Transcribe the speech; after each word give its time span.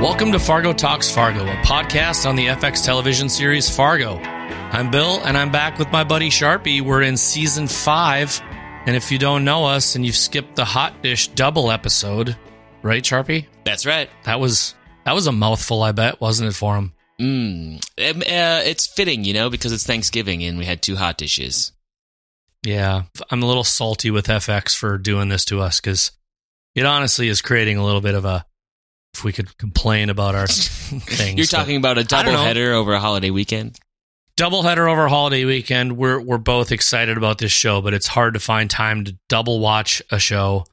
Welcome 0.00 0.32
to 0.32 0.38
Fargo 0.38 0.72
Talks 0.72 1.10
Fargo, 1.10 1.42
a 1.44 1.56
podcast 1.56 2.26
on 2.26 2.34
the 2.34 2.46
FX 2.46 2.82
television 2.82 3.28
series 3.28 3.68
Fargo. 3.68 4.16
I'm 4.16 4.90
Bill, 4.90 5.20
and 5.24 5.36
I'm 5.36 5.52
back 5.52 5.78
with 5.78 5.92
my 5.92 6.04
buddy 6.04 6.30
Sharpie. 6.30 6.80
We're 6.80 7.02
in 7.02 7.18
season 7.18 7.68
five, 7.68 8.40
and 8.86 8.96
if 8.96 9.12
you 9.12 9.18
don't 9.18 9.44
know 9.44 9.66
us 9.66 9.96
and 9.96 10.06
you've 10.06 10.16
skipped 10.16 10.56
the 10.56 10.64
hot 10.64 11.02
dish 11.02 11.28
double 11.28 11.70
episode, 11.70 12.34
right, 12.82 13.02
Sharpie? 13.02 13.44
That's 13.64 13.84
right. 13.84 14.08
That 14.24 14.40
was 14.40 14.74
that 15.04 15.14
was 15.14 15.26
a 15.26 15.32
mouthful, 15.32 15.82
I 15.82 15.92
bet, 15.92 16.18
wasn't 16.18 16.48
it 16.48 16.54
for 16.56 16.76
him? 16.76 16.94
Mm. 17.20 17.76
Uh, 17.98 18.62
it's 18.64 18.86
fitting, 18.86 19.24
you 19.24 19.34
know, 19.34 19.50
because 19.50 19.70
it's 19.70 19.86
Thanksgiving 19.86 20.42
and 20.44 20.56
we 20.56 20.64
had 20.64 20.80
two 20.80 20.96
hot 20.96 21.18
dishes. 21.18 21.72
Yeah, 22.64 23.02
I'm 23.30 23.42
a 23.42 23.46
little 23.46 23.64
salty 23.64 24.10
with 24.10 24.28
FX 24.28 24.74
for 24.74 24.96
doing 24.96 25.28
this 25.28 25.44
to 25.44 25.60
us 25.60 25.78
because 25.78 26.12
it 26.74 26.86
honestly 26.86 27.28
is 27.28 27.42
creating 27.42 27.76
a 27.76 27.84
little 27.84 28.00
bit 28.00 28.14
of 28.14 28.24
a. 28.24 28.46
If 29.14 29.24
we 29.24 29.32
could 29.32 29.56
complain 29.58 30.08
about 30.10 30.34
our 30.34 30.46
things, 30.46 31.36
You're 31.36 31.46
talking 31.46 31.76
about 31.76 31.98
a 31.98 32.04
don't 32.04 32.26
double 32.26 32.38
header 32.42 32.72
over 32.72 32.92
a 32.94 33.00
holiday 33.00 33.30
weekend. 33.30 33.78
double 34.36 34.62
header 34.62 34.88
over 34.88 35.06
a 35.06 35.08
holiday 35.10 35.44
weekend. 35.44 35.96
We're 35.96 36.20
we're 36.20 36.38
both 36.38 36.70
excited 36.72 37.16
about 37.16 37.38
this 37.38 37.52
show, 37.52 37.80
but 37.82 37.92
it's 37.92 38.06
hard 38.06 38.34
to 38.34 38.40
find 38.40 38.70
time 38.70 39.04
to 39.04 39.16
double 39.28 39.58
watch 39.60 40.00
a 40.10 40.18
show, 40.18 40.64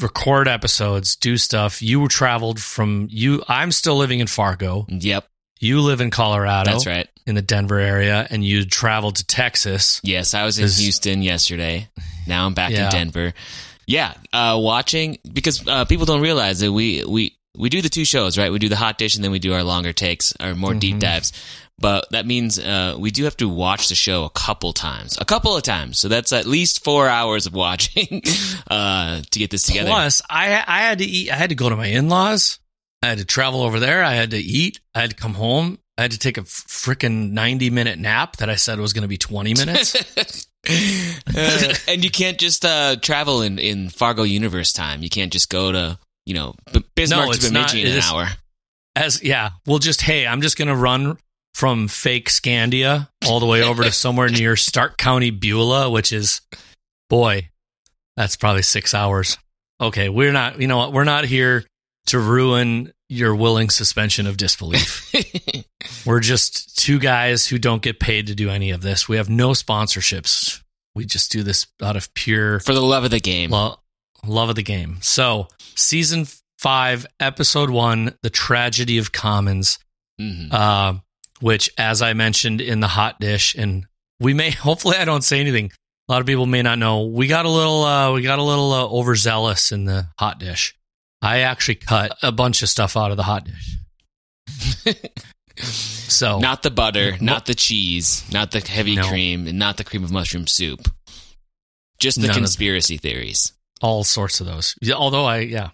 record 0.00 0.48
episodes, 0.48 1.16
do 1.16 1.36
stuff. 1.36 1.80
You 1.82 2.08
traveled 2.08 2.60
from 2.60 3.06
you. 3.10 3.42
I'm 3.48 3.72
still 3.72 3.96
living 3.96 4.20
in 4.20 4.26
Fargo. 4.26 4.84
Yep, 4.88 5.26
You 5.60 5.80
live 5.80 6.00
in 6.00 6.10
Colorado. 6.10 6.72
that's 6.72 6.86
right. 6.86 7.08
In 7.26 7.34
the 7.34 7.42
Denver 7.42 7.78
area, 7.78 8.26
and 8.30 8.44
you 8.44 8.64
traveled 8.64 9.16
to 9.16 9.26
Texas. 9.26 10.00
Yes, 10.04 10.34
I 10.34 10.44
was 10.44 10.58
in 10.58 10.68
Houston 10.68 11.22
yesterday. 11.22 11.88
Now 12.26 12.46
I'm 12.46 12.54
back 12.54 12.70
Yeah. 12.72 12.84
in 12.86 12.90
Denver. 12.90 13.32
Yeah, 13.88 14.14
uh, 14.32 14.58
watching 14.60 15.18
because 15.32 15.66
uh, 15.66 15.84
people 15.86 16.06
don't 16.06 16.20
realize 16.20 16.58
that 16.60 16.72
we 16.72 17.04
we 17.04 17.35
we 17.56 17.68
do 17.68 17.80
the 17.82 17.88
two 17.88 18.04
shows, 18.04 18.36
right? 18.38 18.52
We 18.52 18.58
do 18.58 18.68
the 18.68 18.76
hot 18.76 18.98
dish 18.98 19.14
and 19.16 19.24
then 19.24 19.30
we 19.30 19.38
do 19.38 19.54
our 19.54 19.62
longer 19.64 19.92
takes, 19.92 20.34
our 20.40 20.54
more 20.54 20.70
Mm-hmm. 20.70 20.78
deep 20.78 20.98
dives. 20.98 21.32
But 21.78 22.06
that 22.12 22.24
means 22.24 22.58
uh, 22.58 22.96
we 22.98 23.10
do 23.10 23.24
have 23.24 23.36
to 23.38 23.48
watch 23.50 23.88
the 23.90 23.94
show 23.94 24.24
a 24.24 24.30
couple 24.30 24.72
times, 24.72 25.18
a 25.20 25.26
couple 25.26 25.54
of 25.54 25.62
times. 25.62 25.98
So 25.98 26.08
that's 26.08 26.32
at 26.32 26.46
least 26.46 26.82
four 26.82 27.06
hours 27.06 27.44
of 27.46 27.52
watching 27.54 28.22
uh, 28.70 29.20
to 29.30 29.38
get 29.38 29.50
this 29.50 29.64
together. 29.64 29.90
Plus, 29.90 30.22
I 30.30 30.64
I 30.66 30.78
had 30.80 30.98
to 31.00 31.04
eat. 31.04 31.30
I 31.30 31.34
had 31.36 31.50
to 31.50 31.54
go 31.54 31.68
to 31.68 31.76
my 31.76 31.86
in 31.86 32.08
laws. 32.08 32.58
I 33.02 33.08
had 33.08 33.18
to 33.18 33.26
travel 33.26 33.60
over 33.60 33.78
there. 33.78 34.02
I 34.02 34.14
had 34.14 34.30
to 34.30 34.38
eat. 34.38 34.80
I 34.94 35.02
had 35.02 35.10
to 35.10 35.16
come 35.16 35.34
home. 35.34 35.78
I 35.98 36.02
had 36.02 36.12
to 36.12 36.18
take 36.18 36.38
a 36.38 36.42
freaking 36.42 37.32
90 37.32 37.68
minute 37.70 37.98
nap 37.98 38.36
that 38.36 38.48
I 38.48 38.56
said 38.56 38.80
was 38.80 38.94
going 38.94 39.02
to 39.02 39.08
be 39.08 39.18
20 39.18 39.54
minutes. 39.54 40.46
Uh, 40.68 41.74
and 41.86 42.02
you 42.02 42.10
can't 42.10 42.38
just 42.38 42.64
uh, 42.64 42.96
travel 42.96 43.40
in, 43.42 43.60
in 43.60 43.88
Fargo 43.88 44.24
universe 44.24 44.72
time. 44.72 45.00
You 45.00 45.08
can't 45.08 45.32
just 45.32 45.48
go 45.48 45.70
to 45.70 45.96
you 46.26 46.34
know 46.34 46.54
Bismarck 46.94 47.30
it's 47.30 47.46
to 47.46 47.52
not. 47.52 47.70
Bemidji 47.70 47.90
in 47.90 47.96
an 47.96 48.02
hour. 48.02 48.26
As 48.94 49.22
yeah, 49.22 49.50
well, 49.66 49.78
just 49.78 50.02
hey, 50.02 50.26
I'm 50.26 50.42
just 50.42 50.58
gonna 50.58 50.76
run 50.76 51.18
from 51.54 51.88
fake 51.88 52.28
Scandia 52.28 53.08
all 53.26 53.40
the 53.40 53.46
way 53.46 53.62
over 53.62 53.82
to 53.82 53.92
somewhere 53.92 54.28
near 54.28 54.56
Stark 54.56 54.98
County, 54.98 55.30
Beulah, 55.30 55.88
which 55.88 56.12
is, 56.12 56.42
boy, 57.08 57.48
that's 58.16 58.36
probably 58.36 58.62
six 58.62 58.92
hours. 58.92 59.38
Okay, 59.80 60.08
we're 60.08 60.32
not. 60.32 60.60
You 60.60 60.66
know 60.66 60.78
what? 60.78 60.92
We're 60.92 61.04
not 61.04 61.24
here 61.24 61.64
to 62.06 62.18
ruin 62.18 62.92
your 63.08 63.34
willing 63.34 63.70
suspension 63.70 64.26
of 64.26 64.36
disbelief. 64.36 65.12
we're 66.06 66.20
just 66.20 66.78
two 66.78 66.98
guys 66.98 67.46
who 67.46 67.58
don't 67.58 67.82
get 67.82 68.00
paid 68.00 68.26
to 68.26 68.34
do 68.34 68.50
any 68.50 68.70
of 68.70 68.82
this. 68.82 69.08
We 69.08 69.16
have 69.16 69.28
no 69.28 69.50
sponsorships. 69.50 70.62
We 70.94 71.04
just 71.04 71.30
do 71.30 71.42
this 71.42 71.66
out 71.82 71.96
of 71.96 72.12
pure 72.14 72.58
For 72.60 72.74
the 72.74 72.80
love 72.80 73.04
of 73.04 73.10
the 73.10 73.20
game. 73.20 73.50
Lo- 73.50 73.78
love 74.24 74.48
of 74.48 74.56
the 74.56 74.62
game. 74.62 74.98
So, 75.02 75.48
season 75.74 76.26
five, 76.58 77.06
episode 77.20 77.70
one, 77.70 78.14
The 78.22 78.30
Tragedy 78.30 78.98
of 78.98 79.12
Commons, 79.12 79.78
Mhm. 80.20 80.52
uh, 80.52 80.94
which, 81.40 81.70
as 81.76 82.00
I 82.02 82.12
mentioned 82.14 82.60
in 82.60 82.80
the 82.80 82.88
hot 82.88 83.20
dish, 83.20 83.54
and 83.54 83.86
we 84.20 84.32
may, 84.34 84.50
hopefully, 84.52 84.96
I 84.96 85.04
don't 85.04 85.22
say 85.24 85.40
anything. 85.40 85.70
A 86.08 86.12
lot 86.12 86.20
of 86.20 86.26
people 86.26 86.46
may 86.46 86.62
not 86.62 86.78
know. 86.78 87.02
We 87.02 87.26
got 87.26 87.46
a 87.46 87.50
little, 87.50 87.82
uh, 87.82 88.12
we 88.12 88.22
got 88.22 88.38
a 88.38 88.42
little 88.42 88.72
uh, 88.72 88.84
overzealous 88.86 89.72
in 89.72 89.84
the 89.86 90.06
hot 90.18 90.38
dish. 90.38 90.74
I 91.20 91.40
actually 91.40 91.74
cut 91.76 92.16
a 92.22 92.30
bunch 92.30 92.62
of 92.62 92.68
stuff 92.68 92.96
out 92.96 93.10
of 93.10 93.16
the 93.16 93.24
hot 93.24 93.44
dish. 93.44 94.94
so, 95.58 96.38
Not 96.38 96.62
the 96.62 96.70
butter, 96.70 97.16
not 97.20 97.46
the 97.46 97.54
cheese, 97.54 98.24
not 98.32 98.50
the 98.52 98.60
heavy 98.60 98.96
No. 98.96 99.08
cream, 99.08 99.46
and 99.46 99.58
not 99.58 99.76
the 99.78 99.84
cream 99.84 100.04
of 100.04 100.12
mushroom 100.12 100.46
soup. 100.46 100.88
Just 101.98 102.20
the 102.20 102.28
None 102.28 102.36
conspiracy 102.36 102.98
theories. 102.98 103.52
All 103.80 104.04
sorts 104.04 104.40
of 104.40 104.46
those. 104.46 104.74
Yeah, 104.80 104.94
although 104.94 105.24
I, 105.24 105.38
yeah. 105.40 105.70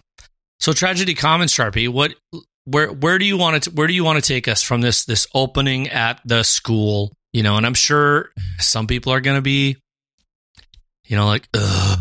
So 0.59 0.73
tragedy 0.73 1.13
commons, 1.13 1.53
Sharpie. 1.53 1.89
What, 1.89 2.15
where, 2.65 2.87
where 2.91 3.17
do 3.17 3.25
you 3.25 3.37
want 3.37 3.63
to, 3.63 3.71
where 3.71 3.87
do 3.87 3.93
you 3.93 4.03
want 4.03 4.23
to 4.23 4.27
take 4.27 4.47
us 4.47 4.63
from 4.63 4.81
this, 4.81 5.05
this 5.05 5.27
opening 5.33 5.89
at 5.89 6.21
the 6.25 6.43
school? 6.43 7.11
You 7.33 7.43
know, 7.43 7.57
and 7.57 7.65
I'm 7.65 7.73
sure 7.73 8.29
some 8.59 8.87
people 8.87 9.11
are 9.11 9.19
going 9.19 9.37
to 9.37 9.41
be, 9.41 9.77
you 11.05 11.15
know, 11.17 11.25
like, 11.25 11.47
ugh, 11.53 11.99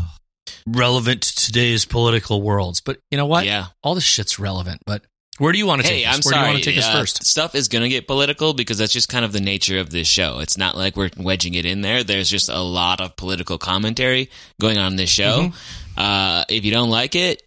relevant 0.66 1.22
to 1.22 1.46
today's 1.46 1.84
political 1.84 2.42
worlds. 2.42 2.80
But 2.80 2.98
you 3.10 3.16
know 3.16 3.26
what? 3.26 3.46
Yeah. 3.46 3.66
All 3.82 3.94
this 3.94 4.04
shit's 4.04 4.38
relevant. 4.38 4.82
But 4.86 5.02
where 5.38 5.50
do 5.50 5.58
you 5.58 5.66
want 5.66 5.80
to 5.80 5.88
Hey, 5.88 6.04
take 6.04 6.08
us? 6.08 6.14
I'm 6.14 6.20
where 6.20 6.34
sorry. 6.34 6.34
do 6.34 6.46
you 6.46 6.52
want 6.52 6.64
to 6.64 6.70
take 6.70 6.78
us 6.78 6.86
uh, 6.86 7.00
first? 7.00 7.24
Stuff 7.24 7.54
is 7.54 7.68
going 7.68 7.82
to 7.82 7.88
get 7.88 8.06
political 8.06 8.52
because 8.52 8.78
that's 8.78 8.92
just 8.92 9.08
kind 9.08 9.24
of 9.24 9.32
the 9.32 9.40
nature 9.40 9.78
of 9.78 9.90
this 9.90 10.06
show. 10.06 10.38
It's 10.40 10.58
not 10.58 10.76
like 10.76 10.96
we're 10.96 11.10
wedging 11.16 11.54
it 11.54 11.64
in 11.64 11.80
there. 11.80 12.04
There's 12.04 12.28
just 12.28 12.50
a 12.50 12.60
lot 12.60 13.00
of 13.00 13.16
political 13.16 13.56
commentary 13.56 14.30
going 14.60 14.78
on 14.78 14.92
in 14.92 14.96
this 14.96 15.10
show. 15.10 15.48
Mm-hmm. 15.48 15.81
Uh, 15.96 16.44
if 16.48 16.64
you 16.64 16.70
don't 16.70 16.90
like 16.90 17.14
it, 17.14 17.42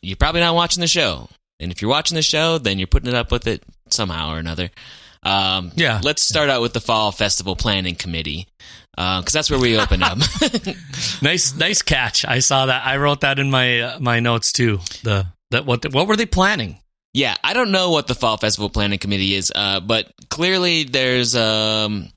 you're 0.00 0.16
probably 0.16 0.40
not 0.40 0.54
watching 0.54 0.80
the 0.80 0.86
show. 0.86 1.28
And 1.60 1.70
if 1.72 1.80
you're 1.80 1.90
watching 1.90 2.14
the 2.16 2.22
show, 2.22 2.58
then 2.58 2.78
you're 2.78 2.86
putting 2.88 3.08
it 3.08 3.14
up 3.14 3.30
with 3.30 3.46
it 3.46 3.62
somehow 3.90 4.32
or 4.32 4.38
another. 4.38 4.70
Um, 5.22 5.70
Yeah. 5.76 6.00
Let's 6.02 6.22
start 6.22 6.50
out 6.50 6.62
with 6.62 6.72
the 6.72 6.80
Fall 6.80 7.12
Festival 7.12 7.54
Planning 7.54 7.94
Committee 7.94 8.48
because 8.96 9.32
that's 9.32 9.50
where 9.50 9.60
we 9.60 9.78
open 9.78 10.02
up. 10.02 10.18
Nice, 11.22 11.54
nice 11.54 11.82
catch. 11.82 12.24
I 12.24 12.40
saw 12.40 12.66
that. 12.66 12.84
I 12.84 12.96
wrote 12.96 13.20
that 13.20 13.38
in 13.38 13.48
my, 13.50 13.80
uh, 13.80 13.98
my 14.00 14.18
notes 14.20 14.52
too. 14.52 14.80
The, 15.04 15.26
that, 15.52 15.64
what, 15.64 15.92
what 15.92 16.08
were 16.08 16.16
they 16.16 16.26
planning? 16.26 16.78
Yeah, 17.14 17.36
I 17.44 17.52
don't 17.52 17.70
know 17.70 17.90
what 17.90 18.06
the 18.08 18.14
Fall 18.14 18.38
Festival 18.38 18.70
Planning 18.70 18.98
Committee 18.98 19.34
is, 19.34 19.52
uh, 19.54 19.78
but 19.80 20.10
clearly 20.30 20.84
there's 20.84 21.36
um, 21.36 22.08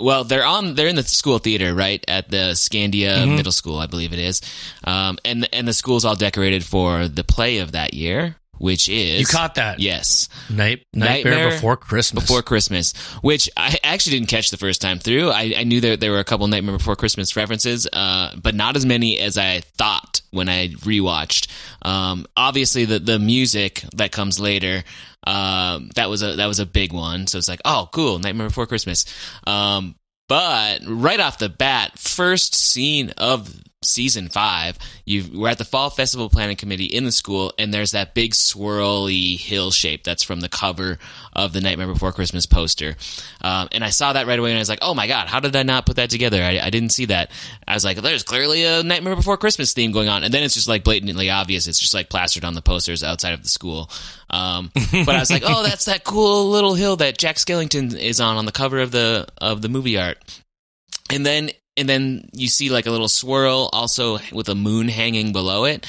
well, 0.00 0.24
they're 0.24 0.44
on 0.44 0.74
they're 0.74 0.88
in 0.88 0.96
the 0.96 1.02
school 1.02 1.38
theater, 1.38 1.74
right? 1.74 2.04
At 2.08 2.30
the 2.30 2.52
Scandia 2.54 3.18
Mm-hmm. 3.22 3.36
Middle 3.36 3.52
School, 3.52 3.78
I 3.78 3.86
believe 3.86 4.12
it 4.12 4.18
is, 4.18 4.40
um, 4.84 5.18
and 5.24 5.48
and 5.52 5.68
the 5.68 5.72
school's 5.72 6.04
all 6.04 6.16
decorated 6.16 6.64
for 6.64 7.08
the 7.08 7.24
play 7.24 7.58
of 7.58 7.72
that 7.72 7.94
year, 7.94 8.36
which 8.62 8.88
is 8.88 9.18
You 9.18 9.26
caught 9.26 9.56
that? 9.56 9.80
yes. 9.80 10.28
Night, 10.48 10.86
Nightmare, 10.94 11.32
Nightmare 11.32 11.50
Before 11.50 11.76
Christmas. 11.76 12.22
Before 12.22 12.42
Christmas, 12.42 12.92
which 13.20 13.50
I 13.56 13.76
actually 13.82 14.18
didn't 14.18 14.28
catch 14.28 14.52
the 14.52 14.56
first 14.56 14.80
time 14.80 15.00
through. 15.00 15.30
I, 15.30 15.54
I 15.58 15.64
knew 15.64 15.80
that 15.80 15.98
there 15.98 16.12
were 16.12 16.20
a 16.20 16.24
couple 16.24 16.46
Nightmare 16.46 16.78
Before 16.78 16.94
Christmas 16.94 17.34
references, 17.34 17.88
uh, 17.92 18.36
but 18.40 18.54
not 18.54 18.76
as 18.76 18.86
many 18.86 19.18
as 19.18 19.36
I 19.36 19.60
thought 19.60 20.22
when 20.30 20.48
I 20.48 20.68
rewatched. 20.68 21.48
Um, 21.82 22.24
obviously, 22.36 22.84
the 22.84 23.00
the 23.00 23.18
music 23.18 23.84
that 23.96 24.12
comes 24.12 24.38
later, 24.38 24.84
um, 25.26 25.90
that 25.96 26.08
was 26.08 26.22
a 26.22 26.36
that 26.36 26.46
was 26.46 26.60
a 26.60 26.66
big 26.66 26.92
one. 26.92 27.26
So 27.26 27.38
it's 27.38 27.48
like, 27.48 27.60
oh, 27.64 27.88
cool, 27.92 28.20
Nightmare 28.20 28.46
Before 28.46 28.66
Christmas. 28.68 29.04
Um, 29.44 29.96
but 30.28 30.82
right 30.86 31.18
off 31.18 31.38
the 31.38 31.48
bat, 31.48 31.98
first 31.98 32.54
scene 32.54 33.10
of 33.18 33.52
season 33.84 34.28
five, 34.28 34.78
you 35.04 35.24
we're 35.34 35.48
at 35.48 35.58
the 35.58 35.64
fall 35.64 35.90
festival 35.90 36.28
planning 36.28 36.56
committee 36.56 36.86
in 36.86 37.04
the 37.04 37.12
school, 37.12 37.52
and 37.58 37.72
there's 37.72 37.92
that 37.92 38.14
big 38.14 38.32
swirly 38.32 39.38
hill 39.38 39.70
shape 39.70 40.04
that's 40.04 40.22
from 40.22 40.40
the 40.40 40.48
cover 40.48 40.98
of 41.32 41.52
the 41.52 41.60
Nightmare 41.60 41.86
Before 41.86 42.12
Christmas 42.12 42.46
poster. 42.46 42.96
Um, 43.40 43.68
and 43.72 43.84
I 43.84 43.90
saw 43.90 44.12
that 44.12 44.26
right 44.26 44.38
away, 44.38 44.50
and 44.50 44.58
I 44.58 44.60
was 44.60 44.68
like, 44.68 44.80
"Oh 44.82 44.94
my 44.94 45.06
god, 45.06 45.28
how 45.28 45.40
did 45.40 45.56
I 45.56 45.62
not 45.62 45.86
put 45.86 45.96
that 45.96 46.10
together? 46.10 46.42
I, 46.42 46.58
I 46.58 46.70
didn't 46.70 46.90
see 46.90 47.06
that." 47.06 47.30
I 47.66 47.74
was 47.74 47.84
like, 47.84 47.98
"There's 47.98 48.22
clearly 48.22 48.64
a 48.64 48.82
Nightmare 48.82 49.16
Before 49.16 49.36
Christmas 49.36 49.72
theme 49.72 49.92
going 49.92 50.08
on," 50.08 50.24
and 50.24 50.32
then 50.32 50.42
it's 50.42 50.54
just 50.54 50.68
like 50.68 50.84
blatantly 50.84 51.30
obvious. 51.30 51.66
It's 51.66 51.80
just 51.80 51.94
like 51.94 52.08
plastered 52.08 52.44
on 52.44 52.54
the 52.54 52.62
posters 52.62 53.04
outside 53.04 53.34
of 53.34 53.42
the 53.42 53.48
school. 53.48 53.90
Um, 54.30 54.70
but 55.04 55.14
I 55.14 55.20
was 55.20 55.30
like, 55.30 55.42
"Oh, 55.44 55.62
that's 55.62 55.86
that 55.86 56.04
cool 56.04 56.50
little 56.50 56.74
hill 56.74 56.96
that 56.96 57.18
Jack 57.18 57.36
Skellington 57.36 57.98
is 57.98 58.20
on 58.20 58.36
on 58.36 58.46
the 58.46 58.52
cover 58.52 58.80
of 58.80 58.90
the 58.90 59.26
of 59.38 59.62
the 59.62 59.68
movie 59.68 59.98
art." 59.98 60.18
and 61.12 61.26
then 61.26 61.50
and 61.76 61.88
then 61.88 62.28
you 62.32 62.48
see 62.48 62.68
like 62.70 62.86
a 62.86 62.90
little 62.90 63.08
swirl 63.08 63.68
also 63.72 64.18
with 64.32 64.48
a 64.48 64.54
moon 64.54 64.88
hanging 64.88 65.32
below 65.32 65.64
it 65.64 65.86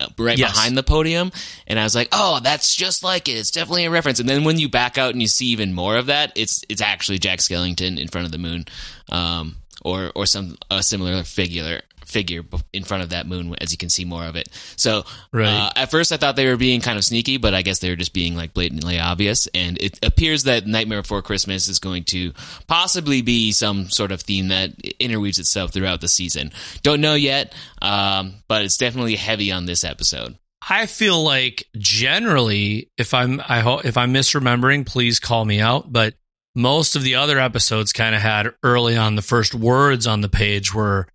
uh, 0.00 0.06
right 0.18 0.36
Yes. 0.38 0.52
behind 0.52 0.76
the 0.76 0.82
podium. 0.82 1.32
And 1.66 1.78
i 1.78 1.84
was 1.84 1.94
like 1.94 2.08
oh 2.12 2.40
that's 2.42 2.74
just 2.74 3.02
like 3.02 3.28
it. 3.28 3.32
It's 3.32 3.50
definitely 3.50 3.84
a 3.86 3.90
reference. 3.90 4.20
And 4.20 4.28
then 4.28 4.44
when 4.44 4.58
you 4.58 4.68
back 4.68 4.98
out 4.98 5.12
and 5.12 5.22
you 5.22 5.28
see 5.28 5.46
even 5.46 5.72
more 5.72 5.96
of 5.96 6.06
that 6.06 6.32
it's 6.36 6.62
it's 6.68 6.82
actually 6.82 7.18
jack 7.18 7.38
skellington 7.38 7.98
in 7.98 8.08
front 8.08 8.26
of 8.26 8.32
the 8.32 8.38
moon 8.38 8.64
um 9.10 9.56
or 9.84 10.12
or 10.14 10.26
some 10.26 10.56
a 10.70 10.82
similar 10.82 11.22
figure 11.24 11.80
figure 12.04 12.42
in 12.72 12.84
front 12.84 13.02
of 13.02 13.10
that 13.10 13.26
moon 13.26 13.54
as 13.60 13.72
you 13.72 13.78
can 13.78 13.88
see 13.88 14.04
more 14.04 14.24
of 14.24 14.36
it 14.36 14.48
so 14.76 15.04
Right. 15.32 15.48
uh, 15.48 15.70
at 15.76 15.90
first 15.90 16.12
i 16.12 16.16
thought 16.16 16.36
they 16.36 16.46
were 16.46 16.56
being 16.56 16.80
kind 16.80 16.98
of 16.98 17.04
sneaky 17.04 17.36
but 17.36 17.54
i 17.54 17.62
guess 17.62 17.78
they 17.78 17.88
were 17.90 17.96
just 17.96 18.12
being 18.12 18.36
like 18.36 18.54
blatantly 18.54 18.98
obvious 18.98 19.46
and 19.54 19.80
it 19.80 19.98
appears 20.04 20.44
that 20.44 20.66
nightmare 20.66 21.02
before 21.02 21.22
christmas 21.22 21.68
is 21.68 21.78
going 21.78 22.04
to 22.04 22.32
possibly 22.66 23.22
be 23.22 23.52
some 23.52 23.88
sort 23.90 24.12
of 24.12 24.20
theme 24.20 24.48
that 24.48 24.70
interweaves 24.98 25.38
itself 25.38 25.72
throughout 25.72 26.00
the 26.00 26.08
season 26.08 26.50
don't 26.82 27.00
know 27.00 27.14
yet 27.14 27.54
um, 27.80 28.34
but 28.48 28.64
it's 28.64 28.76
definitely 28.76 29.16
heavy 29.16 29.50
on 29.52 29.66
this 29.66 29.84
episode 29.84 30.36
I 30.70 30.86
feel 30.86 31.20
like 31.24 31.66
generally, 31.76 32.88
if 32.96 33.14
I'm 33.14 33.40
I 33.48 33.60
hope 33.60 33.84
if 33.84 33.96
I'm 33.96 34.14
misremembering, 34.14 34.86
please 34.86 35.18
call 35.18 35.44
me 35.44 35.60
out. 35.60 35.92
But 35.92 36.14
most 36.54 36.94
of 36.94 37.02
the 37.02 37.16
other 37.16 37.40
episodes 37.40 37.92
kind 37.92 38.14
of 38.14 38.20
had 38.20 38.54
early 38.62 38.96
on 38.96 39.16
the 39.16 39.22
first 39.22 39.56
words 39.56 40.06
on 40.06 40.20
the 40.20 40.28
page 40.28 40.72
were 40.72 41.08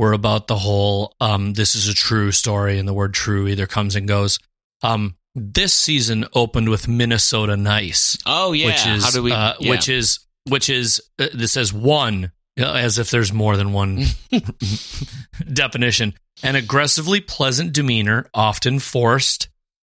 were 0.00 0.12
about 0.14 0.46
the 0.46 0.56
whole 0.56 1.14
um, 1.20 1.52
this 1.52 1.74
is 1.74 1.86
a 1.86 1.94
true 1.94 2.32
story, 2.32 2.78
and 2.78 2.88
the 2.88 2.94
word 2.94 3.12
true 3.12 3.46
either 3.46 3.66
comes 3.66 3.94
and 3.96 4.08
goes. 4.08 4.38
Um, 4.82 5.14
this 5.34 5.74
season 5.74 6.24
opened 6.34 6.70
with 6.70 6.88
Minnesota 6.88 7.56
Nice. 7.56 8.16
Oh 8.24 8.52
yeah, 8.52 8.66
which 8.66 8.86
is 8.86 9.04
how 9.04 9.10
do 9.10 9.22
we? 9.22 9.30
uh, 9.32 9.52
yeah. 9.60 9.70
which 9.70 9.88
is 9.90 10.20
which 10.48 10.70
is 10.70 11.00
uh, 11.18 11.26
this 11.34 11.52
says 11.52 11.70
one 11.72 12.32
uh, 12.58 12.72
as 12.72 12.98
if 12.98 13.10
there's 13.10 13.32
more 13.32 13.56
than 13.58 13.72
one 13.74 14.04
definition. 15.52 16.14
An 16.42 16.56
aggressively 16.56 17.20
pleasant 17.20 17.72
demeanor, 17.74 18.26
often 18.32 18.78
forced, 18.78 19.48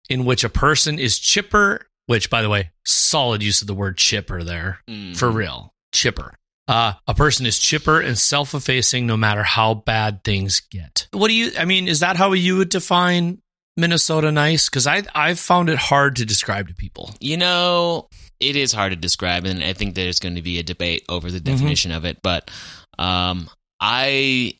in 0.09 0.25
which 0.25 0.43
a 0.43 0.49
person 0.49 0.97
is 0.99 1.19
chipper. 1.19 1.85
Which, 2.07 2.29
by 2.31 2.41
the 2.41 2.49
way, 2.49 2.71
solid 2.83 3.43
use 3.43 3.61
of 3.61 3.67
the 3.67 3.75
word 3.75 3.97
chipper 3.97 4.43
there 4.43 4.79
Mhm. 4.89 5.15
for 5.15 5.29
real. 5.29 5.73
Chipper. 5.93 6.33
Uh, 6.67 6.93
a 7.07 7.13
person 7.13 7.45
is 7.45 7.59
chipper 7.59 7.99
and 7.99 8.17
self 8.17 8.53
effacing 8.53 9.05
no 9.07 9.17
matter 9.17 9.43
how 9.43 9.73
bad 9.73 10.23
things 10.23 10.61
get. 10.69 11.07
What 11.11 11.27
do 11.27 11.33
you, 11.33 11.51
I 11.59 11.65
mean, 11.65 11.87
is 11.87 11.99
that 12.01 12.15
how 12.15 12.31
you 12.33 12.57
would 12.57 12.69
define 12.69 13.41
Minnesota 13.77 14.31
nice? 14.31 14.69
Because 14.69 14.87
I, 14.87 15.03
I've 15.13 15.39
found 15.39 15.69
it 15.69 15.77
hard 15.77 16.17
to 16.17 16.25
describe 16.25 16.67
to 16.69 16.73
people. 16.75 17.13
You 17.19 17.37
know, 17.37 18.07
it 18.39 18.55
is 18.55 18.71
hard 18.71 18.91
to 18.91 18.95
describe, 18.95 19.45
and 19.45 19.63
I 19.63 19.73
think 19.73 19.95
there's 19.95 20.19
going 20.19 20.35
to 20.35 20.41
be 20.41 20.59
a 20.59 20.63
debate 20.63 21.03
over 21.09 21.29
the 21.29 21.39
Mm-hmm. 21.39 21.51
definition 21.55 21.91
of 21.91 22.05
it. 22.05 22.19
But 22.21 22.49
um, 22.97 23.49
I, 23.81 24.53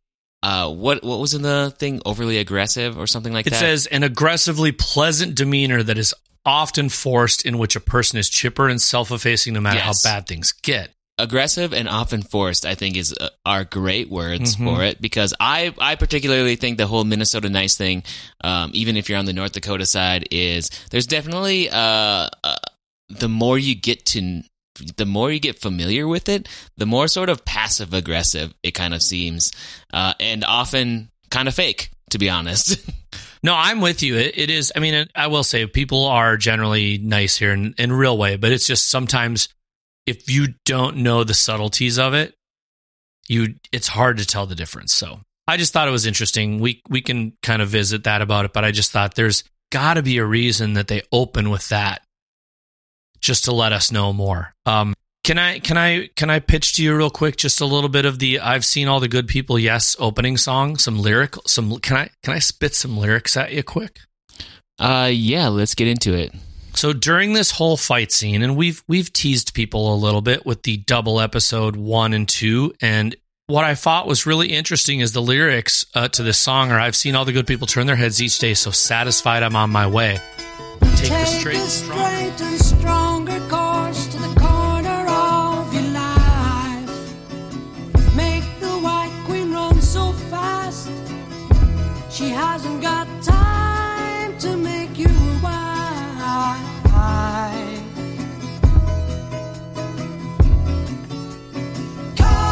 uh, 0.43 0.69
what 0.73 1.03
what 1.03 1.19
was 1.19 1.33
in 1.33 1.43
the 1.43 1.73
thing? 1.77 2.01
Overly 2.05 2.39
aggressive 2.39 2.97
or 2.97 3.05
something 3.07 3.31
like 3.31 3.47
It 3.47 3.51
that. 3.51 3.57
It 3.57 3.59
says 3.59 3.85
an 3.85 4.03
aggressively 4.03 4.71
pleasant 4.71 5.35
demeanor 5.35 5.81
that 5.83 5.97
is 5.97 6.13
often 6.45 6.89
forced 6.89 7.45
in 7.45 7.57
which 7.59 7.75
a 7.75 7.79
person 7.79 8.17
is 8.17 8.27
chipper 8.27 8.67
and 8.67 8.81
self 8.81 9.11
effacing 9.11 9.53
no 9.53 9.61
matter 9.61 9.77
Yes. 9.77 10.03
how 10.03 10.09
bad 10.11 10.27
things 10.27 10.51
get. 10.51 10.89
Aggressive 11.21 11.73
and 11.73 11.87
often 11.87 12.21
forced. 12.21 12.65
I 12.65 12.75
think 12.75 12.97
is 12.97 13.13
uh, 13.13 13.29
are 13.45 13.63
great 13.63 14.09
words 14.09 14.55
Mhm. 14.55 14.65
for 14.65 14.83
it 14.83 15.01
because 15.01 15.33
I 15.39 15.73
I 15.79 15.95
particularly 15.95 16.55
think 16.55 16.77
the 16.77 16.87
whole 16.87 17.03
Minnesota 17.03 17.49
nice 17.49 17.75
thing, 17.75 18.03
um, 18.43 18.71
even 18.73 18.97
if 18.97 19.09
you're 19.09 19.19
on 19.19 19.25
the 19.25 19.33
North 19.33 19.53
Dakota 19.53 19.85
side, 19.85 20.27
is 20.31 20.69
there's 20.89 21.07
definitely 21.07 21.69
uh, 21.69 22.27
uh 22.43 22.55
the 23.09 23.29
more 23.29 23.57
you 23.57 23.75
get 23.75 24.05
to 24.07 24.41
the 24.97 25.05
more 25.05 25.31
you 25.31 25.39
get 25.39 25.59
familiar 25.59 26.07
with 26.07 26.27
it, 26.29 26.47
the 26.77 26.85
more 26.85 27.07
sort 27.07 27.29
of 27.29 27.45
passive 27.45 27.93
aggressive 27.93 28.53
it 28.63 28.71
kind 28.71 28.93
of 28.93 29.01
seems, 29.03 29.51
uh, 29.93 30.13
and 30.19 30.43
often 30.45 31.09
kind 31.29 31.47
of 31.47 31.53
fake, 31.53 31.91
to 32.09 32.17
be 32.17 32.29
honest. 32.29 32.77
No, 33.43 33.55
I'm 33.55 33.81
with 33.81 34.03
you. 34.03 34.17
It, 34.17 34.37
it 34.37 34.49
is. 34.51 34.71
I 34.75 34.79
mean, 34.79 35.07
I 35.15 35.27
will 35.27 35.43
say 35.43 35.65
people 35.65 36.05
are 36.05 36.37
generally 36.37 36.99
nice 36.99 37.37
here 37.37 37.51
in, 37.51 37.73
in 37.77 37.91
real 37.91 38.15
way, 38.15 38.35
but 38.37 38.51
it's 38.51 38.67
just 38.67 38.89
sometimes 38.89 39.49
if 40.05 40.29
you 40.29 40.55
don't 40.65 40.97
know 40.97 41.23
the 41.23 41.33
subtleties 41.33 41.99
of 41.99 42.13
it, 42.13 42.35
you 43.27 43.55
it's 43.71 43.87
hard 43.87 44.17
to 44.17 44.25
tell 44.25 44.45
the 44.45 44.55
difference. 44.55 44.93
So 44.93 45.19
I 45.47 45.57
just 45.57 45.73
thought 45.73 45.87
it 45.87 45.91
was 45.91 46.05
interesting. 46.05 46.59
We 46.59 46.81
we 46.89 47.01
can 47.01 47.33
kind 47.43 47.61
of 47.61 47.69
visit 47.69 48.03
that 48.05 48.21
about 48.21 48.45
it, 48.45 48.53
but 48.53 48.65
I 48.65 48.71
just 48.71 48.91
thought 48.91 49.15
there's 49.15 49.43
got 49.71 49.95
to 49.95 50.03
be 50.03 50.17
a 50.17 50.25
reason 50.25 50.73
that 50.73 50.87
they 50.87 51.01
open 51.11 51.49
with 51.49 51.69
that, 51.69 52.01
just 53.19 53.45
to 53.45 53.53
let 53.53 53.73
us 53.73 53.91
know 53.91 54.11
more. 54.11 54.53
Um, 54.65 54.93
can 55.23 55.37
I 55.37 55.59
can 55.59 55.77
I 55.77 56.09
can 56.15 56.29
I 56.29 56.39
pitch 56.39 56.73
to 56.73 56.83
you 56.83 56.95
real 56.95 57.11
quick 57.11 57.37
just 57.37 57.61
a 57.61 57.65
little 57.65 57.89
bit 57.89 58.05
of 58.05 58.19
the 58.19 58.39
I've 58.39 58.65
seen 58.65 58.87
all 58.87 58.99
the 58.99 59.07
good 59.07 59.27
people 59.27 59.59
yes 59.59 59.95
opening 59.99 60.35
song 60.35 60.77
some 60.77 60.99
lyric 60.99 61.35
some 61.45 61.77
can 61.79 61.95
I 61.95 62.09
can 62.23 62.33
I 62.33 62.39
spit 62.39 62.73
some 62.73 62.97
lyrics 62.97 63.37
at 63.37 63.53
you 63.53 63.61
quick 63.61 63.99
uh, 64.81 65.11
yeah, 65.13 65.47
let's 65.47 65.75
get 65.75 65.87
into 65.87 66.15
it. 66.15 66.33
So 66.73 66.93
during 66.93 67.33
this 67.33 67.51
whole 67.51 67.77
fight 67.77 68.11
scene 68.11 68.41
and 68.41 68.55
we've 68.55 68.83
we've 68.87 69.11
teased 69.11 69.53
people 69.53 69.93
a 69.93 69.95
little 69.95 70.21
bit 70.21 70.45
with 70.45 70.63
the 70.63 70.77
double 70.77 71.19
episode 71.19 71.75
1 71.75 72.13
and 72.13 72.27
2 72.27 72.73
and 72.81 73.15
what 73.47 73.65
I 73.65 73.75
thought 73.75 74.07
was 74.07 74.25
really 74.25 74.47
interesting 74.47 75.01
is 75.01 75.11
the 75.11 75.21
lyrics 75.21 75.85
uh, 75.93 76.07
to 76.09 76.23
this 76.23 76.37
song 76.37 76.71
are 76.71 76.79
I've 76.79 76.95
seen 76.95 77.15
all 77.15 77.25
the 77.25 77.33
good 77.33 77.47
people 77.47 77.67
turn 77.67 77.85
their 77.85 77.97
heads 77.97 78.21
each 78.21 78.39
day 78.39 78.53
so 78.53 78.71
satisfied 78.71 79.43
I'm 79.43 79.57
on 79.57 79.69
my 79.69 79.87
way. 79.87 80.19
Take 80.95 81.09
the 81.09 81.25
straight 81.25 81.57
strong 81.57 82.07
straight 82.07 82.41
and 82.41 82.61
stronger 82.61 83.39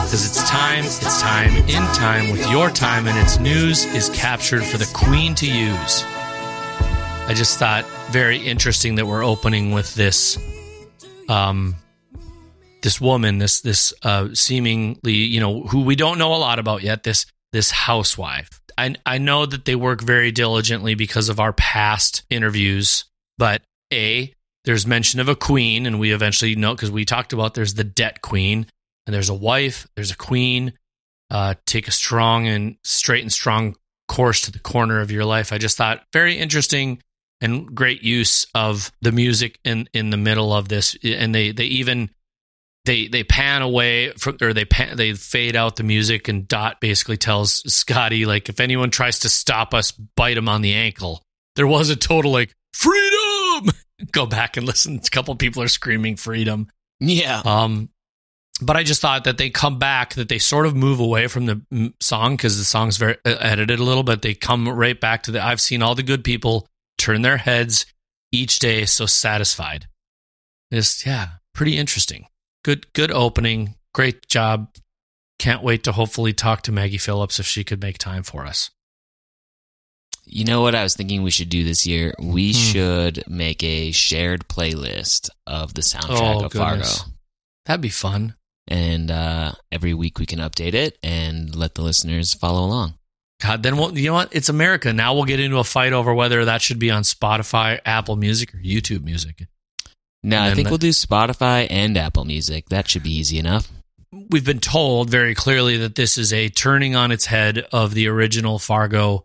Because 0.10 0.26
it's 0.26 0.50
time, 0.50 0.86
it's 0.86 1.22
time, 1.22 1.56
in 1.70 1.84
time 1.94 2.32
with 2.32 2.50
your 2.50 2.72
time, 2.72 3.06
and 3.06 3.16
its 3.20 3.38
news 3.38 3.86
is 3.86 4.10
captured 4.10 4.64
for 4.64 4.80
the 4.80 4.90
queen 4.92 5.36
to 5.36 5.46
use. 5.46 6.04
I 7.28 7.34
just 7.36 7.60
thought 7.60 7.86
very 8.10 8.38
interesting 8.38 8.96
that 8.96 9.06
we're 9.06 9.24
opening 9.24 9.72
with 9.72 9.94
this, 9.94 10.40
um, 11.30 11.76
this 12.82 13.00
woman, 13.00 13.38
this 13.38 13.62
this 13.62 13.94
uh, 14.02 14.30
seemingly 14.34 15.14
you 15.14 15.40
know 15.40 15.62
who 15.62 15.82
we 15.84 15.96
don't 15.96 16.18
know 16.18 16.34
a 16.34 16.42
lot 16.42 16.58
about 16.58 16.82
yet. 16.82 17.04
This 17.04 17.28
this 17.54 17.70
housewife. 17.70 18.50
I 18.80 18.96
I 19.06 19.20
know 19.20 19.46
that 19.46 19.66
they 19.66 19.76
work 19.76 20.02
very 20.02 20.32
diligently 20.32 20.96
because 20.96 21.30
of 21.30 21.40
our 21.40 21.54
past 21.54 22.24
interviews, 22.32 23.06
but 23.38 23.62
a 23.94 24.34
there's 24.66 24.88
mention 24.88 25.20
of 25.20 25.30
a 25.30 25.36
queen, 25.36 25.86
and 25.86 26.00
we 26.00 26.14
eventually 26.14 26.56
know 26.56 26.74
because 26.74 26.90
we 26.90 27.06
talked 27.06 27.32
about 27.32 27.54
there's 27.54 27.76
the 27.76 27.84
debt 27.84 28.24
queen 28.24 28.66
and 29.10 29.14
there's 29.16 29.30
a 29.30 29.34
wife, 29.34 29.88
there's 29.96 30.12
a 30.12 30.16
queen. 30.16 30.74
Uh, 31.32 31.56
take 31.66 31.88
a 31.88 31.92
strong 31.92 32.46
and 32.46 32.76
straight 32.84 33.24
and 33.24 33.34
strong 33.34 33.76
course 34.08 34.42
to 34.42 34.52
the 34.52 34.60
corner 34.60 35.02
of 35.02 35.10
your 35.10 35.26
life. 35.26 35.52
I 35.52 35.58
just 35.58 35.78
thought 35.78 36.04
very 36.14 36.38
interesting 36.38 37.02
and 37.42 37.74
great 37.74 38.04
use 38.04 38.46
of 38.54 38.92
the 39.02 39.12
music 39.12 39.58
in 39.64 39.90
in 39.96 40.12
the 40.12 40.18
middle 40.18 40.54
of 40.54 40.70
this, 40.70 40.96
and 41.04 41.34
they 41.34 41.52
they 41.52 41.64
even 41.64 42.12
they 42.86 43.08
they 43.08 43.24
pan 43.24 43.64
away 43.64 44.12
from 44.12 44.38
or 44.44 44.54
they 44.54 44.66
pan, 44.66 44.96
they 44.96 45.14
fade 45.14 45.56
out 45.56 45.76
the 45.76 45.84
music, 45.84 46.28
and 46.28 46.48
Dot 46.48 46.80
basically 46.80 47.18
tells 47.18 47.64
Scotty 47.74 48.28
like 48.28 48.48
if 48.48 48.60
anyone 48.60 48.92
tries 48.92 49.18
to 49.20 49.30
stop 49.30 49.74
us, 49.74 49.90
bite 49.90 50.38
him 50.38 50.48
on 50.48 50.62
the 50.62 50.76
ankle. 50.76 51.24
There 51.56 51.66
was 51.66 51.90
a 51.90 51.96
total 51.96 52.32
like 52.32 52.54
freedom. 52.76 53.72
Go 54.12 54.28
back 54.28 54.56
and 54.56 54.68
listen. 54.68 55.02
A 55.04 55.10
couple 55.10 55.34
people 55.36 55.64
are 55.64 55.68
screaming 55.68 56.16
freedom. 56.16 56.68
Yeah, 57.00 57.42
Um, 57.44 57.90
but 58.62 58.76
I 58.78 58.84
just 58.84 59.02
thought 59.02 59.24
that 59.24 59.38
they 59.38 59.50
come 59.50 59.80
back, 59.80 60.14
that 60.16 60.30
they 60.30 60.40
sort 60.40 60.66
of 60.66 60.76
move 60.76 61.00
away 61.00 61.28
from 61.28 61.46
the 61.46 61.94
song 62.00 62.36
because 62.36 62.58
the 62.58 62.64
song's 62.66 62.98
very 62.98 63.16
uh, 63.26 63.36
edited 63.40 63.80
a 63.80 63.84
little, 63.84 64.04
but 64.04 64.22
they 64.22 64.34
come 64.34 64.68
right 64.68 65.00
back 65.00 65.24
to 65.24 65.32
the. 65.32 65.44
I've 65.44 65.62
seen 65.62 65.82
all 65.82 65.96
the 65.96 66.04
good 66.04 66.24
people 66.24 66.68
turn 66.98 67.22
their 67.22 67.38
heads 67.38 67.86
each 68.32 68.60
day, 68.60 68.86
so 68.86 69.06
satisfied. 69.06 69.88
Just 70.72 71.06
yeah, 71.06 71.30
pretty 71.54 71.78
interesting. 71.78 72.28
Good, 72.64 72.92
good 72.94 73.12
opening. 73.12 73.76
Great 73.94 74.28
job. 74.28 74.70
Can't 75.40 75.64
wait 75.64 75.84
to 75.86 75.94
hopefully 75.94 76.34
talk 76.34 76.62
to 76.64 76.72
Maggie 76.72 76.98
Phillips 76.98 77.40
if 77.40 77.46
she 77.46 77.64
could 77.64 77.82
make 77.82 77.98
time 77.98 78.24
for 78.24 78.46
us. 78.46 78.70
You 80.26 80.46
know 80.46 80.62
what 80.62 80.76
I 80.76 80.84
was 80.84 80.96
thinking 80.96 81.24
we 81.24 81.32
should 81.32 81.50
do 81.50 81.64
this 81.64 81.88
year? 81.88 82.14
We 82.20 82.52
Hmm. 82.52 82.58
should 82.60 83.24
make 83.28 83.64
a 83.64 83.92
shared 83.92 84.48
playlist 84.48 85.30
of 85.48 85.74
the 85.74 85.82
soundtrack 85.82 86.36
Oh, 86.42 86.46
of 86.46 86.52
goodness. 86.52 86.98
Fargo. 87.00 87.14
That'd 87.66 87.82
be 87.82 87.90
fun. 87.90 88.36
And 88.70 89.10
uh, 89.12 89.54
every 89.72 89.94
week 89.94 90.20
we 90.20 90.26
can 90.28 90.40
update 90.40 90.76
it 90.76 90.98
and 91.04 91.54
let 91.56 91.74
the 91.74 91.82
listeners 91.82 92.34
follow 92.34 92.64
along. 92.64 92.94
God, 93.42 93.64
then 93.64 93.78
we'll, 93.78 93.98
you 93.98 94.08
know 94.08 94.14
what? 94.14 94.30
It's 94.36 94.48
America. 94.50 94.94
Now 94.94 95.16
we'll 95.16 95.24
get 95.24 95.40
into 95.40 95.58
a 95.58 95.64
fight 95.64 95.92
over 95.92 96.14
whether 96.14 96.46
that 96.46 96.62
should 96.62 96.78
be 96.78 96.92
on 96.92 97.04
Spotify, 97.04 97.80
Apple 97.84 98.16
Music, 98.16 98.54
or 98.54 98.58
YouTube 98.58 99.04
Music. 99.04 99.48
No, 100.22 100.42
I 100.42 100.54
think 100.54 100.70
we'll 100.70 100.78
do 100.78 100.90
Spotify 100.90 101.66
and 101.70 101.98
Apple 101.98 102.26
Music. 102.26 102.70
That 102.70 102.88
should 102.90 103.04
be 103.04 103.16
easy 103.18 103.40
enough. 103.40 103.72
we've 104.12 104.46
been 104.46 104.60
told 104.60 105.10
very 105.10 105.34
clearly 105.34 105.78
that 105.78 105.96
this 105.96 106.18
is 106.18 106.34
a 106.34 106.50
turning 106.50 106.96
on 106.96 107.12
its 107.12 107.26
head 107.26 107.66
of 107.72 107.94
the 107.94 108.08
original 108.08 108.60
Fargo 108.60 109.24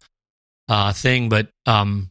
uh, 0.68 0.92
thing, 0.92 1.28
but 1.28 1.48
um, 1.66 2.10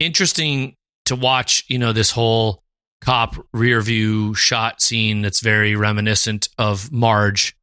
interesting 0.00 0.74
to 1.06 1.16
watch. 1.16 1.64
You 1.68 1.78
know, 1.78 1.92
this 1.92 2.10
whole 2.10 2.62
cop 3.00 3.36
rear 3.52 3.80
view 3.80 4.34
shot 4.34 4.80
scene 4.82 5.22
that's 5.22 5.40
very 5.40 5.76
reminiscent 5.76 6.48
of 6.58 6.90
Marge. 6.92 7.54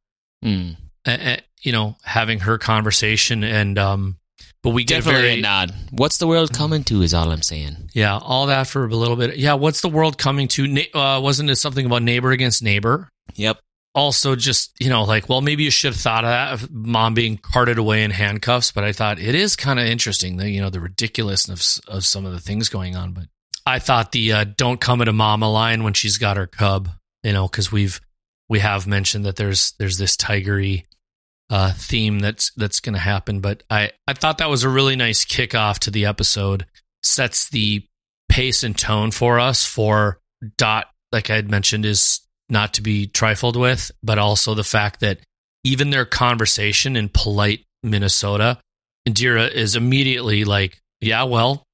Mm. 0.44 0.76
uh, 1.06 1.36
you 1.62 1.72
know, 1.72 1.96
having 2.04 2.40
her 2.40 2.58
conversation 2.58 3.42
and 3.42 3.78
um, 3.78 4.16
but 4.62 4.70
we 4.70 4.84
get 4.84 4.96
Definitely 5.04 5.22
very 5.22 5.38
a 5.38 5.42
nod. 5.42 5.74
What's 5.90 6.18
the 6.18 6.26
world 6.26 6.52
coming 6.54 6.84
to? 6.84 7.02
Is 7.02 7.12
all 7.14 7.30
I'm 7.30 7.42
saying. 7.42 7.90
yeah, 7.94 8.18
all 8.18 8.46
that 8.46 8.66
for 8.66 8.84
a 8.84 8.88
little 8.94 9.16
bit. 9.16 9.36
Yeah, 9.36 9.54
what's 9.54 9.80
the 9.82 9.88
world 9.88 10.16
coming 10.18 10.48
to? 10.48 10.66
Na- 10.66 10.82
Uh, 10.94 11.20
wasn't 11.20 11.50
it 11.50 11.56
something 11.56 11.84
about 11.86 12.02
neighbor 12.02 12.30
against 12.30 12.62
neighbor? 12.62 13.08
Yep. 13.34 13.58
also 13.94 14.34
just, 14.36 14.72
you 14.80 14.88
know, 14.90 15.04
like, 15.04 15.28
well, 15.28 15.40
maybe 15.40 15.64
you 15.64 15.70
should 15.70 15.92
have 15.92 16.00
thought 16.00 16.24
of 16.24 16.30
that, 16.30 16.52
of 16.54 16.70
mom 16.72 17.14
being 17.14 17.36
carted 17.38 17.78
away 17.78 18.02
in 18.04 18.10
handcuffs. 18.10 18.72
But 18.72 18.84
I 18.84 18.92
thought 18.92 19.18
it 19.18 19.34
is 19.34 19.54
kind 19.56 19.78
of 19.78 19.86
interesting, 19.86 20.36
that 20.38 20.48
you 20.50 20.60
know, 20.60 20.70
the 20.70 20.80
ridiculousness 20.80 21.78
of, 21.88 21.96
of 21.96 22.04
some 22.04 22.24
of 22.26 22.32
the 22.32 22.40
things 22.40 22.68
going 22.68 22.96
on. 22.96 23.12
But 23.12 23.24
I 23.66 23.78
thought 23.78 24.12
the 24.12 24.32
uh, 24.32 24.44
don't 24.56 24.80
come 24.80 25.00
at 25.00 25.08
a 25.08 25.12
mama 25.12 25.50
line 25.50 25.84
when 25.84 25.94
she's 25.94 26.18
got 26.18 26.36
her 26.36 26.46
cub, 26.46 26.88
you 27.22 27.32
know, 27.32 27.48
because 27.48 27.72
we've, 27.72 28.00
we 28.48 28.58
have 28.58 28.86
mentioned 28.86 29.24
that 29.24 29.36
there's, 29.36 29.72
there's 29.78 29.96
this 29.96 30.16
tigery 30.16 30.84
uh, 31.50 31.72
theme 31.74 32.18
that's, 32.18 32.52
that's 32.56 32.80
going 32.80 32.94
to 32.94 33.00
happen. 33.00 33.40
But 33.40 33.62
I, 33.70 33.92
I 34.06 34.12
thought 34.12 34.38
that 34.38 34.50
was 34.50 34.64
a 34.64 34.68
really 34.68 34.96
nice 34.96 35.24
kickoff 35.24 35.78
to 35.80 35.90
the 35.90 36.06
episode, 36.06 36.66
sets 37.02 37.48
the 37.48 37.86
pace 38.28 38.64
and 38.64 38.76
tone 38.76 39.10
for 39.10 39.40
us 39.40 39.64
for 39.64 40.18
Dot, 40.58 40.88
like 41.10 41.30
I 41.30 41.36
had 41.36 41.50
mentioned, 41.50 41.86
is 41.86 42.20
not 42.50 42.74
to 42.74 42.82
be 42.82 43.06
trifled 43.06 43.56
with, 43.56 43.90
but 44.02 44.18
also 44.18 44.54
the 44.54 44.64
fact 44.64 45.00
that 45.00 45.20
even 45.62 45.88
their 45.88 46.04
conversation 46.04 46.96
in 46.96 47.08
polite 47.08 47.64
Minnesota, 47.82 48.58
Indira 49.08 49.50
is 49.50 49.76
immediately 49.76 50.44
like, 50.44 50.78
yeah, 51.00 51.22
well, 51.22 51.64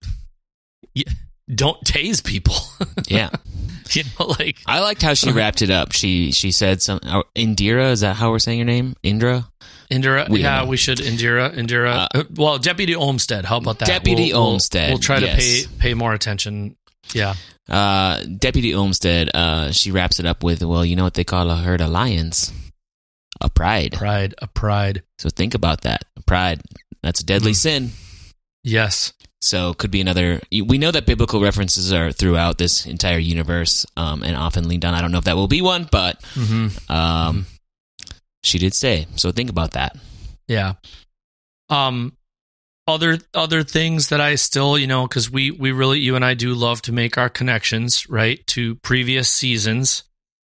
don't 1.55 1.81
tase 1.85 2.23
people. 2.25 2.55
Yeah. 3.09 3.31
you 3.91 4.05
know, 4.19 4.27
like, 4.39 4.57
I 4.67 4.81
liked 4.81 5.03
how 5.03 5.15
she 5.15 5.33
wrapped 5.33 5.63
it 5.63 5.71
up. 5.71 5.93
She 5.93 6.31
she 6.33 6.53
said 6.53 6.81
some 6.81 7.01
oh, 7.05 7.25
Indira, 7.35 7.91
is 7.91 8.01
that 8.01 8.15
how 8.17 8.31
we're 8.31 8.39
saying 8.39 8.59
your 8.59 8.67
name? 8.67 8.95
Indra? 9.03 9.49
Indira, 9.91 10.29
We 10.29 10.43
yeah, 10.43 10.65
we 10.65 10.77
should 10.77 10.99
Indira, 10.99 11.53
Indira. 11.53 12.07
uh, 12.15 12.25
well, 12.37 12.59
Deputy 12.59 12.95
Olmstead. 12.95 13.45
How 13.45 13.57
about 13.57 13.81
that? 13.81 13.87
Deputy 13.89 14.33
We'll- 14.33 14.43
we'll- 14.43 14.59
We'll, 14.91 14.99
try 14.99 15.19
to 15.19 15.27
yes. 15.27 15.67
pay 15.67 15.73
pay 15.79 15.95
more 15.95 16.13
attention. 16.15 16.77
Yeah, 17.13 17.35
Uh, 17.69 18.23
Deputy 18.39 18.73
Olmstead. 18.75 19.31
uh, 19.35 19.73
she 19.73 19.91
wraps 19.91 20.21
it 20.21 20.27
up 20.27 20.45
with, 20.45 20.63
well, 20.63 20.85
you 20.85 20.95
know 20.95 21.03
what 21.03 21.15
they 21.15 21.25
call 21.25 21.51
a 21.51 21.57
herd 21.57 21.81
of 21.81 21.91
lions? 21.91 22.53
A 23.41 23.51
pride. 23.51 23.95
pride, 23.95 24.35
a 24.39 24.47
pride. 24.47 25.03
So 25.19 25.29
think 25.31 25.55
about 25.55 25.81
that. 25.81 26.05
Pride. 26.27 26.61
That's 27.03 27.21
a 27.21 27.25
deadly 27.25 27.53
Mm. 27.53 27.57
sin. 27.57 27.91
Yes, 28.63 29.13
So 29.43 29.73
could 29.75 29.91
be 29.91 30.01
another. 30.01 30.41
We 30.51 30.77
know 30.79 30.91
that 30.91 31.07
biblical 31.07 31.41
references 31.41 31.93
are 31.93 32.13
throughout 32.13 32.59
this 32.59 32.85
entire 32.87 33.19
universe, 33.19 33.87
um, 33.97 34.23
and 34.23 34.37
often 34.37 34.69
leaned 34.69 34.85
on. 34.85 34.95
I 34.95 35.01
don't 35.01 35.13
know 35.13 35.19
if 35.19 35.25
that 35.25 35.37
will 35.37 35.49
be 35.49 35.63
one, 35.63 35.89
but 35.91 36.23
hmm 36.35 36.69
um, 36.89 37.47
she 38.43 38.59
did 38.59 38.75
say. 38.75 39.07
So 39.17 39.33
think 39.33 39.49
about 39.51 39.73
that. 39.73 39.97
yeah. 40.47 40.75
Um, 41.69 42.17
other 42.87 43.19
other 43.35 43.63
things 43.63 44.09
that 44.09 44.21
I 44.21 44.35
still, 44.35 44.77
you 44.77 44.87
know, 44.87 45.07
because 45.07 45.31
we 45.31 45.51
we 45.51 45.71
really 45.73 46.01
you 46.01 46.17
and 46.17 46.25
I 46.25 46.35
do 46.35 46.55
love 46.55 46.83
to 46.83 46.93
make 46.93 47.17
our 47.17 47.29
connections 47.29 48.09
right 48.11 48.45
to 48.49 48.75
previous 48.77 49.31
seasons. 49.31 50.03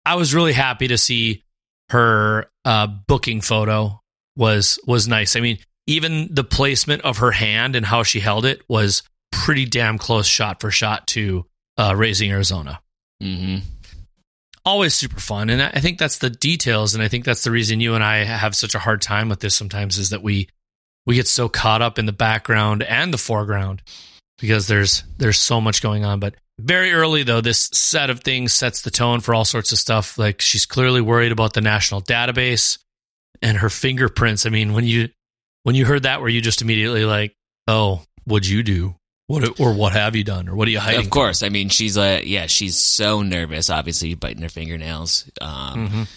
I 0.06 0.14
was 0.14 0.34
really 0.34 0.54
happy 0.54 0.88
to 0.88 0.96
see 0.96 1.44
her 1.90 2.46
uh, 2.64 2.86
booking 2.86 3.40
photo 3.42 4.00
was 4.36 4.78
was 4.86 5.06
nice. 5.06 5.36
I 5.36 5.40
mean, 5.40 5.58
even 5.86 6.28
the 6.32 6.44
placement 6.44 7.02
of 7.02 7.18
her 7.18 7.32
hand 7.32 7.76
and 7.76 7.86
how 7.86 8.02
she 8.02 8.20
held 8.20 8.44
it 8.44 8.62
was 8.68 9.02
pretty 9.32 9.64
damn 9.64 9.98
close 9.98 10.26
shot 10.26 10.60
for 10.60 10.70
shot 10.70 11.06
to 11.08 11.46
uh, 11.78 11.94
Raising 11.96 12.30
Arizona. 12.30 12.80
hmm 13.20 13.58
Always 14.62 14.92
super 14.92 15.18
fun, 15.18 15.48
and 15.48 15.62
I 15.62 15.80
think 15.80 15.98
that's 15.98 16.18
the 16.18 16.28
details, 16.28 16.92
and 16.94 17.02
I 17.02 17.08
think 17.08 17.24
that's 17.24 17.44
the 17.44 17.50
reason 17.50 17.80
you 17.80 17.94
and 17.94 18.04
I 18.04 18.24
have 18.24 18.54
such 18.54 18.74
a 18.74 18.78
hard 18.78 19.00
time 19.00 19.30
with 19.30 19.40
this 19.40 19.56
sometimes 19.56 19.96
is 19.96 20.10
that 20.10 20.22
we 20.22 20.48
we 21.06 21.14
get 21.14 21.26
so 21.26 21.48
caught 21.48 21.80
up 21.80 21.98
in 21.98 22.04
the 22.04 22.12
background 22.12 22.82
and 22.82 23.12
the 23.12 23.18
foreground 23.18 23.82
because 24.38 24.68
there's 24.68 25.02
there's 25.16 25.38
so 25.38 25.62
much 25.62 25.80
going 25.80 26.04
on. 26.04 26.20
But 26.20 26.34
very 26.58 26.92
early 26.92 27.22
though, 27.22 27.40
this 27.40 27.70
set 27.72 28.10
of 28.10 28.20
things 28.20 28.52
sets 28.52 28.82
the 28.82 28.90
tone 28.90 29.20
for 29.20 29.34
all 29.34 29.46
sorts 29.46 29.72
of 29.72 29.78
stuff. 29.78 30.18
Like 30.18 30.42
she's 30.42 30.66
clearly 30.66 31.00
worried 31.00 31.32
about 31.32 31.54
the 31.54 31.62
national 31.62 32.02
database 32.02 32.78
and 33.40 33.56
her 33.56 33.70
fingerprints. 33.70 34.44
I 34.44 34.50
mean, 34.50 34.74
when 34.74 34.84
you 34.84 35.08
when 35.64 35.74
you 35.74 35.84
heard 35.84 36.04
that, 36.04 36.20
were 36.20 36.28
you 36.28 36.40
just 36.40 36.62
immediately 36.62 37.04
like, 37.04 37.34
"Oh, 37.66 38.02
what'd 38.24 38.48
you 38.48 38.62
do? 38.62 38.94
What 39.26 39.60
or 39.60 39.72
what 39.74 39.92
have 39.92 40.16
you 40.16 40.24
done? 40.24 40.48
Or 40.48 40.54
what 40.56 40.66
are 40.68 40.70
you 40.72 40.80
hiding?" 40.80 41.00
Of 41.00 41.10
course. 41.10 41.42
I 41.42 41.48
mean, 41.48 41.68
she's 41.68 41.96
like, 41.96 42.26
yeah, 42.26 42.46
she's 42.46 42.76
so 42.76 43.22
nervous. 43.22 43.70
Obviously, 43.70 44.14
biting 44.14 44.42
her 44.42 44.48
fingernails. 44.48 45.30
Um, 45.40 45.88
Mhm. 45.88 46.08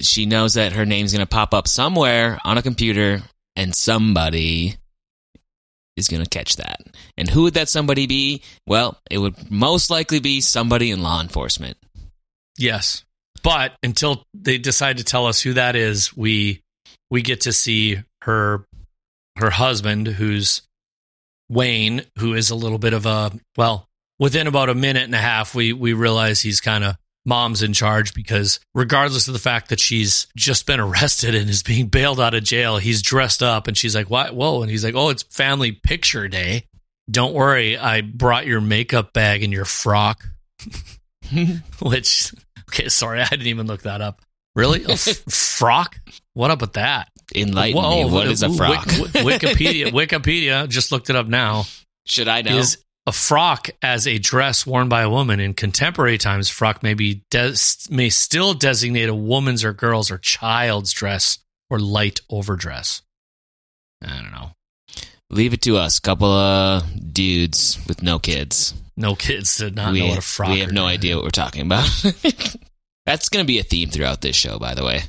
She 0.00 0.24
knows 0.26 0.54
that 0.54 0.72
her 0.72 0.86
name's 0.86 1.12
going 1.12 1.20
to 1.20 1.26
pop 1.26 1.52
up 1.52 1.68
somewhere 1.68 2.38
on 2.44 2.56
a 2.56 2.62
computer, 2.62 3.22
and 3.56 3.74
somebody 3.74 4.76
is 5.96 6.08
going 6.08 6.22
to 6.22 6.28
catch 6.28 6.56
that. 6.56 6.80
And 7.18 7.28
who 7.28 7.42
would 7.42 7.54
that 7.54 7.68
somebody 7.68 8.06
be? 8.06 8.42
Well, 8.66 8.98
it 9.10 9.18
would 9.18 9.50
most 9.50 9.90
likely 9.90 10.18
be 10.20 10.40
somebody 10.40 10.90
in 10.90 11.02
law 11.02 11.20
enforcement. 11.20 11.76
Yes. 12.58 13.04
But 13.42 13.74
until 13.82 14.24
they 14.32 14.56
decide 14.56 14.96
to 14.98 15.04
tell 15.04 15.26
us 15.26 15.40
who 15.40 15.52
that 15.54 15.76
is, 15.76 16.16
we 16.16 16.62
we 17.10 17.20
get 17.22 17.42
to 17.42 17.52
see 17.52 17.98
her 18.22 18.64
her 19.36 19.50
husband 19.50 20.06
who's 20.06 20.62
Wayne, 21.48 22.02
who 22.18 22.34
is 22.34 22.50
a 22.50 22.54
little 22.54 22.78
bit 22.78 22.92
of 22.92 23.06
a 23.06 23.32
well, 23.56 23.88
within 24.18 24.46
about 24.46 24.68
a 24.68 24.74
minute 24.74 25.04
and 25.04 25.14
a 25.14 25.18
half 25.18 25.54
we 25.54 25.72
we 25.72 25.92
realize 25.92 26.40
he's 26.40 26.60
kind 26.60 26.84
of 26.84 26.96
mom's 27.24 27.62
in 27.62 27.72
charge 27.72 28.14
because 28.14 28.58
regardless 28.74 29.28
of 29.28 29.32
the 29.32 29.38
fact 29.38 29.68
that 29.68 29.78
she's 29.78 30.26
just 30.36 30.66
been 30.66 30.80
arrested 30.88 31.34
and 31.34 31.48
is 31.48 31.62
being 31.62 31.86
bailed 31.86 32.20
out 32.20 32.34
of 32.34 32.44
jail, 32.44 32.78
he's 32.78 33.02
dressed 33.02 33.42
up 33.42 33.68
and 33.68 33.76
she's 33.76 33.94
like, 33.94 34.10
"What? 34.10 34.34
Whoa." 34.34 34.62
And 34.62 34.70
he's 34.70 34.84
like, 34.84 34.94
"Oh, 34.94 35.10
it's 35.10 35.22
family 35.24 35.72
picture 35.72 36.28
day. 36.28 36.66
Don't 37.10 37.34
worry, 37.34 37.76
I 37.76 38.00
brought 38.00 38.46
your 38.46 38.60
makeup 38.60 39.12
bag 39.12 39.42
and 39.42 39.52
your 39.52 39.64
frock." 39.64 40.24
Which 41.80 42.32
Okay, 42.70 42.88
sorry, 42.88 43.20
I 43.20 43.28
didn't 43.28 43.48
even 43.48 43.66
look 43.66 43.82
that 43.82 44.00
up. 44.00 44.22
Really? 44.54 44.84
A 44.84 44.92
f- 44.92 45.24
frock? 45.28 45.96
What 46.34 46.50
up 46.50 46.60
with 46.60 46.74
that? 46.74 47.08
Enlighten 47.34 47.80
me. 47.82 48.04
What 48.04 48.28
is 48.28 48.42
a 48.42 48.52
frock? 48.52 48.86
Wik- 48.86 49.14
Wik- 49.14 49.40
Wikipedia. 49.40 49.86
Wikipedia 49.92 50.68
just 50.68 50.92
looked 50.92 51.10
it 51.10 51.16
up 51.16 51.26
now. 51.26 51.64
Should 52.06 52.28
I 52.28 52.42
know? 52.42 52.58
Is 52.58 52.78
a 53.06 53.12
frock 53.12 53.70
as 53.82 54.06
a 54.06 54.18
dress 54.18 54.66
worn 54.66 54.88
by 54.88 55.02
a 55.02 55.10
woman 55.10 55.40
in 55.40 55.54
contemporary 55.54 56.18
times? 56.18 56.48
Frock 56.48 56.82
may 56.82 56.94
be 56.94 57.22
des- 57.30 57.54
may 57.90 58.10
still 58.10 58.54
designate 58.54 59.08
a 59.08 59.14
woman's 59.14 59.64
or 59.64 59.72
girl's 59.72 60.10
or 60.10 60.18
child's 60.18 60.92
dress 60.92 61.38
or 61.70 61.78
light 61.78 62.20
overdress. 62.30 63.02
I 64.02 64.20
don't 64.20 64.32
know. 64.32 64.52
Leave 65.30 65.54
it 65.54 65.62
to 65.62 65.76
us, 65.78 65.98
couple 65.98 66.30
of 66.30 66.82
dudes 67.14 67.78
with 67.88 68.02
no 68.02 68.18
kids. 68.18 68.74
No 68.96 69.14
kids 69.14 69.56
did 69.56 69.74
not 69.74 69.92
we, 69.92 70.00
know 70.00 70.08
what 70.08 70.18
a 70.18 70.22
frock. 70.22 70.50
we 70.50 70.60
have 70.60 70.72
no 70.72 70.84
idea 70.84 71.16
what 71.16 71.24
we're 71.24 71.30
talking 71.30 71.62
about. 71.62 71.88
That's 73.06 73.28
going 73.30 73.42
to 73.42 73.46
be 73.46 73.58
a 73.58 73.62
theme 73.62 73.88
throughout 73.88 74.20
this 74.20 74.36
show, 74.36 74.58
by 74.58 74.74
the 74.74 74.84
way. 74.84 75.02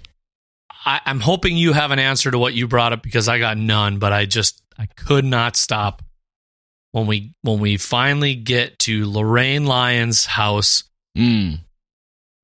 I, 0.85 1.01
I'm 1.05 1.19
hoping 1.19 1.57
you 1.57 1.73
have 1.73 1.91
an 1.91 1.99
answer 1.99 2.29
to 2.31 2.37
what 2.37 2.53
you 2.53 2.67
brought 2.67 2.93
up 2.93 3.01
because 3.03 3.27
I 3.27 3.39
got 3.39 3.57
none, 3.57 3.99
but 3.99 4.13
I 4.13 4.25
just 4.25 4.61
I 4.77 4.87
could 4.95 5.25
not 5.25 5.55
stop 5.55 6.01
when 6.91 7.07
we 7.07 7.33
when 7.41 7.59
we 7.59 7.77
finally 7.77 8.35
get 8.35 8.79
to 8.79 9.09
Lorraine 9.09 9.65
Lyon's 9.65 10.25
house. 10.25 10.83
Mm. 11.17 11.59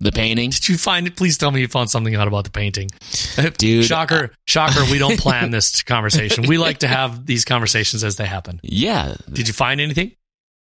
The 0.02 0.14
painting, 0.14 0.50
Did 0.52 0.70
you 0.70 0.78
find 0.78 1.08
it? 1.08 1.18
Please 1.18 1.38
tell 1.38 1.52
me 1.52 1.60
you 1.60 1.68
found 1.68 1.90
something 1.90 2.16
out 2.16 2.26
about 2.30 2.46
the 2.46 2.52
painting. 2.52 2.90
dude. 3.58 3.84
shocker, 3.84 4.32
shocker, 4.46 4.90
we 4.90 4.98
don't 4.98 5.20
plan 5.20 5.52
this 5.52 5.84
conversation. 5.84 6.46
We 6.48 6.58
like 6.58 6.78
to 6.80 6.88
have 6.88 7.26
these 7.26 7.44
conversations 7.44 8.06
as 8.06 8.16
they 8.16 8.26
happen. 8.26 8.62
yeah, 8.64 9.16
Did 9.30 9.50
you 9.50 9.54
find 9.54 9.82
anything? 9.82 10.14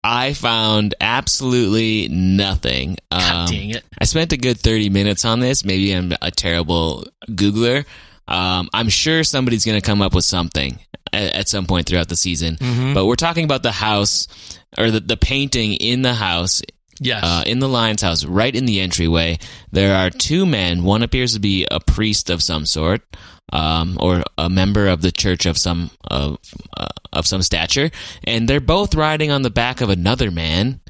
I 0.05 0.33
found 0.33 0.95
absolutely 1.01 2.09
nothing. 2.09 2.97
God 3.11 3.49
Um, 3.49 3.51
dang 3.55 3.71
it. 3.71 3.85
I 4.01 4.05
spent 4.05 4.33
a 4.33 4.37
good 4.37 4.59
30 4.59 4.91
minutes 4.91 5.25
on 5.25 5.41
this. 5.41 5.65
Maybe 5.65 5.93
I'm 5.93 6.13
a 6.23 6.31
terrible 6.31 7.07
Googler. 7.29 7.85
Um, 8.27 8.69
I'm 8.73 8.89
sure 8.89 9.25
somebody's 9.25 9.65
going 9.65 9.81
to 9.81 9.85
come 9.87 10.01
up 10.03 10.15
with 10.15 10.25
something 10.25 10.79
at, 11.13 11.35
at 11.35 11.49
some 11.49 11.67
point 11.67 11.87
throughout 11.87 12.09
the 12.09 12.17
season. 12.17 12.57
Mhm. 12.57 12.95
But 12.95 13.07
we're 13.07 13.17
talking 13.17 13.45
about 13.45 13.63
the 13.63 13.73
house 13.73 14.29
or 14.77 14.91
the, 14.91 15.01
the 15.01 15.17
painting 15.17 15.73
in 15.75 16.03
the 16.03 16.15
house, 16.15 16.63
Yes. 17.01 17.23
uh, 17.25 17.43
in 17.47 17.59
the 17.59 17.69
Lyon's 17.69 18.03
house, 18.03 18.25
right 18.25 18.55
in 18.55 18.67
the 18.67 18.81
entryway. 18.81 19.39
There 19.73 19.97
are 19.97 20.11
two 20.11 20.45
men. 20.47 20.85
One 20.85 21.03
appears 21.03 21.33
to 21.35 21.41
be 21.41 21.67
a 21.71 21.81
priest 21.81 22.29
of 22.31 22.43
some 22.43 22.67
sort. 22.67 23.03
Um, 23.51 23.97
or 23.99 24.25
a 24.37 24.51
member 24.51 24.89
of 24.89 25.01
the 25.01 25.11
church 25.11 25.47
of 25.47 25.57
some 25.57 25.91
of 26.05 26.39
uh, 26.77 26.89
of 27.13 27.27
some 27.27 27.41
stature, 27.41 27.91
and 28.25 28.47
they're 28.47 28.61
both 28.61 28.95
riding 28.95 29.31
on 29.31 29.41
the 29.41 29.51
back 29.51 29.81
of 29.81 29.89
another 29.89 30.31
man, 30.31 30.81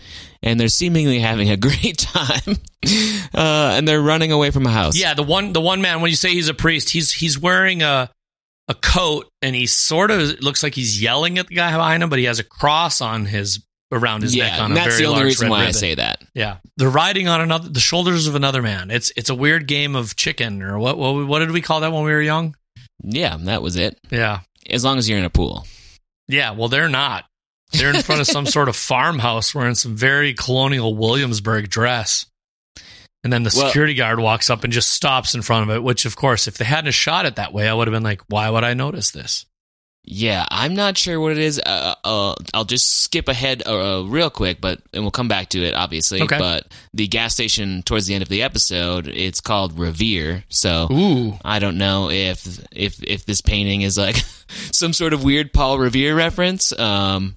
and 0.43 0.59
they're 0.59 0.69
seemingly 0.69 1.21
having 1.21 1.51
a 1.51 1.57
great 1.69 1.99
time, 1.99 2.57
uh, 3.35 3.75
and 3.77 3.87
they're 3.87 4.03
running 4.03 4.33
away 4.33 4.51
from 4.51 4.67
a 4.67 4.71
house. 4.71 4.97
Yeah, 4.97 5.15
the 5.15 5.23
one 5.23 5.53
the 5.53 5.61
one 5.61 5.81
man 5.81 6.01
when 6.01 6.11
you 6.11 6.17
say 6.17 6.31
he's 6.31 6.49
a 6.49 6.55
priest, 6.55 6.91
he's 6.91 7.13
he's 7.13 7.39
wearing 7.39 7.83
a 7.83 8.11
a 8.69 8.75
coat 8.75 9.31
and 9.41 9.57
he 9.57 9.67
sort 9.67 10.11
of 10.11 10.41
looks 10.41 10.63
like 10.63 10.75
he's 10.75 11.01
yelling 11.01 11.39
at 11.39 11.49
the 11.49 11.55
guy 11.55 11.71
behind 11.73 12.03
him, 12.03 12.11
but 12.11 12.19
he 12.19 12.27
has 12.27 12.39
a 12.39 12.45
cross 12.45 13.01
on 13.01 13.25
his 13.25 13.65
around 13.91 14.23
his 14.23 14.37
neck 14.37 14.53
yeah, 14.53 14.59
on 14.59 14.65
and 14.67 14.73
a 14.73 14.75
that's 14.75 14.89
very 14.97 14.99
the 15.03 15.07
only 15.09 15.21
large 15.21 15.27
reason 15.31 15.49
why 15.49 15.65
I 15.67 15.71
say 15.71 15.95
that. 15.95 16.23
Yeah, 16.35 16.59
they're 16.77 16.91
riding 16.91 17.29
on 17.29 17.41
another 17.41 17.69
the 17.69 17.81
shoulders 17.81 18.27
of 18.27 18.35
another 18.35 18.61
man. 18.63 18.91
It's 18.91 19.11
it's 19.17 19.31
a 19.31 19.35
weird 19.35 19.67
game 19.67 19.97
of 19.97 20.15
chicken 20.17 20.63
or 20.63 20.79
what 20.79 20.99
what 20.99 21.27
what 21.27 21.39
did 21.41 21.51
we 21.53 21.61
call 21.63 21.81
that 21.81 21.93
when 21.93 22.05
we 22.05 22.13
were 22.13 22.21
young? 22.21 22.55
Yeah, 23.03 23.37
that 23.41 23.63
was 23.63 23.77
it. 23.77 23.99
Yeah, 24.11 24.41
As 24.69 24.85
long 24.85 24.99
as 24.99 25.09
you're 25.09 25.19
in 25.19 25.25
a 25.25 25.31
pool. 25.31 25.67
yeah. 26.27 26.51
Well, 26.53 26.69
they're 26.69 26.89
not. 26.89 27.25
They're 27.73 27.95
in 27.95 28.03
front 28.03 28.21
of 28.21 28.27
some 28.27 28.47
sort 28.57 28.69
of 28.69 28.77
farmhouse 28.77 29.55
wearing 29.55 29.75
some 29.75 29.95
very 29.97 30.35
colonial 30.35 30.95
Williamsburg 30.97 31.69
dress. 31.71 32.27
And 33.25 33.33
then 33.33 33.43
the 33.43 33.53
Well- 33.57 33.67
security 33.69 33.95
guard 33.95 34.21
walks 34.21 34.49
up 34.51 34.65
and 34.65 34.73
just 34.73 34.91
stops 34.91 35.35
in 35.35 35.43
front 35.43 35.69
of 35.71 35.77
it, 35.77 35.83
which, 35.83 36.05
of 36.07 36.17
course, 36.17 36.47
if 36.49 36.57
they 36.57 36.65
hadn't 36.65 36.93
shot 36.93 37.27
it 37.27 37.37
that 37.37 37.53
way, 37.53 37.69
I 37.69 37.75
would 37.75 37.87
have 37.89 37.93
been 37.93 38.03
like, 38.05 38.23
why 38.29 38.49
would 38.49 38.65
I 38.65 38.75
notice 38.75 39.11
this? 39.11 39.45
Yeah, 40.11 40.47
I'm 40.51 40.75
not 40.75 40.97
sure 40.97 41.21
what 41.21 41.33
it 41.33 41.39
is. 41.39 41.61
Uh, 41.65 41.95
uh, 42.03 42.35
I'll 42.55 42.65
just 42.65 43.03
skip 43.03 43.29
ahead 43.29 43.63
uh, 43.67 44.05
real 44.07 44.31
quick, 44.31 44.59
but 44.59 44.81
and 44.95 45.03
we'll 45.03 45.11
come 45.11 45.29
back 45.29 45.51
to 45.51 45.63
it, 45.63 45.75
obviously. 45.75 46.23
Okay. 46.23 46.39
But 46.39 46.67
the 46.95 47.07
gas 47.09 47.35
station 47.35 47.83
towards 47.83 48.07
the 48.07 48.15
end 48.15 48.23
of 48.23 48.31
the 48.31 48.43
episode, 48.43 49.07
it's 49.07 49.43
called 49.43 49.79
Revere. 49.79 50.45
So 50.49 50.89
Ooh. 50.91 51.35
I 51.45 51.59
don't 51.59 51.77
know 51.77 52.09
if 52.09 52.59
if 52.73 53.03
if 53.03 53.27
this 53.27 53.43
painting 53.43 53.83
is 53.83 53.99
like 53.99 54.17
some 54.73 54.95
sort 54.95 55.13
of 55.13 55.25
weird 55.25 55.53
Paul 55.53 55.79
Revere 55.79 56.17
reference, 56.17 56.73
um, 56.79 57.37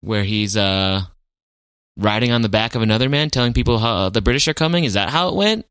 where 0.00 0.24
he's 0.24 0.56
uh 0.56 1.02
riding 1.98 2.32
on 2.32 2.40
the 2.40 2.48
back 2.48 2.74
of 2.74 2.80
another 2.80 3.10
man, 3.10 3.28
telling 3.28 3.52
people 3.52 3.78
how 3.78 4.08
the 4.08 4.22
British 4.22 4.48
are 4.48 4.54
coming. 4.54 4.84
Is 4.84 4.94
that 4.94 5.10
how 5.10 5.28
it 5.28 5.34
went? 5.34 5.66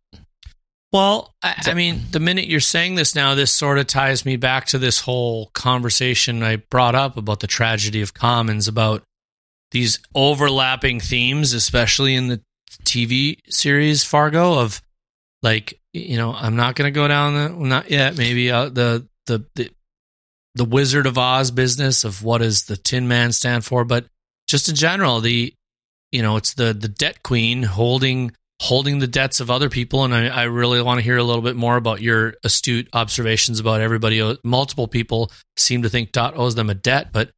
Well, 0.94 1.34
I, 1.42 1.56
I 1.66 1.74
mean, 1.74 2.04
the 2.12 2.20
minute 2.20 2.46
you're 2.46 2.60
saying 2.60 2.94
this 2.94 3.16
now, 3.16 3.34
this 3.34 3.52
sort 3.52 3.80
of 3.80 3.88
ties 3.88 4.26
me 4.26 4.36
back 4.36 4.68
to 4.68 4.78
this 4.78 5.00
whole 5.00 5.48
conversation 5.48 6.44
I 6.44 6.58
brought 6.58 6.94
up 6.94 7.18
about 7.18 7.40
the 7.40 7.48
tragedy 7.48 8.04
of 8.04 8.14
commons, 8.14 8.68
about 8.68 9.02
these 9.72 9.98
overlapping 10.14 11.00
themes, 11.00 11.54
especially 11.54 12.14
in 12.14 12.28
the 12.28 12.42
TV 12.84 13.40
series 13.50 14.04
Fargo, 14.04 14.60
of 14.60 14.84
like, 15.42 15.80
you 15.94 16.16
know, 16.16 16.32
I'm 16.32 16.56
not 16.56 16.76
going 16.76 16.94
to 16.94 16.96
go 16.96 17.08
down 17.08 17.34
the, 17.34 17.50
not 17.50 17.90
yet, 17.90 18.16
maybe 18.16 18.52
uh, 18.52 18.70
the, 18.70 19.08
the, 19.26 19.44
the, 19.56 19.72
the 20.54 20.66
Wizard 20.66 21.08
of 21.08 21.18
Oz 21.18 21.50
business 21.50 22.04
of 22.04 22.24
what 22.24 22.38
does 22.38 22.66
the 22.66 22.78
Tin 22.78 23.08
Man 23.08 23.32
stand 23.32 23.66
for, 23.66 23.84
but 23.84 24.06
just 24.48 24.70
in 24.70 24.76
general, 24.76 25.22
the, 25.22 25.56
you 26.12 26.22
know, 26.22 26.38
it's 26.38 26.54
the, 26.54 26.72
the 26.72 26.88
debt 26.88 27.24
queen 27.24 27.64
holding 27.64 28.32
holding 28.64 29.00
the 29.00 29.08
debts 29.08 29.42
of 29.42 29.52
other 29.52 29.70
people. 29.70 30.06
And 30.06 30.16
I, 30.16 30.28
I 30.28 30.44
really 30.44 30.82
want 30.82 30.98
to 30.98 31.04
hear 31.04 31.18
a 31.18 31.24
little 31.24 31.42
bit 31.42 31.58
more 31.58 31.76
about 31.76 32.02
your 32.02 32.36
astute 32.46 32.88
observations 32.94 33.60
about 33.60 33.82
everybody. 33.82 34.38
Multiple 34.42 34.88
people 34.88 35.32
seem 35.58 35.82
to 35.82 35.90
think 35.90 36.14
Dot 36.14 36.38
owes 36.38 36.56
them 36.56 36.70
a 36.70 36.74
debt, 36.74 37.10
but 37.12 37.32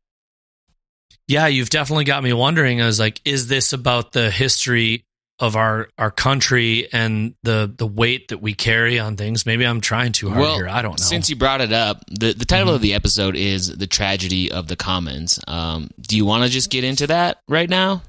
yeah, 1.28 1.48
you've 1.48 1.72
definitely 1.72 2.04
got 2.04 2.22
me 2.22 2.32
wondering. 2.32 2.80
I 2.80 2.86
was 2.86 3.00
like, 3.00 3.20
is 3.26 3.48
this 3.48 3.74
about 3.74 4.12
the 4.12 4.30
history 4.30 5.04
of 5.40 5.56
our 5.56 5.90
our 5.98 6.12
country 6.12 6.88
and 6.94 7.34
the 7.42 7.74
the 7.76 7.88
weight 7.88 8.28
that 8.28 8.38
we 8.38 8.54
carry 8.54 9.00
on 9.00 9.18
things? 9.18 9.48
Maybe 9.48 9.66
I'm 9.66 9.82
trying 9.82 10.12
too 10.12 10.30
hard 10.30 10.56
here. 10.58 10.68
I 10.68 10.84
don't 10.84 11.00
know. 11.00 11.04
Since 11.04 11.32
you 11.32 11.36
brought 11.36 11.62
it 11.62 11.74
up, 11.74 12.04
the 12.08 12.34
the 12.34 12.46
title 12.46 12.76
of 12.76 12.82
the 12.82 12.94
episode 12.94 13.36
is 13.36 13.76
"The 13.76 13.88
Tragedy 13.88 14.52
of 14.52 14.68
the 14.68 14.76
Commons." 14.76 15.40
Um, 15.48 15.90
do 16.00 16.16
you 16.16 16.26
want 16.26 16.44
to 16.44 16.50
just 16.50 16.70
get 16.70 16.84
into 16.84 17.08
that 17.08 17.40
right 17.50 17.70
now? 17.70 18.04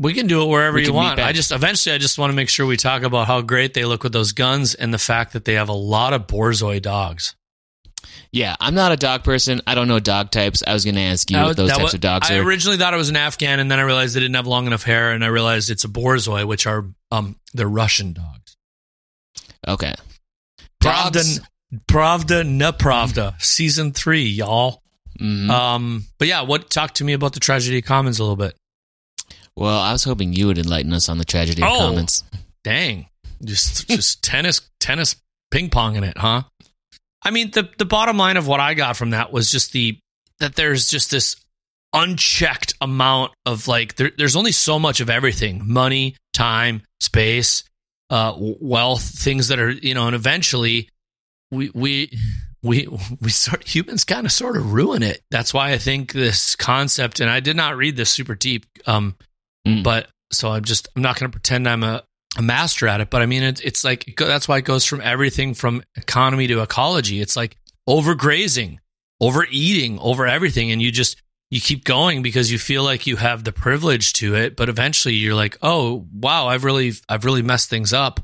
We 0.00 0.14
can 0.14 0.26
do 0.26 0.42
it 0.42 0.46
wherever 0.46 0.76
We 0.76 0.86
you 0.86 0.94
want. 0.94 1.20
I 1.20 1.32
just 1.32 1.52
eventually 1.52 1.94
I 1.94 1.98
just 1.98 2.18
want 2.18 2.30
to 2.30 2.34
make 2.34 2.48
sure 2.48 2.64
we 2.64 2.78
talk 2.78 3.02
about 3.02 3.26
how 3.26 3.42
great 3.42 3.74
they 3.74 3.84
look 3.84 4.02
with 4.02 4.14
those 4.14 4.32
guns 4.32 4.74
and 4.74 4.94
the 4.94 4.98
fact 4.98 5.34
that 5.34 5.44
they 5.44 5.54
have 5.54 5.68
a 5.68 5.74
lot 5.74 6.14
of 6.14 6.26
Borzoi 6.26 6.80
dogs. 6.80 7.34
Yeah, 8.32 8.56
I'm 8.60 8.74
not 8.74 8.92
a 8.92 8.96
dog 8.96 9.24
person. 9.24 9.60
I 9.66 9.74
don't 9.74 9.88
know 9.88 9.98
dog 10.00 10.30
types. 10.30 10.62
I 10.66 10.72
was 10.72 10.84
going 10.84 10.94
to 10.94 11.02
ask 11.02 11.30
you 11.30 11.36
That 11.36 11.44
what 11.48 11.56
those 11.58 11.68
types 11.70 11.82
was- 11.82 11.94
of 11.94 12.00
dogs 12.00 12.30
are. 12.30 12.34
I 12.34 12.36
are. 12.38 12.42
originally 12.44 12.78
thought 12.78 12.94
it 12.94 12.96
was 12.96 13.10
an 13.10 13.16
Afghan, 13.16 13.60
and 13.60 13.70
then 13.70 13.78
I 13.78 13.82
realized 13.82 14.14
they 14.16 14.20
didn't 14.20 14.36
have 14.36 14.46
long 14.46 14.66
enough 14.66 14.84
hair, 14.84 15.12
and 15.12 15.22
I 15.22 15.26
realized 15.26 15.68
it's 15.68 15.84
a 15.84 15.88
Borzoi, 15.88 16.46
which 16.46 16.66
are 16.66 16.86
um 17.10 17.36
they're 17.52 17.68
Russian 17.68 18.14
dogs. 18.14 18.56
okay. 19.68 19.94
Pravda, 20.82 21.12
Dogs. 21.12 21.40
Pravda, 21.88 22.46
na 22.48 22.72
Pravda, 22.72 23.34
season 23.42 23.92
three, 23.92 24.24
y'all. 24.24 24.82
Mhm. 25.20 25.50
Um, 25.50 26.04
but 26.18 26.26
yeah, 26.26 26.40
what 26.40 26.70
talk 26.70 26.94
to 26.94 27.04
me 27.04 27.12
about 27.12 27.34
the 27.34 27.40
tragedy 27.40 27.78
of 27.78 27.84
commons 27.84 28.18
a 28.18 28.22
little 28.22 28.36
bit? 28.36 28.56
Well, 29.56 29.78
I 29.78 29.92
was 29.92 30.04
hoping 30.04 30.32
you 30.32 30.46
would 30.46 30.58
enlighten 30.58 30.92
us 30.92 31.08
on 31.08 31.18
the 31.18 31.24
tragedy 31.24 31.62
of 31.62 31.68
Oh. 31.70 31.78
Commons. 31.78 32.24
Dang, 32.64 33.06
just 33.44 33.88
just 33.88 34.22
tennis 34.22 34.60
tennis 34.80 35.16
ping 35.50 35.70
ponging 35.70 36.06
it, 36.06 36.16
huh? 36.18 36.42
I 37.22 37.30
mean, 37.30 37.50
the 37.50 37.68
the 37.78 37.84
bottom 37.84 38.16
line 38.18 38.36
of 38.36 38.46
what 38.46 38.60
I 38.60 38.74
got 38.74 38.96
from 38.96 39.10
that 39.10 39.32
was 39.32 39.50
just 39.50 39.72
the 39.72 39.98
that 40.40 40.56
there's 40.56 40.88
just 40.88 41.10
this 41.10 41.36
unchecked 41.92 42.74
amount 42.80 43.32
of 43.46 43.66
like 43.66 43.96
there, 43.96 44.12
there's 44.16 44.36
only 44.36 44.52
so 44.52 44.78
much 44.78 45.00
of 45.00 45.10
everything 45.10 45.60
money 45.66 46.14
time 46.32 46.82
space 47.00 47.64
uh 48.10 48.32
wealth 48.38 49.02
things 49.02 49.48
that 49.48 49.58
are 49.58 49.70
you 49.70 49.92
know 49.92 50.06
and 50.06 50.14
eventually 50.14 50.88
we 51.50 51.68
we 51.74 52.16
we 52.62 52.86
we 53.20 53.28
sort 53.30 53.66
humans 53.66 54.04
kind 54.04 54.24
of 54.24 54.30
sort 54.30 54.56
of 54.56 54.72
ruin 54.72 55.02
it 55.02 55.20
that's 55.32 55.52
why 55.52 55.72
i 55.72 55.78
think 55.78 56.12
this 56.12 56.54
concept 56.54 57.18
and 57.18 57.28
i 57.28 57.40
did 57.40 57.56
not 57.56 57.76
read 57.76 57.96
this 57.96 58.10
super 58.10 58.36
deep 58.36 58.66
um 58.86 59.16
Mm. 59.78 59.82
but 59.84 60.08
so 60.32 60.50
i'm 60.50 60.64
just 60.64 60.88
i'm 60.94 61.02
not 61.02 61.18
going 61.18 61.30
to 61.30 61.34
pretend 61.34 61.68
i'm 61.68 61.82
a 61.82 62.02
a 62.38 62.42
master 62.42 62.86
at 62.86 63.00
it, 63.00 63.10
but 63.10 63.22
I 63.22 63.26
mean, 63.26 63.42
it, 63.42 63.60
it's 63.64 63.82
like 63.82 64.06
it 64.06 64.14
go, 64.14 64.26
that's 64.26 64.46
why 64.46 64.58
it 64.58 64.64
goes 64.64 64.84
from 64.84 65.00
everything 65.00 65.52
from 65.52 65.82
economy 65.96 66.46
to 66.46 66.62
ecology. 66.62 67.20
It's 67.20 67.34
like 67.34 67.56
overgrazing, 67.88 68.78
overeating, 69.20 69.98
over 69.98 70.26
everything, 70.26 70.70
and 70.70 70.80
you 70.80 70.92
just 70.92 71.20
you 71.50 71.60
keep 71.60 71.84
going 71.84 72.22
because 72.22 72.52
you 72.52 72.58
feel 72.58 72.84
like 72.84 73.06
you 73.06 73.16
have 73.16 73.42
the 73.42 73.52
privilege 73.52 74.12
to 74.14 74.36
it, 74.36 74.54
but 74.54 74.68
eventually 74.68 75.14
you're 75.14 75.34
like, 75.34 75.58
oh 75.62 76.06
wow, 76.12 76.46
I've 76.46 76.64
really 76.64 76.92
I've 77.08 77.24
really 77.24 77.42
messed 77.42 77.68
things 77.68 77.92
up 77.92 78.20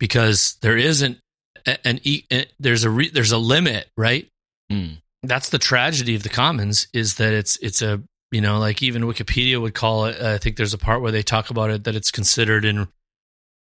because 0.00 0.56
there 0.62 0.78
isn't 0.78 1.18
an 1.66 2.00
e- 2.04 2.24
a- 2.32 2.46
there's 2.58 2.84
a 2.84 2.90
re, 2.90 3.10
there's 3.10 3.32
a 3.32 3.38
limit, 3.38 3.88
right? 3.98 4.26
Mm. 4.70 4.96
That's 5.22 5.50
the 5.50 5.58
tragedy 5.58 6.14
of 6.14 6.22
the 6.22 6.30
commons 6.30 6.88
is 6.94 7.16
that 7.16 7.34
it's 7.34 7.58
it's 7.58 7.82
a 7.82 8.02
you 8.32 8.40
know 8.40 8.58
like 8.58 8.82
even 8.82 9.02
Wikipedia 9.02 9.60
would 9.60 9.74
call 9.74 10.06
it. 10.06 10.20
I 10.20 10.38
think 10.38 10.56
there's 10.56 10.74
a 10.74 10.78
part 10.78 11.02
where 11.02 11.12
they 11.12 11.22
talk 11.22 11.50
about 11.50 11.70
it 11.70 11.84
that 11.84 11.94
it's 11.94 12.10
considered 12.10 12.64
in 12.64 12.88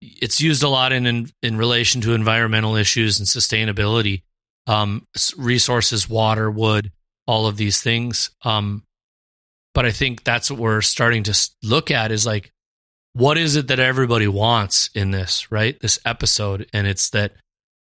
it's 0.00 0.40
used 0.40 0.62
a 0.62 0.68
lot 0.68 0.92
in 0.92 1.06
in, 1.06 1.30
in 1.42 1.56
relation 1.56 2.00
to 2.02 2.14
environmental 2.14 2.76
issues 2.76 3.18
and 3.18 3.28
sustainability 3.28 4.22
um 4.66 5.06
resources 5.36 6.08
water 6.08 6.50
wood 6.50 6.92
all 7.26 7.46
of 7.46 7.56
these 7.56 7.82
things 7.82 8.30
um 8.44 8.82
but 9.74 9.84
i 9.84 9.90
think 9.90 10.24
that's 10.24 10.50
what 10.50 10.60
we're 10.60 10.80
starting 10.80 11.22
to 11.22 11.50
look 11.62 11.90
at 11.90 12.12
is 12.12 12.26
like 12.26 12.52
what 13.12 13.36
is 13.36 13.56
it 13.56 13.68
that 13.68 13.78
everybody 13.78 14.28
wants 14.28 14.90
in 14.94 15.10
this 15.10 15.50
right 15.50 15.78
this 15.80 15.98
episode 16.04 16.66
and 16.72 16.86
it's 16.86 17.10
that 17.10 17.32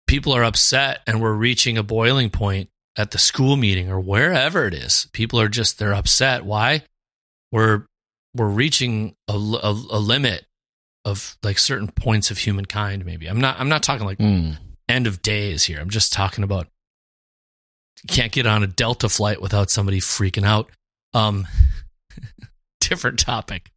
people 0.08 0.34
are 0.34 0.44
upset 0.44 1.02
and 1.08 1.22
we're 1.22 1.34
reaching 1.34 1.78
a 1.78 1.84
boiling 1.84 2.30
point 2.30 2.70
at 2.98 3.12
the 3.12 3.18
school 3.18 3.56
meeting 3.56 3.90
or 3.90 4.00
wherever 4.00 4.66
it 4.68 4.74
is 4.74 5.08
people 5.14 5.40
are 5.40 5.48
just 5.50 5.80
they're 5.80 5.94
upset. 5.94 6.44
Why? 6.46 6.84
We're 7.52 7.86
we're 8.36 8.48
reaching 8.50 9.16
a 9.28 9.38
limit 9.38 10.46
of 11.06 11.38
like 11.44 11.58
certain 11.58 11.88
points 11.90 12.32
of 12.32 12.38
humankind 12.38 13.06
maybe. 13.06 13.28
I'm 13.28 13.40
not 13.42 13.60
i'm 13.60 13.70
not 13.70 13.82
talking 13.84 14.06
like 14.06 14.18
Mm. 14.20 14.58
end 14.90 15.08
of 15.08 15.22
days 15.22 15.64
here. 15.64 15.80
I'm 15.80 15.90
just 15.90 16.12
talking 16.14 16.44
about 16.44 16.68
can't 18.08 18.32
get 18.32 18.46
on 18.48 18.64
a 18.64 18.68
delta 18.68 19.10
flight 19.10 19.42
without 19.42 19.70
somebody 19.70 20.00
freaking 20.00 20.46
out. 20.46 20.70
Um 21.14 21.48
different 22.82 23.20
topic. 23.20 23.70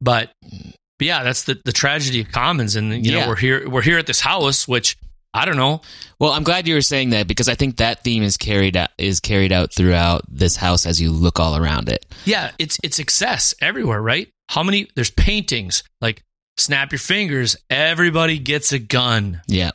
But, 0.00 0.30
but 0.42 1.06
yeah 1.06 1.22
that's 1.24 1.44
the 1.44 1.60
the 1.64 1.72
tragedy 1.72 2.20
of 2.22 2.30
commons. 2.32 2.76
And 2.76 3.04
you 3.04 3.12
Yeah. 3.12 3.20
know 3.22 3.28
we're 3.28 3.36
here 3.36 3.68
we're 3.68 3.82
here 3.82 3.98
at 3.98 4.06
this 4.06 4.20
house 4.20 4.66
which 4.68 4.96
i 5.38 5.44
don't 5.44 5.56
know 5.56 5.80
Well, 6.20 6.32
I'm 6.32 6.42
glad 6.42 6.66
you 6.66 6.74
were 6.74 6.82
saying 6.82 7.10
that 7.10 7.28
because 7.28 7.48
I 7.48 7.54
think 7.54 7.76
that 7.76 8.02
theme 8.02 8.24
is 8.24 8.36
carried 8.36 8.76
out 8.76 8.90
is 8.98 9.20
carried 9.20 9.52
out 9.52 9.72
throughout 9.72 10.22
this 10.28 10.56
house 10.56 10.84
as 10.84 11.00
you 11.00 11.12
look 11.12 11.38
all 11.38 11.56
around 11.56 11.88
it. 11.88 12.04
Yeah, 12.24 12.50
it's 12.58 12.76
it's 12.82 12.98
excess 12.98 13.54
everywhere, 13.62 14.02
right? 14.02 14.28
How 14.48 14.64
many 14.64 14.88
there's 14.96 15.10
paintings 15.10 15.84
like 16.00 16.24
snap 16.56 16.90
your 16.90 16.98
fingers, 16.98 17.56
everybody 17.70 18.38
gets 18.38 18.72
a 18.72 18.80
gun. 18.80 19.42
Yeah. 19.46 19.70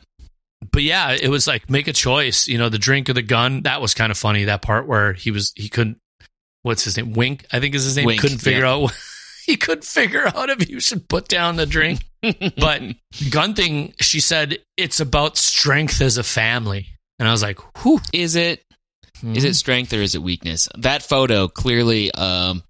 But 0.70 0.82
yeah, 0.82 1.12
it 1.12 1.28
was 1.28 1.46
like 1.46 1.70
make 1.70 1.88
a 1.88 1.92
choice, 1.92 2.46
you 2.46 2.58
know, 2.58 2.68
the 2.68 2.78
drink 2.78 3.08
or 3.08 3.14
the 3.14 3.22
gun. 3.22 3.62
That 3.62 3.80
was 3.80 3.94
kind 3.94 4.10
of 4.10 4.18
funny 4.18 4.44
that 4.44 4.60
part 4.62 4.86
where 4.86 5.14
he 5.14 5.30
was 5.30 5.52
he 5.56 5.70
couldn't 5.70 5.98
what's 6.62 6.84
his 6.84 6.96
name? 6.96 7.14
Wink, 7.14 7.46
I 7.52 7.60
think 7.60 7.74
is 7.74 7.84
his 7.84 7.96
name. 7.96 8.06
Wink, 8.06 8.20
couldn't 8.20 8.38
figure 8.38 8.64
yeah. 8.64 8.74
out 8.74 8.92
he 9.46 9.56
couldn't 9.56 9.84
figure 9.84 10.26
out 10.26 10.50
if 10.50 10.68
you 10.68 10.80
should 10.80 11.08
put 11.08 11.28
down 11.28 11.56
the 11.56 11.66
drink. 11.66 12.00
But 12.56 12.82
gun 13.30 13.54
thing, 13.54 13.94
she 14.00 14.20
said 14.20 14.58
it's 14.76 15.00
about 15.00 15.36
strength 15.36 16.00
as 16.00 16.16
a 16.18 16.22
family. 16.24 16.86
And 17.18 17.28
I 17.28 17.32
was 17.32 17.42
like, 17.42 17.58
whew. 17.82 18.00
Is 18.12 18.34
it 18.36 18.62
Mm-hmm. 19.18 19.36
Is 19.36 19.44
it 19.44 19.54
strength 19.54 19.92
or 19.92 20.02
is 20.02 20.14
it 20.16 20.22
weakness? 20.22 20.68
That 20.76 21.02
photo 21.02 21.46
clearly, 21.48 22.12
um, 22.12 22.62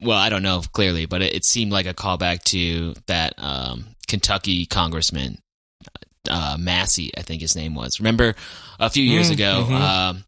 well, 0.00 0.16
I 0.16 0.28
don't 0.30 0.44
know 0.44 0.62
clearly, 0.72 1.04
but 1.06 1.20
it, 1.22 1.34
it 1.34 1.44
seemed 1.44 1.72
like 1.72 1.86
a 1.86 1.92
callback 1.92 2.44
to 2.44 2.94
that 3.08 3.34
um, 3.36 3.84
Kentucky 4.06 4.64
congressman, 4.64 5.38
uh, 6.30 6.56
Massie, 6.58 7.10
I 7.18 7.22
think 7.22 7.42
his 7.42 7.56
name 7.56 7.74
was. 7.74 8.00
Remember 8.00 8.36
a 8.78 8.88
few 8.88 9.02
years 9.02 9.28
Mm, 9.30 9.32
ago, 9.34 9.66
mhm. 9.68 9.72
um, 9.80 10.24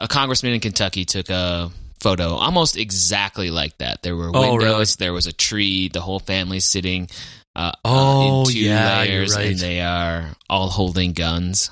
a 0.00 0.08
congressman 0.08 0.54
in 0.54 0.60
Kentucky 0.60 1.04
took 1.04 1.28
a 1.28 1.70
photo 2.00 2.30
almost 2.34 2.76
exactly 2.76 3.50
like 3.50 3.76
that. 3.78 4.02
There 4.02 4.16
were 4.16 4.30
Oh, 4.34 4.52
windows, 4.54 4.96
really? 4.96 5.06
there 5.06 5.12
was 5.12 5.26
a 5.26 5.32
tree, 5.32 5.88
the 5.88 6.00
whole 6.00 6.18
family 6.18 6.58
sitting 6.60 7.08
uh, 7.54 7.58
uh, 7.58 7.72
Oh, 7.84 8.40
in 8.40 8.46
two 8.52 8.58
yeah, 8.60 8.98
layers, 9.00 9.34
right. 9.36 9.48
and 9.48 9.58
they 9.58 9.80
are 9.80 10.30
all 10.48 10.68
holding 10.68 11.12
guns 11.12 11.70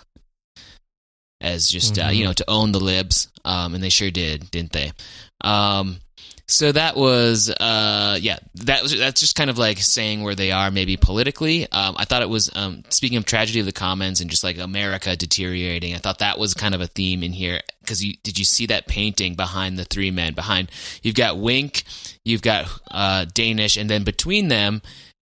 as 1.41 1.69
just 1.69 1.99
uh, 1.99 2.09
Mhm. 2.09 2.17
you 2.17 2.25
know 2.25 2.33
to 2.35 2.45
own 2.49 2.73
the 2.73 2.81
libs, 2.81 3.29
um, 3.45 3.75
and 3.75 3.83
they 3.83 3.89
sure 3.89 4.11
did, 4.11 4.51
didn't 4.51 4.73
they? 4.73 4.93
Um, 5.41 6.01
So 6.47 6.73
that 6.73 6.97
was, 6.97 7.49
uh, 7.49 8.19
yeah, 8.21 8.41
that 8.57 8.83
was 8.83 8.99
that's 8.99 9.21
just 9.21 9.37
kind 9.37 9.51
of 9.51 9.57
like 9.57 9.79
saying 9.79 10.25
where 10.25 10.35
they 10.35 10.51
are, 10.51 10.73
maybe 10.73 10.97
politically. 10.97 11.71
Um, 11.71 11.95
I 11.97 12.05
thought 12.05 12.23
it 12.23 12.29
was 12.29 12.51
um, 12.57 12.83
speaking 12.89 13.19
of 13.19 13.25
tragedy 13.25 13.61
of 13.61 13.67
the 13.67 13.73
commons 13.73 14.21
and 14.21 14.29
just 14.29 14.43
like 14.43 14.59
America 14.59 15.15
deteriorating. 15.15 15.95
I 15.95 15.99
thought 15.99 16.19
that 16.19 16.41
was 16.41 16.53
kind 16.53 16.75
of 16.75 16.81
a 16.81 16.89
theme 16.89 17.23
in 17.23 17.33
here 17.33 17.61
because 17.83 18.03
you 18.05 18.15
did 18.25 18.37
you 18.37 18.45
see 18.45 18.67
that 18.67 18.89
painting 18.89 19.37
behind 19.37 19.79
the 19.79 19.85
three 19.85 20.11
men? 20.11 20.35
Behind 20.35 20.73
you've 21.05 21.15
got 21.15 21.39
Wink, 21.39 21.85
you've 22.25 22.43
got 22.43 22.67
uh, 22.91 23.27
Danish, 23.33 23.77
and 23.77 23.89
then 23.89 24.03
between 24.03 24.49
them, 24.49 24.83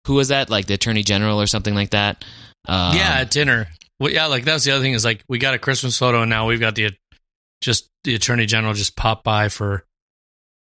who 0.07 0.15
was 0.15 0.29
that? 0.29 0.51
Like 0.51 0.67
the 0.67 0.75
Attorney 0.75 1.03
General 1.03 1.41
or 1.41 1.47
something 1.47 1.75
like 1.75 1.91
that? 1.91 2.25
Um, 2.69 2.97
yeah, 2.97 3.19
at 3.21 3.31
dinner. 3.31 3.69
Well, 4.01 4.11
yeah, 4.13 4.27
like 4.27 4.45
that 4.45 4.55
was 4.55 4.65
the 4.65 4.73
other 4.73 4.83
thing 4.83 4.95
is 4.95 5.05
like 5.05 5.23
we 5.29 5.39
got 5.39 5.55
a 5.55 5.59
Christmas 5.59 5.99
photo 5.99 6.23
and 6.23 6.31
now 6.31 6.47
we've 6.49 6.61
got 6.61 6.75
the 6.75 6.91
just 7.61 7.89
the 8.05 8.15
Attorney 8.15 8.47
General 8.47 8.75
just 8.75 8.97
popped 8.97 9.23
by 9.25 9.49
for 9.49 9.85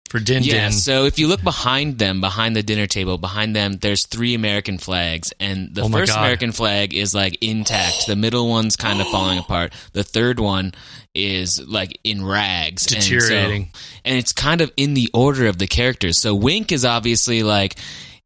for 0.10 0.20
Din 0.20 0.42
Yeah, 0.44 0.70
Din. 0.70 0.72
so 0.72 1.06
if 1.06 1.20
you 1.20 1.28
look 1.28 1.44
behind 1.44 2.00
them, 2.00 2.20
behind 2.20 2.56
the 2.56 2.64
dinner 2.64 2.88
table, 2.88 3.20
behind 3.20 3.56
them, 3.56 3.74
there's 3.74 4.08
three 4.08 4.34
American 4.34 4.80
flags, 4.80 5.32
and 5.40 5.74
the 5.76 5.84
Oh 5.84 5.90
first 5.90 6.12
God. 6.14 6.20
American 6.20 6.52
flag 6.52 6.94
is 6.96 7.14
like 7.14 7.38
intact. 7.42 8.08
The 8.08 8.16
middle 8.16 8.50
one's 8.50 8.76
kind 8.76 9.00
of 9.00 9.08
falling 9.08 9.38
apart. 9.38 9.72
The 9.94 10.04
third 10.04 10.40
one 10.40 10.74
is 11.14 11.62
like 11.66 11.98
in 12.04 12.26
rags, 12.26 12.92
And 12.92 13.04
so- 13.04 13.10
Deteriorating. 13.12 13.72
and 14.04 14.18
it's 14.18 14.34
kind 14.34 14.62
of 14.62 14.72
in 14.76 14.96
the 14.96 15.12
order 15.14 15.46
of 15.46 15.60
the 15.60 15.68
characters. 15.68 16.18
So 16.18 16.34
Wink 16.34 16.72
is 16.72 16.86
obviously 16.86 17.44
like 17.44 17.76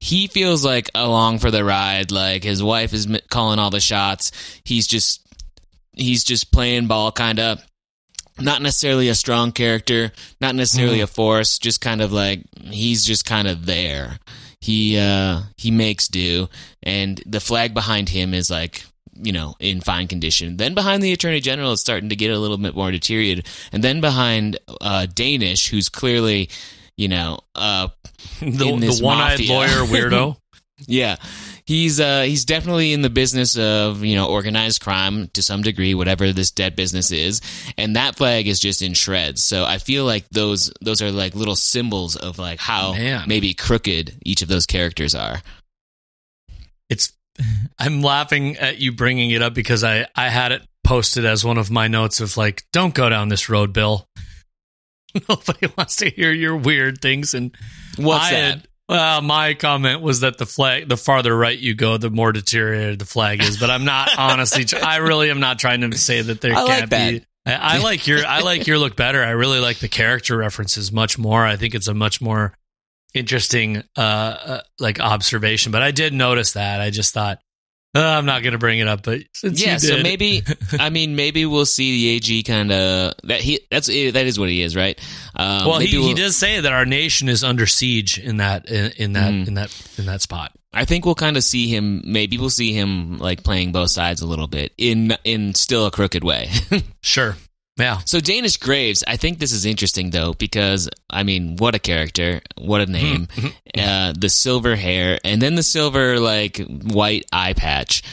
he 0.04 0.28
feels 0.28 0.66
like 0.66 0.90
along 0.94 1.40
for 1.40 1.50
the 1.50 1.64
ride. 1.64 2.12
Like 2.12 2.44
his 2.44 2.62
wife 2.62 2.92
is 2.92 3.08
calling 3.30 3.58
all 3.58 3.70
the 3.70 3.80
shots. 3.80 4.34
He's 4.66 4.86
just 4.86 5.26
he's 5.94 6.26
just 6.26 6.52
playing 6.52 6.88
ball, 6.88 7.14
kind 7.14 7.40
of. 7.40 7.66
Not 8.38 8.62
necessarily 8.62 9.08
a 9.08 9.16
strong 9.16 9.54
character, 9.54 10.12
not 10.42 10.56
necessarily 10.56 11.00
a 11.00 11.08
force. 11.08 11.58
Just 11.58 11.80
kind 11.80 12.02
of 12.02 12.12
like 12.12 12.42
he's 12.64 13.06
just 13.06 13.24
kind 13.24 13.48
of 13.48 13.66
there. 13.66 14.20
He 14.60 14.98
uh 14.98 15.44
he 15.56 15.72
makes 15.72 16.10
do, 16.10 16.50
and 16.82 17.24
the 17.26 17.40
flag 17.40 17.74
behind 17.74 18.10
him 18.10 18.34
is 18.34 18.50
like 18.52 18.84
you 19.14 19.32
know 19.32 19.56
in 19.62 19.80
fine 19.80 20.08
condition. 20.10 20.58
Then 20.58 20.74
behind 20.74 21.02
the 21.02 21.14
attorney 21.14 21.40
general, 21.40 21.72
it's 21.72 21.82
starting 21.82 22.10
to 22.10 22.18
get 22.18 22.32
a 22.32 22.40
little 22.40 22.58
bit 22.58 22.76
more 22.76 22.92
deteriorated, 22.92 23.48
and 23.72 23.82
then 23.82 24.02
behind 24.02 24.60
uh 24.82 25.06
Danish, 25.06 25.70
who's 25.70 25.88
clearly 25.88 26.50
you 26.98 27.08
know 27.08 27.40
uh 27.56 27.88
the, 28.40 28.48
the 28.50 29.00
one-eyed 29.02 29.40
mafia. 29.40 29.54
lawyer 29.54 29.68
weirdo. 29.88 30.38
yeah. 30.88 31.18
He's 31.66 32.02
uh 32.02 32.24
he's 32.24 32.44
definitely 32.44 32.92
in 32.92 33.04
the 33.04 33.10
business 33.10 33.58
of, 33.58 34.04
you 34.04 34.16
know, 34.16 34.28
organized 34.28 34.82
crime 34.82 35.30
to 35.30 35.42
some 35.42 35.62
degree, 35.62 35.94
whatever 35.94 36.34
this 36.34 36.52
dead 36.52 36.76
business 36.76 37.10
is. 37.10 37.40
And 37.78 37.96
that 37.96 38.18
flag 38.18 38.48
is 38.48 38.60
just 38.60 38.82
in 38.82 38.94
shreds. 38.94 39.42
So 39.42 39.64
I 39.64 39.78
feel 39.78 40.04
like 40.04 40.28
those 40.30 40.74
those 40.82 41.02
are 41.02 41.10
like 41.10 41.36
little 41.36 41.56
symbols 41.56 42.18
of 42.18 42.38
like 42.38 42.60
how 42.60 42.92
Man. 42.92 43.24
maybe 43.28 43.54
crooked 43.54 44.18
each 44.26 44.42
of 44.42 44.50
those 44.50 44.66
characters 44.66 45.16
are. 45.16 45.42
it's 46.90 47.14
I'm 47.80 48.02
laughing 48.02 48.58
at 48.58 48.80
you 48.80 48.92
bringing 48.92 49.32
it 49.32 49.42
up 49.42 49.54
because 49.54 49.86
I 49.86 50.08
I 50.18 50.28
had 50.28 50.52
it 50.52 50.64
posted 50.84 51.24
as 51.24 51.46
one 51.46 51.58
of 51.58 51.72
my 51.72 51.88
notes 51.88 52.20
of 52.20 52.36
like 52.36 52.64
don't 52.74 52.94
go 52.94 53.08
down 53.08 53.30
this 53.30 53.48
road, 53.48 53.72
Bill. 53.72 54.06
Nobody 55.30 55.68
wants 55.78 55.96
to 55.98 56.10
hear 56.10 56.32
your 56.34 56.58
weird 56.58 57.00
things 57.02 57.34
and 57.34 57.56
What's 57.98 58.26
I 58.26 58.32
that? 58.32 58.42
had- 58.42 58.68
well, 58.90 59.22
my 59.22 59.54
comment 59.54 60.02
was 60.02 60.20
that 60.20 60.38
the 60.38 60.46
flag, 60.46 60.90
the 60.90 60.98
farther 60.98 61.36
right 61.36 61.58
you 61.58 61.74
go, 61.74 61.98
the 61.98 62.10
more 62.10 62.34
deteriorated 62.34 63.00
the 63.00 63.06
flag 63.06 63.42
is. 63.42 63.58
But 63.58 63.70
I'm 63.70 63.86
not 63.86 64.10
honestly. 64.18 64.66
tr- 64.66 64.84
I 64.84 64.98
really 64.98 65.30
am 65.32 65.40
not 65.40 65.58
trying 65.58 65.82
to 65.90 65.98
say 65.98 66.22
that 66.22 66.42
there 66.42 66.52
I 66.52 66.56
can't 66.56 66.68
like 66.82 66.90
that. 66.90 67.12
be. 67.12 67.26
I, 67.46 67.54
I 67.54 67.78
like 67.78 68.06
your. 68.08 68.26
I 68.26 68.42
like 68.42 68.68
your 68.68 68.78
look 68.78 68.96
better. 68.98 69.24
I 69.24 69.30
really 69.32 69.60
like 69.60 69.80
the 69.80 69.88
character 69.88 70.36
references 70.38 70.92
much 70.92 71.18
more. 71.18 71.46
I 71.46 71.56
think 71.56 71.76
it's 71.76 71.88
a 71.88 71.94
much 71.94 72.20
more 72.22 72.54
interesting, 73.14 73.78
uh, 73.98 74.02
uh 74.02 74.62
like 74.80 75.00
observation. 75.00 75.72
But 75.72 75.82
I 75.82 75.92
did 75.92 76.14
notice 76.14 76.54
that. 76.54 76.82
I 76.82 76.90
just 76.90 77.14
thought 77.14 77.40
uh, 77.96 78.00
I'm 78.02 78.26
not 78.26 78.42
going 78.44 78.54
to 78.54 78.58
bring 78.58 78.80
it 78.80 78.88
up. 78.88 79.04
But 79.04 79.22
since 79.34 79.64
yeah, 79.64 79.78
so 79.78 80.02
maybe 80.02 80.42
I 80.80 80.90
mean 80.90 81.16
maybe 81.16 81.46
we'll 81.46 81.66
see 81.66 81.92
the 81.92 82.10
AG 82.16 82.44
kind 82.44 82.72
of 82.72 83.14
that 83.24 83.42
he 83.42 83.60
that's 83.70 83.88
that 83.88 84.16
is 84.26 84.40
what 84.40 84.50
he 84.50 84.62
is, 84.62 84.76
right? 84.76 85.00
Um, 85.36 85.66
Well, 85.68 85.80
he, 85.80 85.86
maybe 85.86 85.92
he 85.92 85.98
we'll- 86.00 86.16
does 86.16 86.36
say 86.36 86.60
that 86.60 86.72
our 86.72 86.86
nation 86.86 87.30
is 87.30 87.44
under 87.44 87.66
siege 87.66 88.18
in 88.20 88.38
that 88.38 88.70
in, 88.70 88.92
in 88.98 89.14
that 89.14 89.32
Mm. 89.32 89.48
in 89.48 89.54
that 89.56 89.90
in 89.98 90.06
that 90.08 90.22
spot. 90.22 90.52
I 90.76 90.86
think 90.86 91.06
we'll 91.06 91.14
kind 91.14 91.38
of 91.38 91.44
see 91.44 91.68
him. 91.68 92.02
Maybe 92.04 92.40
we'll 92.40 92.50
see 92.50 92.74
him 92.74 93.20
like 93.20 93.44
playing 93.44 93.74
both 93.74 93.92
sides 93.92 94.22
a 94.22 94.26
little 94.26 94.48
bit 94.48 94.74
in 94.78 95.16
in 95.24 95.54
still 95.54 95.86
a 95.86 95.92
crooked 95.92 96.24
way. 96.24 96.50
Sure. 97.02 97.36
Yeah. 97.78 98.00
so 98.06 98.20
Danish 98.20 98.58
Graves, 98.58 99.04
I 99.08 99.18
think 99.18 99.40
this 99.40 99.52
is 99.52 99.66
interesting 99.66 100.12
though 100.12 100.34
because 100.34 100.90
I 101.10 101.24
mean, 101.24 101.58
what 101.58 101.74
a 101.76 101.80
character, 101.80 102.42
what 102.58 102.82
a 102.82 102.86
name, 102.86 103.28
uh, 103.78 104.14
the 104.18 104.30
silver 104.30 104.76
hair, 104.76 105.18
and 105.24 105.42
then 105.42 105.56
the 105.56 105.64
silver 105.64 106.20
like 106.20 106.58
white 106.68 107.26
eye 107.34 107.54
patch. 107.54 108.04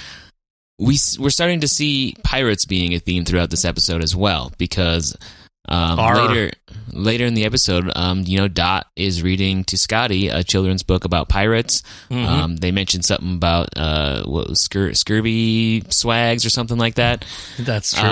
We 0.79 0.99
we're 1.19 1.29
starting 1.31 1.61
to 1.61 1.69
see 1.69 2.15
pirates 2.25 2.65
being 2.65 2.95
a 2.95 2.99
theme 2.99 3.27
throughout 3.27 3.51
this 3.51 3.67
episode 3.67 4.03
as 4.03 4.17
well 4.17 4.51
because 4.57 5.15
um, 5.69 5.99
later 6.29 6.51
later 6.91 7.27
in 7.27 7.35
the 7.35 7.45
episode, 7.45 7.93
um, 7.95 8.23
you 8.27 8.39
know, 8.39 8.49
Dot 8.49 8.87
is 8.97 9.23
reading 9.23 9.63
to 9.65 9.77
Scotty 9.77 10.29
a 10.29 10.43
children's 10.43 10.83
book 10.83 11.05
about 11.05 11.29
pirates. 11.29 11.83
Um, 12.11 12.57
they 12.57 12.73
mentioned 12.73 13.05
something 13.05 13.35
about 13.35 13.77
uh, 13.77 14.23
what 14.25 14.49
was 14.49 14.67
scur- 14.67 14.97
scurvy 14.97 15.83
swags 15.91 16.47
or 16.47 16.51
something 16.51 16.79
like 16.79 16.95
that. 16.95 17.27
That's 17.59 17.93
true. 17.93 18.09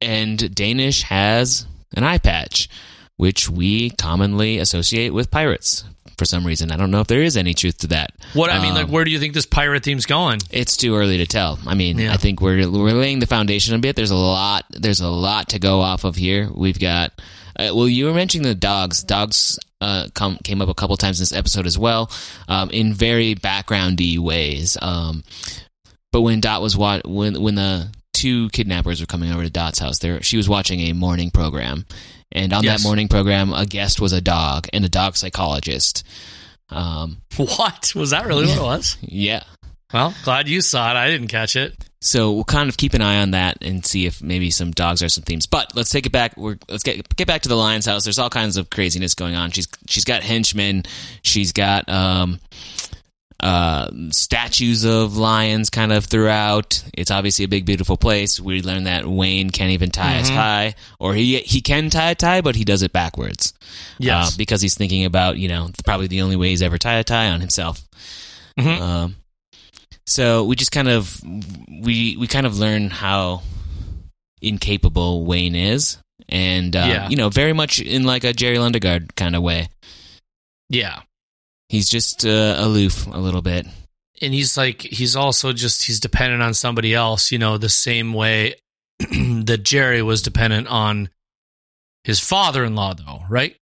And 0.00 0.54
Danish 0.54 1.02
has 1.02 1.66
an 1.96 2.04
eye 2.04 2.18
patch, 2.18 2.68
which 3.16 3.48
we 3.48 3.90
commonly 3.90 4.58
associate 4.58 5.10
with 5.10 5.30
pirates 5.30 5.84
for 6.18 6.24
some 6.24 6.46
reason. 6.46 6.70
I 6.70 6.76
don't 6.76 6.90
know 6.92 7.00
if 7.00 7.06
there 7.08 7.22
is 7.22 7.36
any 7.36 7.54
truth 7.54 7.78
to 7.78 7.86
that. 7.88 8.12
What 8.34 8.50
I 8.50 8.60
mean, 8.62 8.74
like, 8.74 8.84
Um, 8.86 8.90
where 8.92 9.04
do 9.04 9.10
you 9.10 9.18
think 9.18 9.34
this 9.34 9.46
pirate 9.46 9.82
theme's 9.82 10.06
going? 10.06 10.40
it's 10.50 10.76
too 10.76 10.94
early 10.94 11.16
to 11.18 11.26
tell. 11.26 11.58
I 11.66 11.74
mean, 11.74 11.98
Yeah. 11.98 12.12
I 12.12 12.16
think 12.16 12.40
we're 12.40 12.68
we're 12.70 12.92
laying 12.92 13.18
the 13.18 13.26
foundation 13.26 13.74
a 13.74 13.78
bit. 13.78 13.96
There's 13.96 14.10
a 14.12 14.16
lot. 14.16 14.64
There's 14.70 15.00
a 15.00 15.08
lot 15.08 15.48
to 15.50 15.58
go 15.58 15.80
off 15.80 16.04
of 16.04 16.14
here. 16.16 16.50
We've 16.54 16.78
got. 16.78 17.12
Uh, 17.56 17.70
well, 17.72 17.88
you 17.88 18.06
were 18.06 18.14
mentioning 18.14 18.46
the 18.48 18.54
dogs. 18.54 19.02
Dogs 19.04 19.58
uh, 19.80 20.08
come 20.14 20.38
came 20.44 20.60
up 20.62 20.68
a 20.68 20.74
couple 20.74 20.96
times 20.96 21.20
in 21.20 21.22
this 21.22 21.32
episode 21.32 21.66
as 21.66 21.78
well, 21.78 22.10
um, 22.48 22.70
in 22.70 22.92
very 22.94 23.34
backgroundy 23.36 24.18
ways. 24.18 24.76
Um, 24.82 25.22
but 26.12 26.22
when 26.22 26.40
Dot 26.40 26.62
was 26.62 26.76
wa- 26.76 27.00
when 27.04 27.40
when 27.42 27.54
the 27.56 27.88
two 28.14 28.48
kidnappers 28.50 29.00
were 29.00 29.06
coming 29.06 29.30
over 29.30 29.42
to 29.42 29.50
Dot's 29.50 29.78
house, 29.78 29.98
there 29.98 30.22
she 30.22 30.38
was 30.38 30.48
watching 30.48 30.80
a 30.80 30.92
morning 30.94 31.30
program, 31.30 31.84
and 32.32 32.52
on 32.54 32.62
Yes. 32.64 32.80
that 32.82 32.88
morning 32.88 33.08
program, 33.08 33.52
a 33.52 33.66
guest 33.66 34.00
was 34.00 34.12
a 34.14 34.20
dog 34.22 34.66
and 34.72 34.84
a 34.84 34.88
dog 34.88 35.16
psychologist. 35.16 36.02
Um, 36.70 37.18
What 37.36 37.92
was 37.94 38.10
that 38.10 38.26
really 38.26 38.46
what 38.46 38.56
it 38.56 38.62
was? 38.62 38.96
yeah. 39.02 39.44
Well, 39.92 40.14
glad 40.24 40.48
you 40.48 40.60
saw 40.60 40.90
it. 40.90 40.96
I 40.96 41.08
didn't 41.10 41.28
catch 41.28 41.54
it. 41.54 41.74
So 42.00 42.32
we'll 42.32 42.44
kind 42.44 42.68
of 42.68 42.76
keep 42.76 42.94
an 42.94 43.00
eye 43.02 43.20
on 43.22 43.30
that 43.30 43.58
and 43.62 43.84
see 43.86 44.06
if 44.06 44.20
maybe 44.20 44.50
some 44.50 44.72
dogs 44.72 45.02
are 45.02 45.08
some 45.08 45.22
themes. 45.24 45.46
But 45.46 45.74
let's 45.76 45.88
take 45.90 46.04
it 46.04 46.10
back. 46.12 46.36
We're, 46.36 46.58
let's 46.68 46.82
get 46.82 47.14
get 47.16 47.26
back 47.28 47.42
to 47.42 47.48
the 47.48 47.54
Lyon's 47.56 47.86
house. 47.86 48.02
There's 48.04 48.18
all 48.18 48.28
kinds 48.28 48.56
of 48.56 48.68
craziness 48.70 49.14
going 49.14 49.34
on. 49.36 49.52
She's 49.52 49.68
she's 49.86 50.04
got 50.04 50.22
henchmen. 50.22 50.82
She's 51.22 51.52
got 51.52 51.88
um, 51.88 52.40
uh, 53.44 53.90
statues 54.10 54.84
of 54.84 55.16
lions 55.18 55.68
kind 55.68 55.92
of 55.92 56.06
throughout. 56.06 56.82
It's 56.94 57.10
obviously 57.10 57.44
a 57.44 57.48
big, 57.48 57.66
beautiful 57.66 57.98
place. 57.98 58.40
We 58.40 58.62
learned 58.62 58.86
that 58.86 59.06
Wayne 59.06 59.50
can't 59.50 59.70
even 59.72 59.90
tie 59.90 60.14
his 60.14 60.30
tie, 60.30 60.74
or 60.98 61.12
he 61.14 61.38
he 61.40 61.60
can 61.60 61.90
tie 61.90 62.12
a 62.12 62.14
tie, 62.14 62.40
but 62.40 62.56
he 62.56 62.64
does 62.64 62.82
it 62.82 62.92
backwards. 62.92 63.52
Yes. 63.98 64.32
uh, 64.32 64.36
because 64.38 64.62
he's 64.62 64.74
thinking 64.74 65.04
about 65.04 65.36
you 65.36 65.48
know 65.48 65.68
probably 65.84 66.06
the 66.06 66.22
only 66.22 66.36
way 66.36 66.48
he's 66.48 66.62
ever 66.62 66.78
tied 66.78 66.98
a 67.00 67.04
tie 67.04 67.28
on 67.28 67.40
himself. 67.40 67.82
Mhm. 68.58 68.80
Um, 68.80 69.16
so 70.06 70.44
we 70.44 70.56
just 70.56 70.72
kind 70.72 70.88
of 70.88 71.20
we 71.82 72.16
we 72.16 72.26
kind 72.26 72.46
of 72.46 72.58
learn 72.58 72.88
how 72.88 73.42
incapable 74.40 75.24
Wayne 75.26 75.54
is, 75.54 75.98
and 76.28 76.74
uh, 76.74 76.86
Yeah. 76.88 77.08
you 77.08 77.16
know 77.16 77.28
very 77.28 77.52
much 77.52 77.78
in 77.80 78.04
like 78.04 78.24
a 78.24 78.32
Jerry 78.32 78.56
Lundegaard 78.56 79.14
kind 79.16 79.36
of 79.36 79.42
way. 79.42 79.68
Yeah. 80.70 81.00
He's 81.68 81.88
just 81.88 82.24
uh, 82.26 82.54
aloof 82.58 83.06
a 83.06 83.18
little 83.18 83.42
bit. 83.42 83.66
And 84.22 84.32
he's 84.32 84.56
like, 84.56 84.82
he's 84.82 85.16
also 85.16 85.52
just, 85.52 85.84
he's 85.84 85.98
dependent 86.00 86.42
on 86.42 86.54
somebody 86.54 86.94
else, 86.94 87.32
you 87.32 87.38
know, 87.38 87.58
the 87.58 87.68
same 87.68 88.12
way 88.12 88.54
that 88.98 89.60
Jerry 89.64 90.02
was 90.02 90.22
dependent 90.22 90.68
on 90.68 91.08
his 92.04 92.20
father 92.20 92.64
in 92.64 92.74
law, 92.74 92.94
though, 92.94 93.22
right? 93.28 93.56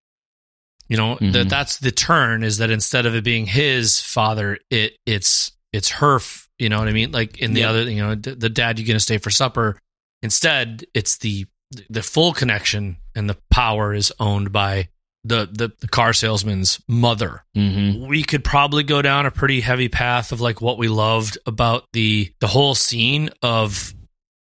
You 0.88 0.97
know, 0.99 1.17
Mhm. 1.17 1.33
that 1.33 1.49
that's 1.49 1.79
the 1.79 1.91
turn 1.93 2.43
is 2.43 2.59
that 2.59 2.71
instead 2.71 3.07
of 3.07 3.15
it 3.15 3.25
being 3.25 3.47
his 3.47 3.99
father, 4.01 4.59
it 4.71 4.97
it's 5.07 5.53
it's 5.73 5.88
her, 5.88 6.17
f- 6.17 6.49
you 6.59 6.69
know 6.69 6.79
what 6.79 6.88
I 6.88 6.93
mean? 6.93 7.12
Like 7.12 7.38
in 7.38 7.55
the 7.55 7.65
other, 7.65 7.83
you 7.91 8.03
know, 8.03 8.15
the, 8.15 8.35
the 8.35 8.51
dad, 8.51 8.79
you're 8.79 8.87
gonna 8.87 9.01
stay 9.01 9.17
for 9.19 9.31
supper. 9.31 9.79
Instead, 10.23 10.85
it's 10.93 11.17
the 11.19 11.47
the 11.88 12.03
full 12.03 12.35
connection 12.35 12.99
and 13.15 13.31
the 13.31 13.38
power 13.51 13.95
is 13.95 14.12
owned 14.21 14.53
by 14.53 14.88
the 15.25 15.49
the, 15.53 15.73
the 15.81 15.89
car 15.89 16.13
salesman's 16.13 16.81
mother 16.89 17.45
hmm 17.55 18.07
we 18.07 18.23
could 18.23 18.43
probably 18.45 18.83
go 18.83 19.01
down 19.03 19.25
a 19.27 19.31
pretty 19.31 19.61
heavy 19.61 19.89
path 19.89 20.33
of 20.33 20.41
like 20.41 20.61
what 20.61 20.79
we 20.79 20.89
loved 20.89 21.39
about 21.47 21.85
the 21.93 22.33
the 22.41 22.47
whole 22.49 22.75
scene 22.75 23.31
of 23.43 23.95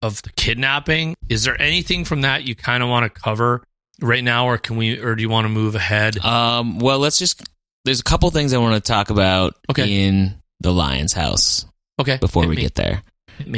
of 0.02 0.22
the 0.22 0.30
kidnapping 0.34 1.16
is 1.30 1.44
there 1.44 1.60
anything 1.62 2.06
from 2.06 2.22
that 2.22 2.44
you 2.44 2.54
kind 2.56 2.84
of 2.84 2.90
want 2.90 3.12
to 3.12 3.22
cover 3.22 3.64
right 4.00 4.24
now, 4.24 4.46
or 4.46 4.60
can 4.60 4.78
we, 4.78 5.00
or 5.00 5.16
do 5.16 5.24
you 5.24 5.30
want 5.30 5.46
to 5.46 5.50
move 5.50 5.74
ahead? 5.74 6.24
Um, 6.24 6.78
well, 6.78 7.00
let's 7.00 7.18
just. 7.18 7.44
There's 7.84 8.00
a 8.00 8.04
couple 8.04 8.30
things 8.30 8.54
I 8.54 8.60
want 8.60 8.76
to 8.76 8.80
talk 8.80 9.10
about 9.10 9.56
Okay. 9.72 10.06
in 10.06 10.36
the 10.60 10.72
Lyon's 10.72 11.14
House 11.14 11.66
Okay, 12.00 12.18
before 12.18 12.44
hit 12.44 12.50
we 12.50 12.56
me, 12.58 12.62
get 12.62 12.76
there. 12.76 13.02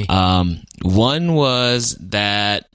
Um, 0.07 0.61
one 0.81 1.33
was 1.33 1.97
that 1.99 2.67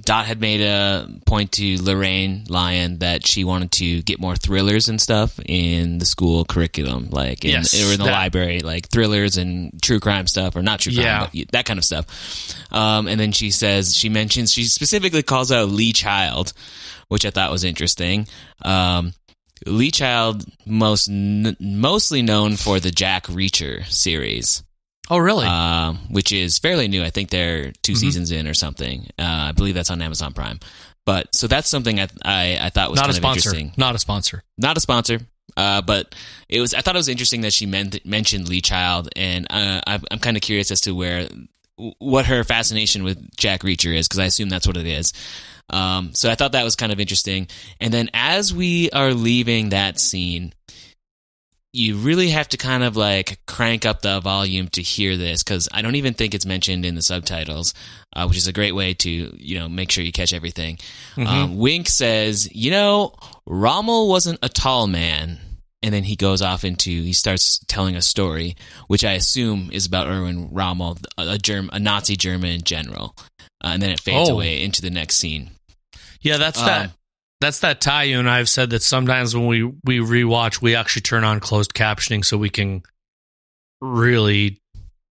Dot 0.00 0.26
had 0.26 0.40
made 0.40 0.60
a 0.60 1.08
point 1.26 1.52
to 1.52 1.82
Lorraine 1.82 2.44
Lyon 2.48 2.98
that 2.98 3.26
she 3.26 3.44
wanted 3.44 3.72
to 3.72 4.02
get 4.02 4.20
more 4.20 4.36
thrillers 4.36 4.88
and 4.88 5.00
stuff 5.00 5.38
in 5.46 5.98
the 5.98 6.04
school 6.06 6.44
curriculum, 6.44 7.08
like 7.10 7.44
in, 7.44 7.52
Yes, 7.52 7.74
or 7.74 7.92
in 7.92 7.98
the 7.98 8.04
that- 8.04 8.12
library, 8.12 8.60
like 8.60 8.88
thrillers 8.90 9.36
and 9.38 9.72
true 9.82 10.00
crime 10.00 10.26
stuff, 10.26 10.56
or 10.56 10.62
not 10.62 10.80
true 10.80 10.92
crime, 10.92 11.04
Yeah. 11.04 11.28
but 11.44 11.52
that 11.52 11.64
kind 11.64 11.78
of 11.78 11.84
stuff. 11.84 12.06
Um, 12.70 13.08
and 13.08 13.18
then 13.18 13.32
she 13.32 13.50
says 13.50 13.96
she 13.96 14.08
mentions 14.08 14.52
she 14.52 14.64
specifically 14.64 15.22
calls 15.22 15.50
out 15.50 15.70
Lee 15.70 15.92
Child, 15.92 16.52
which 17.08 17.24
I 17.24 17.30
thought 17.30 17.50
was 17.50 17.64
interesting. 17.64 18.28
Um, 18.62 19.14
Lee 19.66 19.90
Child, 19.90 20.44
most 20.66 21.08
n- 21.08 21.56
mostly 21.58 22.22
known 22.22 22.56
for 22.56 22.78
the 22.78 22.90
Jack 22.90 23.26
Reacher 23.26 23.86
series 23.86 24.62
oh, 25.10 25.18
really? 25.18 25.46
um, 25.46 25.98
which 26.10 26.32
is 26.32 26.58
fairly 26.58 26.88
new. 26.88 27.02
I 27.04 27.10
think 27.10 27.30
they're 27.30 27.72
2 27.82 27.92
Mm-hmm. 27.92 27.98
seasons 27.98 28.30
in 28.30 28.46
or 28.46 28.54
something. 28.54 29.06
Uh, 29.18 29.48
I 29.48 29.52
believe 29.52 29.74
that's 29.74 29.90
on 29.90 30.00
Amazon 30.02 30.32
Prime. 30.32 30.60
But 31.06 31.34
so 31.34 31.46
that's 31.46 31.68
something 31.68 31.98
I 32.00 32.08
I, 32.24 32.58
I 32.62 32.68
thought 32.70 32.90
was 32.90 32.96
Not 32.98 33.04
kind 33.06 33.10
a 33.10 33.12
of 33.12 33.16
sponsor. 33.16 33.48
interesting. 33.50 33.72
Not 33.78 33.94
a 33.94 33.98
sponsor. 33.98 34.42
Not 34.58 34.76
a 34.76 34.80
sponsor. 34.80 35.20
Uh, 35.56 35.80
but 35.80 36.14
it 36.48 36.60
was. 36.60 36.74
I 36.74 36.82
thought 36.82 36.94
it 36.94 36.98
was 36.98 37.08
interesting 37.08 37.40
that 37.40 37.52
she 37.54 37.64
meant, 37.66 38.04
mentioned 38.04 38.48
Lee 38.48 38.60
Child, 38.60 39.08
and 39.16 39.46
uh, 39.50 39.80
I'm, 39.86 40.02
I'm 40.10 40.18
kind 40.18 40.36
of 40.36 40.42
curious 40.42 40.70
as 40.70 40.82
to 40.82 40.92
where 40.92 41.26
what 41.98 42.26
her 42.26 42.44
fascination 42.44 43.02
with 43.04 43.34
Jack 43.36 43.62
Reacher 43.62 43.94
is, 43.96 44.06
because 44.06 44.18
I 44.18 44.26
assume 44.26 44.50
that's 44.50 44.66
what 44.66 44.76
it 44.76 44.86
is. 44.86 45.12
Um, 45.70 46.10
so 46.14 46.30
I 46.30 46.34
thought 46.34 46.52
that 46.52 46.64
was 46.64 46.76
kind 46.76 46.92
of 46.92 47.00
interesting. 47.00 47.48
And 47.80 47.92
then 47.92 48.10
as 48.12 48.52
we 48.54 48.90
are 48.90 49.14
leaving 49.14 49.70
that 49.70 49.98
scene, 49.98 50.52
you 51.72 51.96
really 51.96 52.30
have 52.30 52.48
to 52.48 52.56
kind 52.56 52.82
of 52.82 52.96
like 52.96 53.38
crank 53.46 53.84
up 53.84 54.00
the 54.02 54.20
volume 54.20 54.68
to 54.68 54.82
hear 54.82 55.16
this 55.16 55.42
because 55.42 55.68
I 55.72 55.82
don't 55.82 55.96
even 55.96 56.14
think 56.14 56.34
it's 56.34 56.46
mentioned 56.46 56.84
in 56.86 56.94
the 56.94 57.02
subtitles, 57.02 57.74
uh, 58.16 58.26
which 58.26 58.38
is 58.38 58.46
a 58.46 58.52
great 58.52 58.72
way 58.74 58.94
to 58.94 59.10
you 59.38 59.58
know 59.58 59.68
make 59.68 59.90
sure 59.90 60.02
you 60.02 60.12
catch 60.12 60.32
everything. 60.32 60.78
Um, 61.16 61.56
Wink 61.58 61.88
says, 61.88 62.48
"You 62.54 62.70
know, 62.70 63.14
Rommel 63.46 64.08
wasn't 64.08 64.38
a 64.42 64.48
tall 64.48 64.86
man." 64.86 65.40
And 65.80 65.94
then 65.94 66.02
he 66.02 66.16
goes 66.16 66.42
off 66.42 66.64
into 66.64 66.90
he 66.90 67.12
starts 67.12 67.60
telling 67.68 67.94
a 67.94 68.02
story, 68.02 68.56
which 68.88 69.04
I 69.04 69.12
assume 69.12 69.70
is 69.72 69.86
about 69.86 70.08
Erwin 70.08 70.48
Rommel, 70.50 70.98
a, 71.16 71.38
Germ, 71.38 71.70
a 71.72 71.78
Nazi 71.78 72.16
German 72.16 72.62
general, 72.62 73.14
uh, 73.62 73.68
and 73.74 73.80
then 73.82 73.90
it 73.90 74.00
fades 74.00 74.28
Oh. 74.28 74.32
away 74.34 74.60
into 74.64 74.82
the 74.82 74.90
next 74.90 75.18
scene. 75.18 75.50
Yeah, 76.20 76.36
that's 76.38 76.58
Um, 76.58 76.66
that. 76.66 76.90
That's 77.40 77.60
that 77.60 77.80
tie 77.80 78.04
you 78.04 78.18
and 78.18 78.28
I've 78.28 78.48
said 78.48 78.70
that 78.70 78.82
sometimes 78.82 79.34
when 79.36 79.46
we 79.46 79.62
we 79.84 79.98
rewatch, 79.98 80.60
we 80.60 80.74
actually 80.74 81.02
turn 81.02 81.22
on 81.24 81.38
closed 81.40 81.72
captioning 81.72 82.24
so 82.24 82.36
we 82.36 82.50
can 82.50 82.82
really 83.80 84.60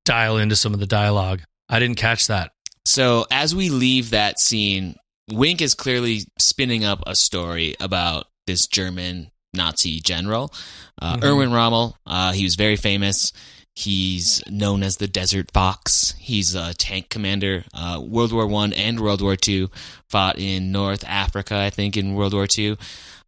dial 0.06 0.38
into 0.38 0.56
some 0.56 0.74
of 0.74 0.80
the 0.80 0.86
dialogue. 0.88 1.42
I 1.70 1.80
didn't 1.80 1.98
catch 1.98 2.28
that. 2.28 2.52
So 2.86 3.26
as 3.32 3.56
we 3.56 3.70
leave 3.70 4.12
that 4.12 4.40
scene, 4.40 4.96
Wink 5.30 5.62
is 5.62 5.74
clearly 5.74 6.22
spinning 6.40 6.84
up 6.86 7.04
a 7.06 7.16
story 7.16 7.76
about 7.80 8.28
this 8.46 8.68
German 8.68 9.32
Nazi 9.54 10.00
general, 10.00 10.54
uh, 11.02 11.18
Mhm. 11.18 11.24
Erwin 11.24 11.52
Rommel. 11.52 11.98
Uh, 12.06 12.32
he 12.32 12.44
was 12.44 12.56
very 12.56 12.76
famous. 12.78 13.32
He's 13.78 14.42
known 14.50 14.82
as 14.82 14.98
the 14.98 15.08
Desert 15.08 15.52
Fox. 15.52 16.16
He's 16.18 16.56
a 16.56 16.74
tank 16.74 17.10
commander. 17.10 17.64
Uh, 17.72 18.02
World 18.04 18.34
War 18.34 18.48
One 18.48 18.74
and 18.74 19.00
World 19.00 19.22
War 19.22 19.36
Two 19.36 19.70
fought 20.10 20.40
in 20.40 20.72
North 20.72 21.06
Africa, 21.08 21.56
I 21.56 21.70
think, 21.70 21.96
in 21.96 22.16
World 22.16 22.34
War 22.34 22.48
Two. 22.48 22.78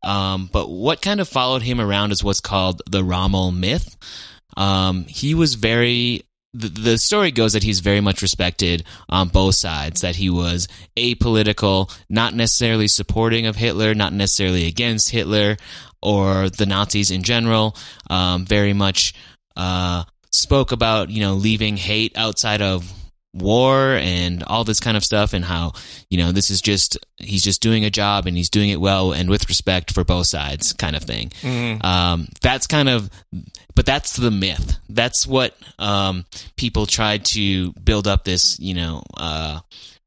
Um, 0.01 0.49
but 0.51 0.67
what 0.67 1.03
kind 1.03 1.19
of 1.19 1.29
followed 1.29 1.61
him 1.61 1.79
around 1.79 2.11
is 2.11 2.23
what's 2.23 2.39
called 2.39 2.81
the 2.89 3.03
Rommel 3.03 3.51
myth. 3.51 3.95
Um, 4.57 5.05
he 5.07 5.35
was 5.35 5.53
very 5.53 6.23
the, 6.55 6.69
the 6.69 6.97
story 6.97 7.29
goes 7.29 7.53
that 7.53 7.61
he's 7.61 7.81
very 7.81 8.01
much 8.01 8.23
respected 8.23 8.83
on 9.07 9.27
both 9.27 9.53
sides 9.53 10.01
that 10.01 10.15
he 10.15 10.31
was 10.31 10.67
apolitical 10.97 11.95
not 12.09 12.33
necessarily 12.33 12.87
supporting 12.87 13.45
of 13.45 13.55
hitler 13.55 13.93
not 13.93 14.13
necessarily 14.13 14.65
against 14.65 15.11
hitler 15.11 15.57
or 16.01 16.49
the 16.49 16.65
nazis 16.65 17.11
in 17.11 17.21
general 17.21 17.77
um, 18.09 18.47
very 18.47 18.73
much 18.73 19.13
uh, 19.55 20.03
spoke 20.31 20.71
about 20.71 21.09
you 21.09 21.21
know 21.21 21.33
leaving 21.33 21.77
hate 21.77 22.17
outside 22.17 22.61
of 22.61 22.91
war 23.33 23.93
and 23.93 24.41
all 24.43 24.63
this 24.63 24.79
kind 24.79 24.97
of 24.97 25.03
stuff 25.05 25.33
and 25.33 25.45
how 25.45 25.71
you 26.09 26.17
know 26.17 26.31
this 26.31 26.49
is 26.49 26.61
just 26.61 26.97
he's 27.17 27.43
just 27.43 27.61
doing 27.61 27.85
a 27.85 27.89
job 27.91 28.25
and 28.25 28.35
he's 28.35 28.49
doing 28.49 28.69
it 28.69 28.81
well 28.81 29.11
and 29.13 29.29
with 29.29 29.47
respect 29.49 29.93
for 29.93 30.03
both 30.03 30.25
sides 30.25 30.73
kind 30.73 30.95
of 30.95 31.03
thing. 31.03 31.31
Um, 31.81 32.27
that's 32.41 32.65
kind 32.67 32.89
of 32.89 33.09
but 33.75 33.85
that's 33.85 34.15
the 34.15 34.31
myth. 34.31 34.77
That's 34.89 35.27
what 35.27 35.55
um, 35.77 36.25
people 36.57 36.85
tried 36.87 37.23
to 37.25 37.71
build 37.73 38.07
up 38.07 38.23
this 38.23 38.59
you 38.59 38.73
know 38.73 39.03
uh, 39.15 39.59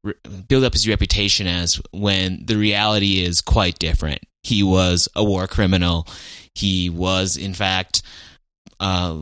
re- 0.03 0.13
build 0.47 0.65
up 0.65 0.73
his 0.73 0.87
reputation 0.87 1.47
as 1.47 1.81
when 1.91 2.45
the 2.45 2.57
reality 2.57 3.21
is 3.23 3.39
quite 3.41 3.79
different. 3.79 4.21
He 4.43 4.63
was 4.63 5.07
a 5.15 5.23
war 5.23 5.47
criminal. 5.47 6.07
He 6.55 6.89
was 6.89 7.37
in 7.37 7.53
fact 7.53 8.03
uh, 8.81 9.15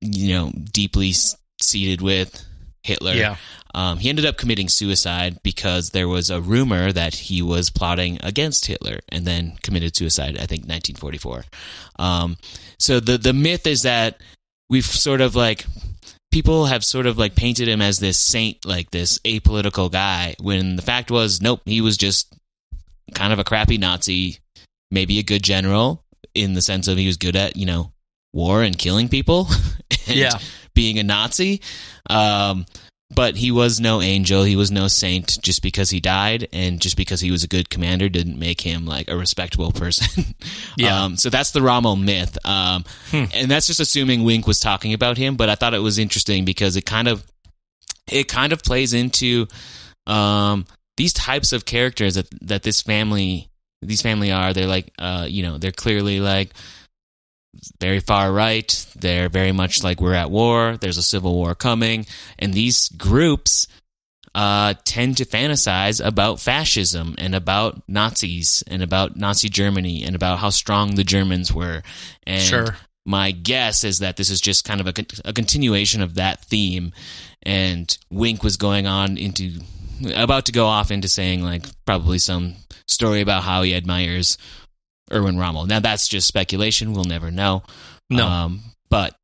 you 0.00 0.34
know 0.34 0.50
deeply 0.72 1.12
seated 1.60 2.00
with 2.00 2.44
hitler 2.82 3.12
Yeah. 3.14 3.36
um, 3.74 3.98
he 3.98 4.08
ended 4.08 4.24
up 4.24 4.36
committing 4.36 4.68
suicide 4.68 5.40
because 5.42 5.90
there 5.90 6.08
was 6.08 6.30
a 6.30 6.40
rumor 6.40 6.92
that 6.92 7.14
he 7.14 7.42
was 7.42 7.68
plotting 7.70 8.18
against 8.22 8.66
Hitler 8.66 9.00
and 9.10 9.26
then 9.26 9.58
committed 9.62 9.94
suicide, 9.96 10.36
I 10.36 10.46
think 10.46 10.62
1944. 10.64 11.44
Um, 11.98 12.36
so 12.78 12.98
the, 13.00 13.18
the 13.18 13.32
myth 13.34 13.66
is 13.66 13.82
that 13.82 14.20
we've 14.70 14.86
sort 14.86 15.20
of 15.20 15.34
like, 15.34 15.66
people 16.30 16.66
have 16.66 16.84
sort 16.84 17.06
of 17.06 17.18
like 17.18 17.34
painted 17.34 17.68
him 17.68 17.82
as 17.82 17.98
this 17.98 18.18
saint, 18.18 18.64
like 18.64 18.90
this 18.90 19.18
apolitical 19.20 19.90
guy, 19.92 20.34
when 20.40 20.76
the 20.76 20.82
fact 20.82 21.10
was, 21.10 21.42
nope, 21.42 21.60
he 21.66 21.80
was 21.80 21.96
just 21.98 22.32
kind 23.14 23.32
of 23.32 23.38
a 23.38 23.44
crappy 23.44 23.76
Nazi, 23.76 24.38
maybe 24.90 25.18
a 25.18 25.22
good 25.24 25.42
general 25.42 26.04
in 26.34 26.54
the 26.54 26.62
sense 26.62 26.88
of 26.88 26.96
he 26.96 27.06
was 27.06 27.16
good 27.18 27.36
at, 27.36 27.56
you 27.56 27.66
know, 27.66 27.92
war 28.32 28.62
and 28.62 28.78
killing 28.78 29.08
people. 29.08 29.48
and 30.06 30.16
Yeah. 30.16 30.38
Being 30.74 30.98
a 30.98 31.02
Nazi. 31.02 31.60
Um, 32.08 32.66
but 33.14 33.36
he 33.36 33.50
was 33.50 33.80
no 33.80 34.02
angel. 34.02 34.42
He 34.44 34.54
was 34.54 34.70
no 34.70 34.86
saint 34.86 35.38
just 35.42 35.62
because 35.62 35.88
he 35.88 35.98
died 35.98 36.46
and 36.52 36.78
just 36.78 36.96
because 36.96 37.20
he 37.20 37.30
was 37.30 37.42
a 37.42 37.48
good 37.48 37.70
commander 37.70 38.08
didn't 38.08 38.38
make 38.38 38.60
him 38.60 38.84
like 38.84 39.08
a 39.08 39.16
respectable 39.16 39.72
person. 39.84 40.34
Yeah. 40.76 41.04
Um, 41.04 41.16
so 41.16 41.30
that's 41.30 41.52
the 41.52 41.62
Rommel 41.62 41.96
myth. 41.96 42.36
Um, 42.46 42.84
and 43.12 43.50
that's 43.50 43.66
just 43.66 43.80
assuming 43.80 44.24
Wink 44.24 44.46
was 44.46 44.60
talking 44.60 44.92
about 44.92 45.16
him, 45.16 45.36
but 45.36 45.48
I 45.48 45.54
thought 45.54 45.74
it 45.74 45.78
was 45.78 45.98
interesting 45.98 46.44
because 46.44 46.76
it 46.76 46.82
kind 46.82 47.08
of, 47.08 47.24
it 48.10 48.28
kind 48.28 48.52
of 48.52 48.62
plays 48.62 48.92
into, 48.92 49.46
um, 50.06 50.66
these 50.98 51.12
types 51.12 51.52
of 51.52 51.64
characters 51.64 52.14
that, 52.16 52.26
that 52.42 52.62
this 52.62 52.82
family, 52.82 53.48
these 53.80 54.02
family 54.02 54.32
are. 54.32 54.52
They're 54.52 54.66
like, 54.66 54.92
uh, 54.98 55.26
you 55.28 55.42
know, 55.42 55.56
they're 55.56 55.72
clearly 55.72 56.20
like, 56.20 56.52
very 57.80 58.00
far 58.00 58.32
right. 58.32 58.86
They're 58.96 59.28
very 59.28 59.52
much 59.52 59.82
like 59.82 60.00
we're 60.00 60.14
at 60.14 60.30
war. 60.30 60.76
There's 60.80 60.98
a 60.98 61.02
civil 61.02 61.34
war 61.34 61.54
coming, 61.54 62.06
and 62.38 62.52
these 62.54 62.88
groups 62.90 63.66
uh, 64.34 64.74
tend 64.84 65.16
to 65.16 65.24
fantasize 65.24 66.04
about 66.04 66.40
fascism 66.40 67.14
and 67.18 67.34
about 67.34 67.82
Nazis 67.88 68.62
and 68.66 68.82
about 68.82 69.16
Nazi 69.16 69.48
Germany 69.48 70.04
and 70.04 70.14
about 70.14 70.38
how 70.38 70.50
strong 70.50 70.94
the 70.94 71.04
Germans 71.04 71.52
were. 71.52 71.82
And 72.24 72.42
Sure. 72.42 72.76
my 73.04 73.32
guess 73.32 73.84
is 73.84 73.98
that 74.00 74.16
this 74.16 74.30
is 74.30 74.40
just 74.40 74.64
kind 74.64 74.80
of 74.80 74.86
a, 74.86 74.94
a 75.24 75.32
continuation 75.32 76.02
of 76.02 76.14
that 76.14 76.44
theme. 76.44 76.92
And 77.42 77.96
Wink 78.10 78.44
was 78.44 78.56
going 78.56 78.86
on 78.86 79.16
into 79.16 79.60
about 80.14 80.46
to 80.46 80.52
go 80.52 80.66
off 80.66 80.90
into 80.92 81.08
saying 81.08 81.42
like 81.42 81.64
probably 81.84 82.18
some 82.18 82.54
story 82.86 83.20
about 83.20 83.42
how 83.42 83.62
he 83.62 83.74
admires 83.74 84.38
Erwin 85.12 85.38
Rommel. 85.38 85.66
Now 85.66 85.80
that's 85.80 86.08
just 86.08 86.26
speculation. 86.26 86.92
We'll 86.92 87.04
never 87.04 87.30
know. 87.30 87.62
No. 88.10 88.26
Um, 88.26 88.62
but 88.90 89.16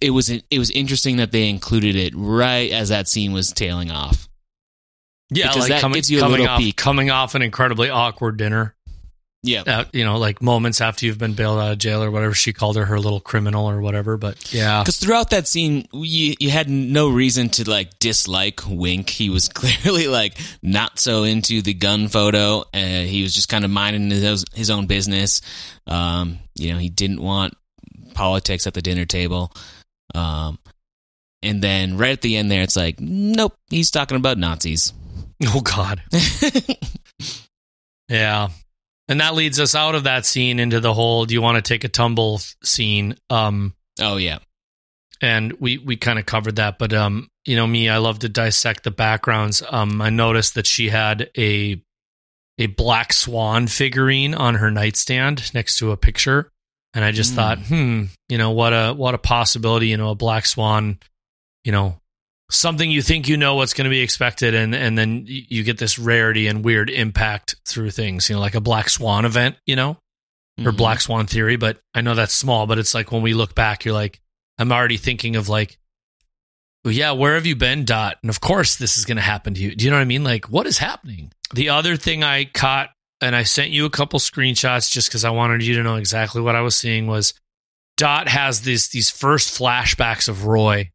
it 0.00 0.10
was 0.10 0.28
it 0.30 0.58
was 0.58 0.70
interesting 0.70 1.16
that 1.16 1.32
they 1.32 1.48
included 1.48 1.96
it 1.96 2.12
right 2.14 2.70
as 2.70 2.90
that 2.90 3.08
scene 3.08 3.32
was 3.32 3.50
tailing 3.52 3.90
off. 3.90 4.28
Yeah, 5.30 5.48
Because 5.48 5.62
like 5.62 5.68
that 5.70 5.80
coming, 5.80 5.96
gives 5.96 6.10
you 6.10 6.24
a 6.24 6.28
little 6.28 6.46
off 6.46 6.60
peek. 6.60 6.76
coming 6.76 7.10
off 7.10 7.34
an 7.34 7.42
incredibly 7.42 7.90
awkward 7.90 8.36
dinner. 8.36 8.75
Yeah. 9.46 9.62
Uh, 9.66 9.84
you 9.92 10.04
know, 10.04 10.18
like 10.18 10.42
moments 10.42 10.80
after 10.80 11.06
you've 11.06 11.18
been 11.18 11.34
bailed 11.34 11.60
out 11.60 11.72
of 11.72 11.78
jail 11.78 12.02
or 12.02 12.10
whatever 12.10 12.34
she 12.34 12.52
called 12.52 12.76
her, 12.76 12.84
her 12.84 12.98
little 12.98 13.20
criminal 13.20 13.70
or 13.70 13.80
whatever. 13.80 14.16
But 14.16 14.52
yeah, 14.52 14.82
Because 14.82 14.98
throughout 14.98 15.30
that 15.30 15.46
scene, 15.46 15.86
you 15.92 16.34
you 16.38 16.50
had 16.50 16.68
no 16.68 17.08
reason 17.08 17.48
to 17.50 17.70
like 17.70 17.98
dislike 17.98 18.60
Wink. 18.66 19.08
He 19.08 19.30
was 19.30 19.48
clearly 19.48 20.08
like 20.08 20.36
not 20.62 20.98
so 20.98 21.24
into 21.24 21.62
the 21.62 21.74
gun 21.74 22.08
photo. 22.08 22.64
Uh, 22.74 23.04
he 23.04 23.22
was 23.22 23.34
just 23.34 23.48
kind 23.48 23.64
of 23.64 23.70
minding 23.70 24.10
his 24.10 24.44
his 24.54 24.70
own 24.70 24.86
business. 24.86 25.40
Um, 25.86 26.38
you 26.56 26.72
know, 26.72 26.78
he 26.78 26.88
didn't 26.88 27.22
want 27.22 27.54
politics 28.14 28.66
at 28.66 28.74
the 28.74 28.82
dinner 28.82 29.04
table. 29.04 29.52
Um, 30.14 30.58
and 31.42 31.62
then 31.62 31.96
right 31.96 32.12
at 32.12 32.22
the 32.22 32.36
end 32.36 32.50
there, 32.50 32.62
it's 32.62 32.76
like, 32.76 32.98
nope, 32.98 33.54
he's 33.68 33.90
talking 33.90 34.16
about 34.16 34.38
Nazis. 34.38 34.92
oh 35.44 35.60
god, 35.60 36.02
Yeah. 38.08 38.48
And 39.08 39.20
that 39.20 39.34
leads 39.34 39.60
us 39.60 39.74
out 39.74 39.94
of 39.94 40.04
that 40.04 40.26
scene 40.26 40.58
into 40.58 40.80
the 40.80 40.92
whole 40.94 41.26
do 41.26 41.34
you 41.34 41.40
want 41.42 41.56
to 41.56 41.62
take 41.68 41.84
a 41.84 41.88
tumble 41.88 42.40
scene. 42.62 43.16
Um 43.30 43.74
Oh 44.00 44.16
yeah. 44.16 44.38
and 45.20 45.52
we 45.60 45.78
we 45.78 45.96
kind 45.96 46.18
of 46.18 46.26
covered 46.26 46.56
that 46.56 46.78
but 46.78 46.92
um 46.92 47.28
you 47.44 47.56
know 47.56 47.66
me 47.66 47.88
I 47.88 47.98
love 47.98 48.18
to 48.20 48.28
dissect 48.28 48.82
the 48.84 48.90
backgrounds. 48.90 49.62
Um 49.68 50.00
I 50.02 50.10
noticed 50.10 50.54
that 50.54 50.66
she 50.66 50.88
had 50.90 51.30
a 51.38 51.80
a 52.58 52.66
black 52.66 53.12
swan 53.12 53.66
figurine 53.66 54.34
on 54.34 54.54
her 54.56 54.70
nightstand 54.70 55.52
next 55.54 55.78
to 55.78 55.92
a 55.92 55.96
picture 55.96 56.50
and 56.94 57.04
I 57.04 57.12
just 57.12 57.32
Mm. 57.32 57.36
thought, 57.36 57.58
hmm, 57.58 58.04
you 58.30 58.38
know, 58.38 58.50
what 58.52 58.72
a 58.72 58.92
what 58.94 59.14
a 59.14 59.18
possibility, 59.18 59.88
you 59.88 59.96
know, 59.98 60.10
a 60.10 60.14
black 60.14 60.46
swan, 60.46 60.98
you 61.64 61.72
know, 61.72 62.00
something 62.50 62.90
you 62.90 63.02
think 63.02 63.28
you 63.28 63.36
know 63.36 63.56
what's 63.56 63.74
going 63.74 63.84
to 63.86 63.90
be 63.90 64.00
expected 64.00 64.54
and 64.54 64.74
and 64.74 64.96
then 64.96 65.24
you 65.26 65.62
get 65.64 65.78
this 65.78 65.98
rarity 65.98 66.46
and 66.46 66.64
weird 66.64 66.90
impact 66.90 67.56
through 67.66 67.90
things, 67.90 68.28
you 68.28 68.36
know, 68.36 68.40
like 68.40 68.54
a 68.54 68.60
black 68.60 68.88
swan 68.88 69.24
event, 69.24 69.56
you 69.66 69.74
know, 69.76 69.98
or 70.64 70.72
Mhm. 70.72 70.76
black 70.76 71.00
swan 71.00 71.26
theory, 71.26 71.56
but 71.56 71.78
I 71.94 72.00
know 72.02 72.14
that's 72.14 72.34
small, 72.34 72.66
but 72.66 72.78
it's 72.78 72.94
like 72.94 73.10
when 73.12 73.22
we 73.22 73.34
look 73.34 73.54
back, 73.54 73.84
you're 73.84 73.94
like, 73.94 74.20
I'm 74.58 74.70
already 74.72 74.96
thinking 74.96 75.36
of 75.36 75.48
like, 75.48 75.76
well, 76.84 76.94
yeah, 76.94 77.10
where 77.12 77.34
have 77.34 77.46
you 77.46 77.56
been, 77.56 77.84
Dot? 77.84 78.16
And 78.22 78.30
of 78.30 78.40
course, 78.40 78.76
this 78.76 78.96
is 78.96 79.04
going 79.04 79.16
to 79.16 79.22
happen 79.22 79.54
to 79.54 79.60
you. 79.60 79.74
Do 79.74 79.84
you 79.84 79.90
know 79.90 79.96
what 79.96 80.02
I 80.02 80.06
mean? 80.06 80.22
Like, 80.24 80.48
what 80.48 80.66
is 80.66 80.78
happening? 80.78 81.32
The 81.52 81.68
other 81.70 81.96
thing 81.96 82.22
I 82.22 82.44
caught, 82.44 82.90
and 83.20 83.34
I 83.34 83.42
sent 83.42 83.70
you 83.70 83.86
a 83.86 83.90
couple 83.90 84.20
screenshots 84.20 84.90
just 84.92 85.08
because 85.08 85.24
I 85.24 85.30
wanted 85.30 85.64
you 85.64 85.74
to 85.76 85.82
know 85.82 85.96
exactly 85.96 86.40
what 86.40 86.54
I 86.54 86.60
was 86.60 86.76
seeing 86.76 87.06
was 87.08 87.34
Dot 87.96 88.28
has 88.28 88.60
these 88.60 88.88
these 88.90 89.10
first 89.10 89.58
flashbacks 89.58 90.28
of 90.28 90.44
Roy 90.46 90.90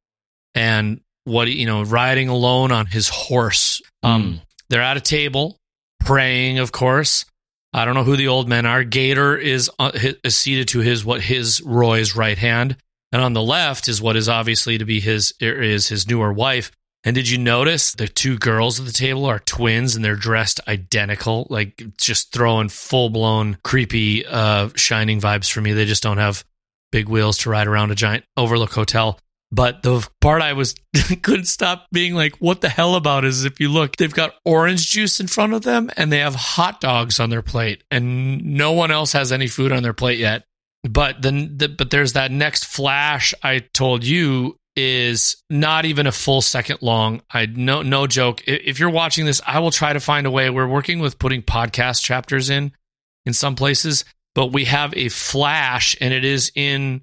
and 0.55 1.01
what 1.23 1.47
you 1.49 1.65
know 1.65 1.83
riding 1.83 2.29
alone 2.29 2.71
on 2.71 2.85
his 2.87 3.09
horse. 3.09 3.81
Um, 4.03 4.23
Mm. 4.23 4.41
they're 4.69 4.81
at 4.81 4.97
a 4.97 5.01
table 5.01 5.57
praying, 5.99 6.59
of 6.59 6.71
course. 6.71 7.25
I 7.73 7.85
don't 7.85 7.93
know 7.93 8.03
who 8.03 8.17
the 8.17 8.27
old 8.27 8.49
men 8.49 8.65
are. 8.65 8.83
Gator 8.83 9.37
is 9.37 9.69
uh, 9.79 9.91
is 10.23 10.35
seated 10.35 10.67
to 10.69 10.79
his 10.79 11.05
what 11.05 11.21
his 11.21 11.61
Roy's 11.61 12.15
right 12.15 12.37
hand, 12.37 12.75
and 13.11 13.21
on 13.21 13.33
the 13.33 13.41
left 13.41 13.87
is 13.87 14.01
what 14.01 14.15
is 14.17 14.27
obviously 14.27 14.77
to 14.77 14.85
be 14.85 14.99
his 14.99 15.33
er, 15.41 15.61
is 15.61 15.87
his 15.87 16.07
newer 16.07 16.33
wife. 16.33 16.71
And 17.03 17.15
did 17.15 17.27
you 17.29 17.37
notice 17.39 17.93
the 17.93 18.07
two 18.07 18.37
girls 18.37 18.79
at 18.79 18.85
the 18.85 18.91
table 18.91 19.25
are 19.25 19.39
twins 19.39 19.95
and 19.95 20.05
they're 20.05 20.15
dressed 20.15 20.59
identical, 20.67 21.47
like 21.49 21.81
just 21.97 22.31
throwing 22.31 22.69
full 22.69 23.09
blown 23.09 23.57
creepy, 23.63 24.23
uh, 24.25 24.69
shining 24.75 25.19
vibes 25.19 25.49
for 25.51 25.61
me. 25.61 25.73
They 25.73 25.85
just 25.85 26.03
don't 26.03 26.19
have 26.19 26.43
big 26.91 27.09
wheels 27.09 27.39
to 27.39 27.49
ride 27.49 27.65
around 27.67 27.89
a 27.91 27.95
giant 27.95 28.23
Overlook 28.37 28.73
hotel. 28.73 29.17
But 29.51 29.83
the 29.83 30.07
part 30.21 30.41
I 30.41 30.53
was 30.53 30.75
couldn't 31.21 31.45
stop 31.45 31.87
being 31.91 32.15
like, 32.15 32.37
what 32.37 32.61
the 32.61 32.69
hell 32.69 32.95
about 32.95 33.25
is 33.25 33.43
if 33.43 33.59
you 33.59 33.69
look, 33.69 33.97
they've 33.97 34.13
got 34.13 34.35
orange 34.45 34.89
juice 34.89 35.19
in 35.19 35.27
front 35.27 35.53
of 35.53 35.63
them 35.63 35.89
and 35.97 36.11
they 36.11 36.19
have 36.19 36.35
hot 36.35 36.79
dogs 36.79 37.19
on 37.19 37.29
their 37.29 37.41
plate, 37.41 37.83
and 37.91 38.43
no 38.43 38.71
one 38.71 38.91
else 38.91 39.13
has 39.13 39.31
any 39.31 39.47
food 39.47 39.71
on 39.71 39.83
their 39.83 39.93
plate 39.93 40.19
yet. 40.19 40.45
But 40.83 41.21
then, 41.21 41.57
the, 41.57 41.69
but 41.69 41.91
there's 41.91 42.13
that 42.13 42.31
next 42.31 42.65
flash 42.65 43.33
I 43.43 43.59
told 43.59 44.03
you 44.03 44.57
is 44.75 45.35
not 45.49 45.85
even 45.85 46.07
a 46.07 46.11
full 46.11 46.41
second 46.41 46.81
long. 46.81 47.21
I 47.29 47.45
no 47.45 47.81
no 47.81 48.07
joke. 48.07 48.41
If 48.47 48.79
you're 48.79 48.89
watching 48.89 49.25
this, 49.25 49.41
I 49.45 49.59
will 49.59 49.71
try 49.71 49.93
to 49.93 49.99
find 49.99 50.25
a 50.25 50.31
way. 50.31 50.49
We're 50.49 50.67
working 50.67 50.99
with 50.99 51.19
putting 51.19 51.41
podcast 51.41 52.01
chapters 52.01 52.49
in 52.49 52.71
in 53.25 53.33
some 53.33 53.55
places, 53.55 54.05
but 54.33 54.47
we 54.47 54.65
have 54.65 54.93
a 54.95 55.09
flash, 55.09 55.95
and 55.99 56.13
it 56.13 56.25
is 56.25 56.51
in 56.55 57.01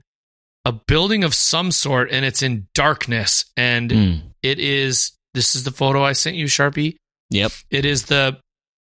a 0.69 0.73
building 0.73 1.25
of 1.25 1.35
some 1.35 1.71
sort, 1.73 2.11
and 2.11 2.25
it's 2.25 2.43
in 2.43 2.67
darkness, 2.75 3.45
and 3.57 3.91
Mm. 3.91 4.23
it 4.43 4.59
is. 4.59 5.13
This 5.35 5.55
is 5.57 5.65
the 5.65 5.71
photo 5.71 6.03
I 6.05 6.13
sent 6.13 6.37
you, 6.37 6.47
Sharpie. 6.47 6.97
Yep. 7.31 7.53
It 7.71 7.85
is 7.85 8.05
the 8.05 8.39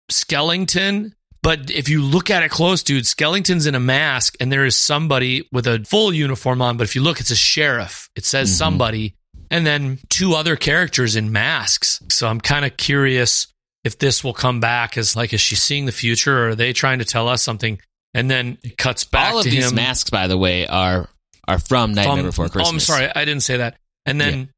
skeleton. 0.10 1.14
But 1.44 1.70
if 1.72 1.88
you 1.88 2.02
look 2.02 2.30
at 2.30 2.44
it 2.44 2.50
close, 2.50 2.84
dude, 2.84 3.06
Skellington's 3.06 3.66
in 3.68 3.76
a 3.76 3.80
mask 3.80 4.36
and 4.40 4.52
there 4.52 4.66
is 4.66 4.76
somebody 4.76 5.48
with 5.52 5.68
a 5.68 5.84
full 5.88 6.14
uniform 6.14 6.62
on. 6.62 6.78
But 6.78 6.84
if 6.86 6.96
you 6.96 7.02
look, 7.02 7.20
it's 7.20 7.32
a 7.32 7.36
sheriff. 7.36 8.10
It 8.16 8.26
says 8.26 8.50
Mhm. 8.52 8.56
somebody. 8.56 9.14
And 9.50 9.66
then 9.66 10.00
two 10.10 10.34
other 10.34 10.56
characters 10.56 11.16
in 11.16 11.32
masks. 11.32 12.02
So 12.10 12.28
I'm 12.28 12.42
kind 12.42 12.66
of 12.66 12.76
curious 12.76 13.48
if 13.84 13.98
this 14.00 14.24
will 14.24 14.34
come 14.34 14.60
back 14.60 14.98
as 14.98 15.16
like, 15.16 15.32
is 15.32 15.40
she 15.40 15.56
seeing 15.56 15.86
the 15.86 15.92
future 15.92 16.38
or 16.38 16.50
are 16.50 16.56
they 16.56 16.74
trying 16.74 17.00
to 17.00 17.06
tell 17.06 17.30
us 17.30 17.44
something? 17.44 17.80
And 18.14 18.30
then 18.30 18.58
it 18.64 18.78
cuts 18.78 19.04
back 19.06 19.32
All 19.34 19.40
of 19.40 19.44
to 19.46 19.50
these 19.50 19.70
him 19.70 19.76
masks, 19.76 20.10
by 20.10 20.28
the 20.28 20.38
way, 20.38 20.66
are 20.68 21.08
are 21.48 21.60
from 21.60 21.94
Nightmare 21.94 22.16
from- 22.18 22.26
Before 22.26 22.50
Christmas. 22.50 22.68
Oh, 22.68 22.74
I'm 22.74 22.80
sorry, 22.80 23.12
I 23.16 23.26
didn't 23.26 23.44
say 23.44 23.58
that. 23.58 23.78
And 24.06 24.20
then, 24.22 24.50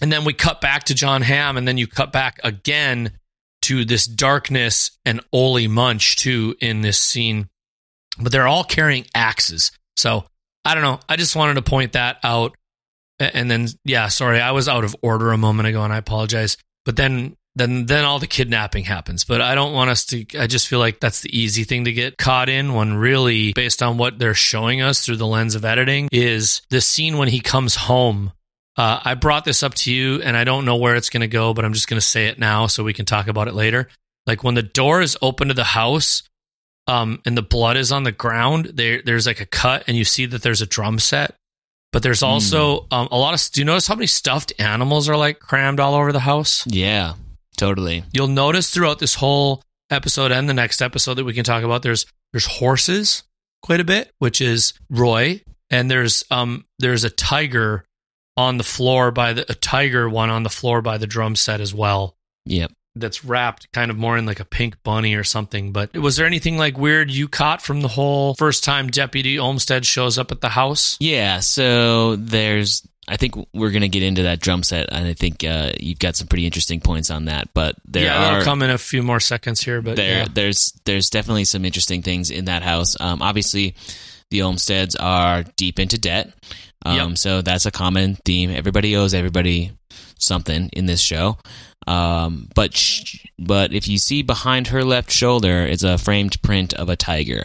and 0.00 0.10
then 0.12 0.24
we 0.24 0.32
cut 0.32 0.60
back 0.60 0.84
to 0.84 0.94
John 0.94 1.22
Hamm, 1.22 1.56
and 1.56 1.66
then 1.66 1.76
you 1.78 1.86
cut 1.86 2.12
back 2.12 2.40
again 2.44 3.12
to 3.62 3.84
this 3.84 4.06
darkness 4.06 4.92
and 5.04 5.20
Ole 5.32 5.68
Munch 5.68 6.16
too 6.16 6.56
in 6.60 6.80
this 6.82 6.98
scene. 6.98 7.48
But 8.18 8.32
they're 8.32 8.46
all 8.48 8.64
carrying 8.64 9.06
axes, 9.14 9.72
so 9.96 10.24
I 10.64 10.74
don't 10.74 10.82
know. 10.82 11.00
I 11.08 11.16
just 11.16 11.36
wanted 11.36 11.54
to 11.54 11.62
point 11.62 11.92
that 11.92 12.18
out. 12.22 12.54
And 13.18 13.50
then, 13.50 13.68
yeah, 13.84 14.08
sorry, 14.08 14.40
I 14.40 14.52
was 14.52 14.66
out 14.68 14.82
of 14.84 14.96
order 15.02 15.32
a 15.32 15.36
moment 15.38 15.68
ago, 15.68 15.82
and 15.84 15.92
I 15.92 15.98
apologize. 15.98 16.56
But 16.86 16.96
then, 16.96 17.36
then, 17.56 17.86
then 17.86 18.04
all 18.04 18.18
the 18.18 18.26
kidnapping 18.26 18.84
happens. 18.84 19.24
But 19.24 19.40
I 19.40 19.54
don't 19.54 19.72
want 19.72 19.90
us 19.90 20.04
to. 20.06 20.24
I 20.38 20.46
just 20.46 20.68
feel 20.68 20.78
like 20.78 21.00
that's 21.00 21.20
the 21.20 21.36
easy 21.36 21.64
thing 21.64 21.84
to 21.84 21.92
get 21.92 22.16
caught 22.16 22.48
in. 22.48 22.74
When 22.74 22.94
really, 22.94 23.52
based 23.52 23.82
on 23.82 23.98
what 23.98 24.18
they're 24.18 24.34
showing 24.34 24.80
us 24.80 25.04
through 25.04 25.16
the 25.16 25.26
lens 25.26 25.54
of 25.54 25.64
editing, 25.64 26.08
is 26.12 26.62
the 26.70 26.80
scene 26.80 27.18
when 27.18 27.28
he 27.28 27.40
comes 27.40 27.74
home. 27.74 28.32
Uh, 28.76 29.00
I 29.04 29.14
brought 29.14 29.44
this 29.44 29.62
up 29.62 29.74
to 29.74 29.92
you, 29.92 30.22
and 30.22 30.36
I 30.36 30.44
don't 30.44 30.64
know 30.64 30.76
where 30.76 30.94
it's 30.94 31.10
going 31.10 31.22
to 31.22 31.28
go, 31.28 31.52
but 31.52 31.64
I'm 31.64 31.72
just 31.72 31.88
going 31.88 32.00
to 32.00 32.06
say 32.06 32.28
it 32.28 32.38
now 32.38 32.66
so 32.66 32.84
we 32.84 32.94
can 32.94 33.04
talk 33.04 33.26
about 33.26 33.48
it 33.48 33.54
later. 33.54 33.88
Like 34.26 34.44
when 34.44 34.54
the 34.54 34.62
door 34.62 35.00
is 35.02 35.18
open 35.20 35.48
to 35.48 35.54
the 35.54 35.64
house, 35.64 36.22
um, 36.86 37.20
and 37.26 37.36
the 37.36 37.42
blood 37.42 37.76
is 37.76 37.92
on 37.92 38.04
the 38.04 38.12
ground, 38.12 38.72
there 38.74 39.02
there's 39.04 39.26
like 39.26 39.40
a 39.40 39.46
cut, 39.46 39.84
and 39.86 39.96
you 39.96 40.04
see 40.04 40.26
that 40.26 40.42
there's 40.42 40.62
a 40.62 40.66
drum 40.66 40.98
set. 40.98 41.34
But 41.92 42.04
there's 42.04 42.22
also 42.22 42.86
um, 42.92 43.08
a 43.10 43.18
lot 43.18 43.34
of. 43.34 43.52
Do 43.52 43.60
you 43.60 43.64
notice 43.64 43.88
how 43.88 43.96
many 43.96 44.06
stuffed 44.06 44.52
animals 44.60 45.08
are 45.08 45.16
like 45.16 45.40
crammed 45.40 45.80
all 45.80 45.94
over 45.94 46.12
the 46.12 46.20
house? 46.20 46.64
Yeah, 46.68 47.14
totally. 47.56 48.04
You'll 48.12 48.28
notice 48.28 48.70
throughout 48.70 48.98
this 48.98 49.14
whole 49.14 49.62
episode 49.90 50.32
and 50.32 50.48
the 50.48 50.54
next 50.54 50.80
episode 50.80 51.14
that 51.14 51.24
we 51.24 51.34
can 51.34 51.44
talk 51.44 51.62
about, 51.62 51.82
there's 51.82 52.06
there's 52.32 52.46
horses 52.46 53.24
quite 53.62 53.80
a 53.80 53.84
bit, 53.84 54.12
which 54.18 54.40
is 54.40 54.72
Roy, 54.88 55.42
and 55.70 55.90
there's 55.90 56.24
um 56.30 56.64
there's 56.78 57.04
a 57.04 57.10
tiger 57.10 57.84
on 58.36 58.56
the 58.56 58.64
floor 58.64 59.10
by 59.10 59.32
the 59.32 59.50
a 59.50 59.54
tiger 59.54 60.08
one 60.08 60.30
on 60.30 60.42
the 60.42 60.50
floor 60.50 60.80
by 60.82 60.98
the 60.98 61.06
drum 61.06 61.36
set 61.36 61.60
as 61.60 61.74
well. 61.74 62.16
Yep. 62.46 62.72
That's 62.96 63.24
wrapped 63.24 63.70
kind 63.72 63.90
of 63.90 63.96
more 63.96 64.18
in 64.18 64.26
like 64.26 64.40
a 64.40 64.44
pink 64.44 64.76
bunny 64.82 65.14
or 65.14 65.22
something. 65.22 65.72
But 65.72 65.96
was 65.96 66.16
there 66.16 66.26
anything 66.26 66.58
like 66.58 66.76
weird 66.76 67.10
you 67.10 67.28
caught 67.28 67.62
from 67.62 67.82
the 67.82 67.88
whole 67.88 68.34
first 68.34 68.64
time 68.64 68.88
Deputy 68.88 69.38
Olmstead 69.38 69.86
shows 69.86 70.18
up 70.18 70.32
at 70.32 70.40
the 70.40 70.48
house? 70.48 70.96
Yeah, 70.98 71.38
so 71.38 72.16
there's 72.16 72.82
I 73.08 73.16
think 73.16 73.34
we're 73.52 73.70
going 73.70 73.82
to 73.82 73.88
get 73.88 74.02
into 74.02 74.22
that 74.24 74.40
drum 74.40 74.62
set 74.62 74.88
and 74.92 75.06
I 75.06 75.14
think 75.14 75.42
uh, 75.42 75.72
you've 75.80 75.98
got 75.98 76.14
some 76.16 76.28
pretty 76.28 76.46
interesting 76.46 76.80
points 76.80 77.10
on 77.10 77.24
that, 77.24 77.48
but 77.54 77.74
there 77.84 78.04
yeah, 78.04 78.16
are 78.16 78.20
that'll 78.34 78.44
come 78.44 78.62
in 78.62 78.70
a 78.70 78.78
few 78.78 79.02
more 79.02 79.18
seconds 79.20 79.60
here. 79.60 79.82
But 79.82 79.96
there 79.96 80.18
yeah. 80.18 80.26
there's 80.32 80.72
there's 80.84 81.10
definitely 81.10 81.44
some 81.44 81.64
interesting 81.64 82.02
things 82.02 82.30
in 82.30 82.44
that 82.44 82.62
house. 82.62 82.96
Um, 83.00 83.20
obviously, 83.22 83.74
the 84.30 84.40
Olmsteads 84.40 84.94
are 85.00 85.42
deep 85.56 85.80
into 85.80 85.98
debt, 85.98 86.32
um, 86.84 86.96
Yep. 87.10 87.18
so 87.18 87.42
that's 87.42 87.66
a 87.66 87.70
common 87.72 88.16
theme. 88.24 88.50
Everybody 88.50 88.94
owes 88.94 89.12
everybody 89.14 89.72
something 90.18 90.68
in 90.74 90.86
this 90.86 91.00
show. 91.00 91.38
Um, 91.86 92.48
but 92.54 92.76
sh- 92.76 93.26
but 93.38 93.72
if 93.72 93.88
you 93.88 93.98
see 93.98 94.22
behind 94.22 94.68
her 94.68 94.84
left 94.84 95.10
shoulder 95.10 95.64
is 95.64 95.82
a 95.82 95.98
framed 95.98 96.40
print 96.42 96.74
of 96.74 96.88
a 96.88 96.94
tiger. 96.96 97.44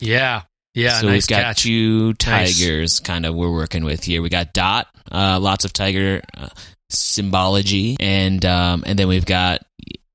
yeah, 0.00 0.42
yeah, 0.76 1.00
so 1.00 1.06
nice 1.08 1.14
we've 1.14 1.26
got 1.28 1.42
catch. 1.42 1.62
two 1.64 2.08
Nice. 2.08 2.58
tigers 2.58 3.00
kind 3.00 3.26
of 3.26 3.34
we're 3.34 3.50
working 3.52 3.84
with 3.84 4.04
here. 4.04 4.22
We 4.22 4.28
got 4.28 4.52
Dot, 4.52 4.86
uh, 5.10 5.38
lots 5.40 5.64
of 5.64 5.72
tiger 5.72 6.22
uh, 6.36 6.48
symbology, 6.90 7.96
and 8.00 8.44
um, 8.44 8.84
and 8.86 8.98
then 8.98 9.08
we've 9.08 9.26
got 9.26 9.62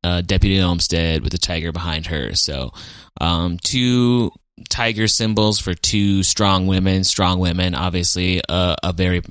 uh, 0.04 0.22
Deputy 0.22 0.62
Olmstead 0.62 1.24
with 1.24 1.34
a 1.34 1.38
tiger 1.38 1.72
behind 1.72 2.08
her. 2.08 2.34
So 2.36 2.72
um, 3.20 3.58
two 3.64 4.32
tiger 4.70 5.08
symbols 5.08 5.60
for 5.60 5.74
two 5.74 6.24
strong 6.24 6.68
women. 6.68 7.04
Strong 7.04 7.40
women, 7.40 7.76
obviously, 7.76 8.42
uh, 8.48 8.76
a 8.84 8.94
very 8.94 9.22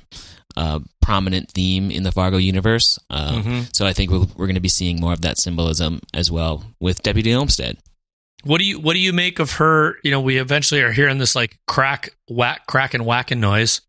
uh, 0.57 0.79
prominent 1.01 1.49
theme 1.51 1.89
in 1.91 2.03
the 2.03 2.11
Fargo 2.11 2.37
universe. 2.37 2.99
Uh, 3.09 3.41
Mhm. 3.41 3.75
So 3.75 3.85
I 3.85 3.93
think 3.93 4.11
we're, 4.11 4.25
we're 4.35 4.47
going 4.47 4.55
to 4.55 4.59
be 4.61 4.67
seeing 4.69 4.99
more 4.99 5.13
of 5.13 5.21
that 5.21 5.37
symbolism 5.39 6.01
as 6.13 6.29
well 6.29 6.63
with 6.79 7.01
Deputy 7.03 7.33
Olmstead. 7.33 7.77
What 8.43 8.57
do 8.59 8.65
you 8.65 8.79
what 8.79 8.93
do 8.93 8.99
you 8.99 9.13
make 9.13 9.39
of 9.39 9.53
her? 9.53 9.97
You 10.03 10.11
know, 10.11 10.21
we 10.21 10.37
eventually 10.37 10.81
are 10.81 10.91
hearing 10.91 11.17
this 11.17 11.35
like 11.35 11.59
crack 11.67 12.09
whack 12.29 12.65
crack 12.67 12.93
and 12.93 13.05
whacking 13.05 13.39
noise. 13.39 13.81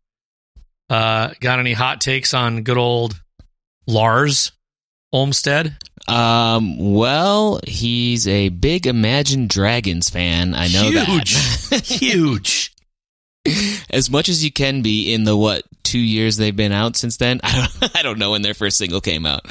Uh, 0.89 1.31
got 1.39 1.59
any 1.59 1.73
hot 1.73 2.01
takes 2.01 2.33
on 2.33 2.63
good 2.63 2.77
old 2.77 3.19
Lars 3.87 4.51
Olmstead? 5.11 5.77
Um, 6.07 6.93
well, 6.93 7.59
he's 7.65 8.27
a 8.27 8.49
big 8.49 8.87
Imagine 8.87 9.47
Dragons 9.47 10.09
fan. 10.09 10.53
I 10.53 10.67
know 10.67 10.89
Huge. 10.91 11.69
that. 11.69 11.85
Huge. 11.85 12.72
as 13.89 14.09
much 14.09 14.29
as 14.29 14.43
you 14.43 14.51
can 14.51 14.81
be 14.81 15.13
in 15.13 15.23
the 15.23 15.35
what 15.35 15.63
two 15.83 15.99
years 15.99 16.37
they've 16.37 16.55
been 16.55 16.71
out 16.71 16.95
since 16.95 17.17
then. 17.17 17.39
I 17.43 17.51
don't, 17.51 17.95
I 17.97 18.01
don't 18.01 18.19
know 18.19 18.31
when 18.31 18.41
their 18.41 18.53
first 18.53 18.77
single 18.77 19.01
came 19.01 19.25
out. 19.25 19.45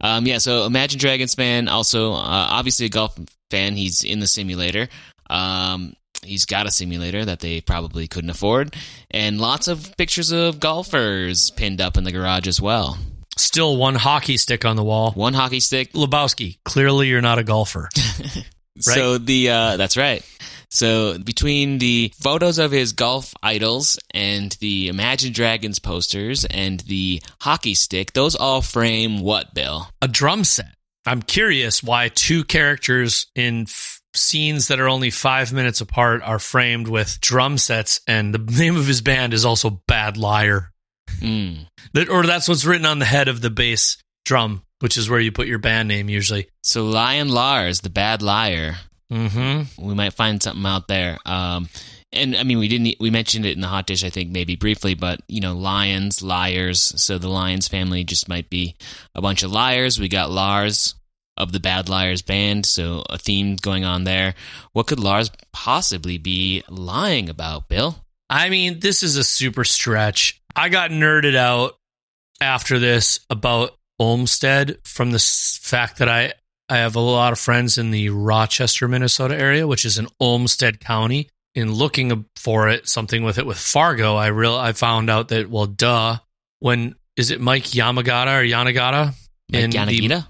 Um, 0.00 0.26
yeah, 0.26 0.38
so 0.38 0.64
Imagine 0.64 0.98
Dragons 0.98 1.34
fan, 1.34 1.68
also 1.68 2.12
uh, 2.12 2.16
obviously 2.50 2.86
a 2.86 2.90
golf 2.90 3.18
fan. 3.50 3.76
He's 3.76 4.02
in 4.04 4.20
the 4.20 4.26
simulator. 4.26 4.88
Um, 5.28 5.94
he's 6.22 6.44
got 6.44 6.66
a 6.66 6.70
simulator 6.70 7.24
that 7.24 7.40
they 7.40 7.60
probably 7.60 8.08
couldn't 8.08 8.30
afford, 8.30 8.74
and 9.10 9.40
lots 9.40 9.68
of 9.68 9.96
pictures 9.96 10.32
of 10.32 10.60
golfers 10.60 11.50
pinned 11.50 11.80
up 11.80 11.96
in 11.96 12.04
the 12.04 12.12
garage 12.12 12.48
as 12.48 12.60
well. 12.60 12.98
Still 13.36 13.76
one 13.76 13.94
hockey 13.94 14.36
stick 14.36 14.64
on 14.64 14.76
the 14.76 14.84
wall. 14.84 15.12
One 15.12 15.32
hockey 15.32 15.60
stick. 15.60 15.92
Lebowski, 15.92 16.58
clearly 16.64 17.08
you're 17.08 17.22
not 17.22 17.38
a 17.38 17.44
golfer. 17.44 17.88
So 18.80 19.18
the 19.18 19.50
uh, 19.50 19.76
that's 19.76 19.96
right. 19.96 20.24
So 20.70 21.18
between 21.18 21.78
the 21.78 22.12
photos 22.20 22.58
of 22.58 22.70
his 22.70 22.92
golf 22.92 23.34
idols 23.42 23.98
and 24.14 24.52
the 24.60 24.88
Imagine 24.88 25.32
Dragons 25.32 25.80
posters 25.80 26.44
and 26.44 26.78
the 26.80 27.20
hockey 27.40 27.74
stick, 27.74 28.12
those 28.12 28.36
all 28.36 28.62
frame 28.62 29.20
what, 29.20 29.52
Bill? 29.52 29.88
a 30.00 30.06
drum 30.06 30.44
set. 30.44 30.74
I'm 31.06 31.22
curious 31.22 31.82
why 31.82 32.08
two 32.08 32.44
characters 32.44 33.26
in 33.34 33.62
f- 33.62 34.00
scenes 34.14 34.68
that 34.68 34.78
are 34.78 34.88
only 34.88 35.10
five 35.10 35.52
minutes 35.52 35.80
apart 35.80 36.22
are 36.22 36.38
framed 36.38 36.86
with 36.88 37.20
drum 37.20 37.58
sets, 37.58 38.00
and 38.06 38.32
the 38.32 38.38
name 38.58 38.76
of 38.76 38.86
his 38.86 39.00
band 39.00 39.34
is 39.34 39.44
also 39.44 39.82
Bad 39.88 40.16
Liar. 40.16 40.70
Mm. 41.18 41.66
That, 41.94 42.08
or 42.08 42.24
that's 42.24 42.48
what's 42.48 42.64
written 42.64 42.86
on 42.86 43.00
the 43.00 43.06
head 43.06 43.28
of 43.28 43.40
the 43.40 43.50
bass 43.50 43.96
drum, 44.24 44.62
which 44.80 44.96
is 44.96 45.08
where 45.08 45.20
you 45.20 45.32
put 45.32 45.46
your 45.46 45.58
band 45.58 45.88
name 45.88 46.08
usually. 46.08 46.48
So 46.62 46.84
Lion 46.84 47.28
Lars, 47.28 47.80
the 47.80 47.90
bad 47.90 48.22
liar. 48.22 48.76
Mm-hmm. 49.12 49.86
We 49.86 49.94
might 49.94 50.12
find 50.12 50.42
something 50.42 50.64
out 50.66 50.88
there. 50.88 51.18
Um, 51.26 51.68
and 52.12 52.36
I 52.36 52.42
mean, 52.42 52.58
we 52.58 52.68
didn't. 52.68 52.96
We 52.98 53.10
mentioned 53.10 53.46
it 53.46 53.54
in 53.54 53.60
the 53.60 53.68
hot 53.68 53.86
dish, 53.86 54.02
I 54.02 54.10
think, 54.10 54.30
maybe 54.30 54.56
briefly, 54.56 54.94
but 54.94 55.20
you 55.28 55.40
know, 55.40 55.54
lions, 55.54 56.22
liars. 56.22 56.80
So 56.80 57.18
the 57.18 57.28
Lyons 57.28 57.68
family 57.68 58.02
just 58.02 58.28
might 58.28 58.50
be 58.50 58.74
a 59.14 59.22
bunch 59.22 59.42
of 59.42 59.52
liars. 59.52 60.00
We 60.00 60.08
got 60.08 60.30
Lars 60.30 60.96
of 61.36 61.52
the 61.52 61.60
Bad 61.60 61.88
Liars 61.88 62.22
band, 62.22 62.66
so 62.66 63.04
a 63.08 63.16
theme 63.16 63.56
going 63.56 63.84
on 63.84 64.04
there. 64.04 64.34
What 64.72 64.86
could 64.86 65.00
Lars 65.00 65.30
possibly 65.52 66.18
be 66.18 66.64
lying 66.68 67.28
about, 67.28 67.68
Bill? 67.68 67.96
I 68.28 68.48
mean, 68.50 68.80
this 68.80 69.02
is 69.02 69.16
a 69.16 69.24
super 69.24 69.64
stretch. 69.64 70.40
I 70.54 70.68
got 70.68 70.90
nerded 70.90 71.36
out 71.36 71.76
after 72.40 72.78
this 72.78 73.20
about 73.30 73.74
Olmsted 74.00 74.78
from 74.84 75.12
the 75.12 75.18
fact 75.62 75.98
that 75.98 76.08
I 76.08 76.32
I 76.68 76.78
have 76.78 76.96
a 76.96 77.00
lot 77.00 77.32
of 77.32 77.38
friends 77.38 77.78
in 77.78 77.90
the 77.90 78.08
Rochester, 78.10 78.88
Minnesota 78.88 79.36
area, 79.38 79.66
which 79.66 79.84
is 79.84 79.98
in 79.98 80.08
Olmsted 80.18 80.80
County. 80.80 81.28
In 81.54 81.72
looking 81.72 82.24
for 82.36 82.68
it, 82.68 82.88
something 82.88 83.24
with 83.24 83.36
it 83.38 83.44
with 83.44 83.58
Fargo, 83.58 84.14
I 84.16 84.28
real 84.28 84.54
I 84.56 84.72
found 84.72 85.10
out 85.10 85.28
that 85.28 85.50
well, 85.50 85.66
duh. 85.66 86.18
When 86.60 86.94
is 87.16 87.30
it 87.30 87.40
Mike 87.40 87.64
Yamagata 87.64 88.40
or 88.40 88.44
Yanagata? 88.44 89.14
Like 89.52 89.62
In 89.64 89.70
the- 89.70 89.76
Yanagita? 89.78 90.26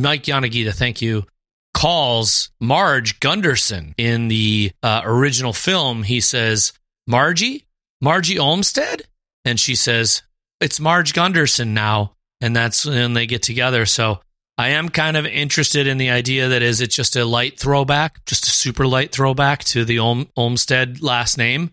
Mike 0.00 0.24
Yanagita, 0.24 0.72
thank 0.74 1.00
you, 1.00 1.24
calls 1.72 2.50
Marge 2.60 3.20
Gunderson 3.20 3.94
in 3.98 4.28
the 4.28 4.72
uh, 4.82 5.02
original 5.04 5.52
film. 5.52 6.02
He 6.02 6.20
says, 6.20 6.72
Margie? 7.06 7.64
Margie 8.00 8.38
Olmstead? 8.38 9.02
And 9.44 9.58
she 9.60 9.74
says, 9.76 10.22
It's 10.60 10.80
Marge 10.80 11.12
Gunderson 11.14 11.72
now. 11.74 12.14
And 12.44 12.54
that's 12.54 12.84
when 12.84 13.14
they 13.14 13.26
get 13.26 13.42
together. 13.42 13.86
So 13.86 14.20
I 14.58 14.68
am 14.70 14.88
kind 14.90 15.16
of 15.16 15.24
interested 15.24 15.86
in 15.86 15.96
the 15.98 16.10
idea 16.10 16.48
that 16.50 16.62
is 16.62 16.80
it 16.82 16.90
just 16.90 17.16
a 17.16 17.24
light 17.24 17.58
throwback, 17.58 18.24
just 18.26 18.46
a 18.46 18.50
super 18.50 18.86
light 18.86 19.12
throwback 19.12 19.64
to 19.64 19.84
the 19.84 19.98
Olm- 19.98 20.28
Olmstead 20.36 21.00
last 21.02 21.38
name? 21.38 21.70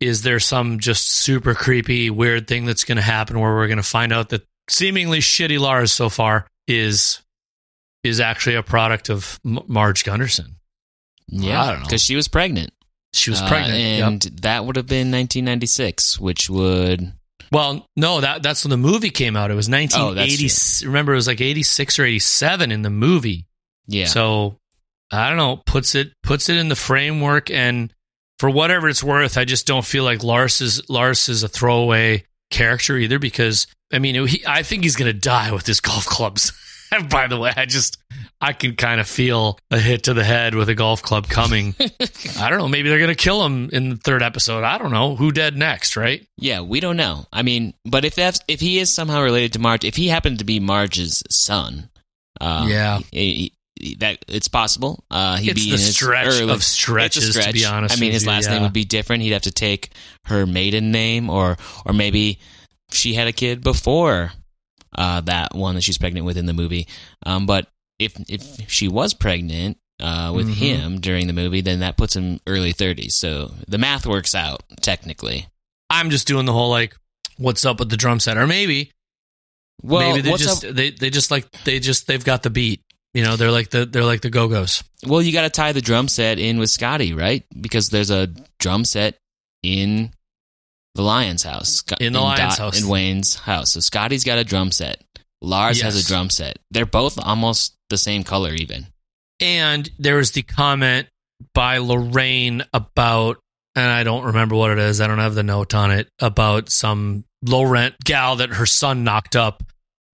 Is 0.00 0.22
there 0.22 0.38
some 0.40 0.80
just 0.80 1.08
super 1.08 1.54
creepy, 1.54 2.10
weird 2.10 2.46
thing 2.46 2.66
that's 2.66 2.84
going 2.84 2.96
to 2.96 3.02
happen 3.02 3.38
where 3.40 3.54
we're 3.54 3.68
going 3.68 3.76
to 3.78 3.82
find 3.82 4.12
out 4.12 4.28
that 4.30 4.46
seemingly 4.68 5.20
shitty 5.20 5.58
Lars 5.58 5.92
so 5.92 6.08
far 6.08 6.46
is 6.68 7.20
is 8.04 8.20
actually 8.20 8.56
a 8.56 8.62
product 8.64 9.08
of 9.08 9.38
M- 9.46 9.60
Marge 9.68 10.04
Gunderson. 10.04 10.56
Yeah, 11.28 11.62
I 11.62 11.66
don't 11.70 11.78
know. 11.78 11.84
because 11.86 12.02
she 12.02 12.16
was 12.16 12.28
pregnant. 12.28 12.72
She 13.14 13.30
was 13.30 13.40
Uh, 13.40 13.48
pregnant. 13.48 13.78
yep. 13.80 14.06
and 14.08 14.22
that 14.42 14.66
would 14.66 14.76
have 14.76 14.86
been 14.88 15.10
1996, 15.12 16.18
which 16.20 16.50
would 16.50 17.12
Well, 17.52 17.86
no, 17.96 18.20
that 18.22 18.42
that's 18.42 18.64
when 18.64 18.70
the 18.70 18.76
movie 18.78 19.10
came 19.10 19.36
out. 19.36 19.50
It 19.50 19.54
was 19.54 19.68
Oh, 19.68 19.72
1980. 19.72 20.86
remember, 20.86 21.12
it 21.12 21.16
was 21.16 21.26
like 21.28 21.40
86 21.40 21.98
or 21.98 22.04
87 22.04 22.72
in 22.72 22.82
the 22.82 22.90
movie. 22.90 23.46
yeah. 23.86 24.06
So 24.06 24.58
I 25.12 25.28
don't 25.28 25.36
know. 25.36 25.58
Puts 25.66 25.94
it 25.94 26.12
puts 26.22 26.48
it 26.48 26.56
in 26.56 26.68
the 26.68 26.76
framework, 26.76 27.50
and 27.50 27.92
for 28.38 28.48
whatever 28.48 28.88
it's 28.88 29.04
worth, 29.04 29.36
I 29.36 29.44
just 29.44 29.66
don't 29.66 29.84
feel 29.84 30.02
like 30.04 30.24
Lars 30.24 30.60
is 30.62 30.88
Lars 30.88 31.28
is 31.28 31.42
a 31.42 31.48
throwaway 31.48 32.24
character 32.50 32.96
either. 32.96 33.18
Because 33.18 33.66
I 33.92 33.98
mean, 33.98 34.26
he, 34.26 34.42
I 34.46 34.62
think 34.62 34.82
he's 34.84 34.96
gonna 34.96 35.12
die 35.12 35.52
with 35.52 35.66
his 35.66 35.80
golf 35.80 36.06
clubs. 36.06 36.52
By 37.10 37.26
the 37.28 37.38
way, 37.38 37.52
I 37.56 37.66
just 37.66 37.98
I 38.40 38.52
can 38.52 38.76
kind 38.76 39.00
of 39.00 39.08
feel 39.08 39.58
a 39.70 39.78
hit 39.78 40.04
to 40.04 40.14
the 40.14 40.24
head 40.24 40.54
with 40.54 40.68
a 40.68 40.74
golf 40.74 41.02
club 41.02 41.28
coming. 41.28 41.74
I 42.38 42.48
don't 42.50 42.58
know. 42.58 42.68
Maybe 42.68 42.88
they're 42.88 42.98
gonna 43.00 43.14
kill 43.14 43.44
him 43.44 43.70
in 43.72 43.90
the 43.90 43.96
third 43.96 44.22
episode. 44.22 44.64
I 44.64 44.78
don't 44.78 44.90
know. 44.90 45.16
Who 45.16 45.32
dead 45.32 45.56
next? 45.56 45.96
Right? 45.96 46.26
Yeah, 46.36 46.60
we 46.60 46.80
don't 46.80 46.96
know. 46.96 47.26
I 47.32 47.42
mean, 47.42 47.74
but 47.84 48.04
if 48.04 48.14
that's 48.14 48.40
if 48.48 48.60
he 48.60 48.78
is 48.78 48.94
somehow 48.94 49.22
related 49.22 49.52
to 49.54 49.58
Marge, 49.58 49.84
if 49.84 49.96
he 49.96 50.08
happened 50.08 50.38
to 50.40 50.44
be 50.44 50.60
Marge's 50.60 51.22
son, 51.30 51.88
uh, 52.40 52.66
Yeah. 52.68 52.98
he- 53.10 53.52
he- 53.80 53.94
that 53.96 54.18
it's 54.28 54.46
possible. 54.48 55.02
Uh, 55.10 55.36
he'd 55.38 55.50
It's 55.52 55.60
be 55.64 55.70
the 55.70 55.74
in 55.76 55.80
his 55.80 55.94
stretch 55.96 56.26
early- 56.28 56.52
of 56.52 56.62
stretches, 56.62 57.34
a 57.36 57.42
to 57.42 57.52
be 57.52 57.64
honest 57.64 57.96
I 57.96 58.00
mean, 58.00 58.12
his 58.12 58.22
you, 58.24 58.28
last 58.28 58.48
name 58.48 58.62
would 58.62 58.72
be 58.72 58.84
different. 58.84 59.22
He'd 59.24 59.32
have 59.32 59.42
to 59.42 59.50
take 59.50 59.90
her 60.26 60.46
maiden 60.46 60.92
name, 60.92 61.28
or 61.30 61.56
or 61.84 61.92
maybe 61.92 62.38
she 62.92 63.14
had 63.14 63.26
a 63.26 63.32
kid 63.32 63.60
before 63.62 64.32
uh, 64.96 65.20
that 65.22 65.54
one 65.54 65.74
that 65.76 65.82
she's 65.82 65.98
pregnant 65.98 66.26
with 66.26 66.36
in 66.36 66.46
the 66.46 66.52
movie. 66.52 66.86
Um, 67.24 67.46
but 67.46 67.68
if 67.98 68.14
if 68.28 68.70
she 68.70 68.88
was 68.88 69.14
pregnant 69.14 69.78
uh, 70.00 70.32
with 70.34 70.48
Mhm. 70.48 70.54
him 70.54 71.00
during 71.00 71.26
the 71.28 71.32
movie, 71.32 71.60
then 71.60 71.80
that 71.80 71.96
puts 71.96 72.16
him 72.16 72.40
early 72.46 72.72
thirties. 72.72 73.16
So 73.16 73.54
the 73.68 73.78
math 73.78 74.06
works 74.06 74.34
out 74.34 74.62
technically. 74.80 75.46
I'm 75.90 76.10
just 76.10 76.26
doing 76.26 76.46
the 76.46 76.52
whole 76.52 76.70
like, 76.70 76.96
what's 77.36 77.64
up 77.64 77.78
with 77.78 77.90
the 77.90 77.96
drum 77.96 78.18
set, 78.20 78.36
or 78.36 78.46
maybe 78.46 78.90
Well, 79.82 80.10
maybe 80.16 80.22
they 80.22 80.36
just 80.36 80.64
up- 80.64 80.74
they 80.74 80.90
they 80.90 81.10
just 81.10 81.30
like 81.30 81.48
they 81.64 81.78
just 81.80 82.06
they've 82.06 82.24
got 82.24 82.42
the 82.42 82.50
beat. 82.50 82.80
You 83.14 83.22
know, 83.22 83.36
they're 83.36 83.50
like 83.50 83.70
the 83.70 83.84
they're 83.84 84.04
like 84.04 84.22
the 84.22 84.30
Go 84.30 84.48
Go's. 84.48 84.82
Well, 85.06 85.20
you 85.20 85.32
got 85.32 85.42
to 85.42 85.50
tie 85.50 85.72
the 85.72 85.82
drum 85.82 86.08
set 86.08 86.38
in 86.38 86.58
with 86.58 86.70
Scotty, 86.70 87.12
right? 87.12 87.44
Because 87.60 87.90
there's 87.90 88.10
a 88.10 88.28
drum 88.58 88.84
set 88.84 89.18
in 89.62 90.12
the 90.94 91.02
Lyon's 91.02 91.42
house. 91.42 91.82
In 92.00 92.12
the 92.12 92.20
Lyon's 92.20 92.56
Dot 92.56 92.58
house. 92.58 92.82
In 92.82 92.88
Wayne's 92.88 93.34
house. 93.34 93.72
So 93.72 93.80
Scotty's 93.80 94.24
got 94.24 94.38
a 94.38 94.44
drum 94.44 94.72
set. 94.72 95.02
Lars 95.40 95.80
has 95.80 95.96
a 95.96 96.06
drum 96.06 96.30
set. 96.30 96.58
They're 96.70 96.86
both 96.86 97.18
almost 97.18 97.76
the 97.90 97.98
same 97.98 98.22
color, 98.22 98.52
even. 98.52 98.86
And 99.40 99.90
there 99.98 100.16
was 100.16 100.30
the 100.32 100.42
comment 100.42 101.08
by 101.52 101.78
Lorraine 101.78 102.62
about, 102.72 103.38
and 103.74 103.90
I 103.90 104.04
don't 104.04 104.26
remember 104.26 104.54
what 104.54 104.70
it 104.70 104.78
is. 104.78 105.00
I 105.00 105.08
don't 105.08 105.18
have 105.18 105.34
the 105.34 105.42
note 105.42 105.74
on 105.74 105.90
it 105.90 106.08
about 106.20 106.70
some 106.70 107.24
low 107.44 107.64
rent 107.64 107.96
gal 108.04 108.36
that 108.36 108.50
her 108.50 108.66
son 108.66 109.02
knocked 109.02 109.34
up. 109.34 109.64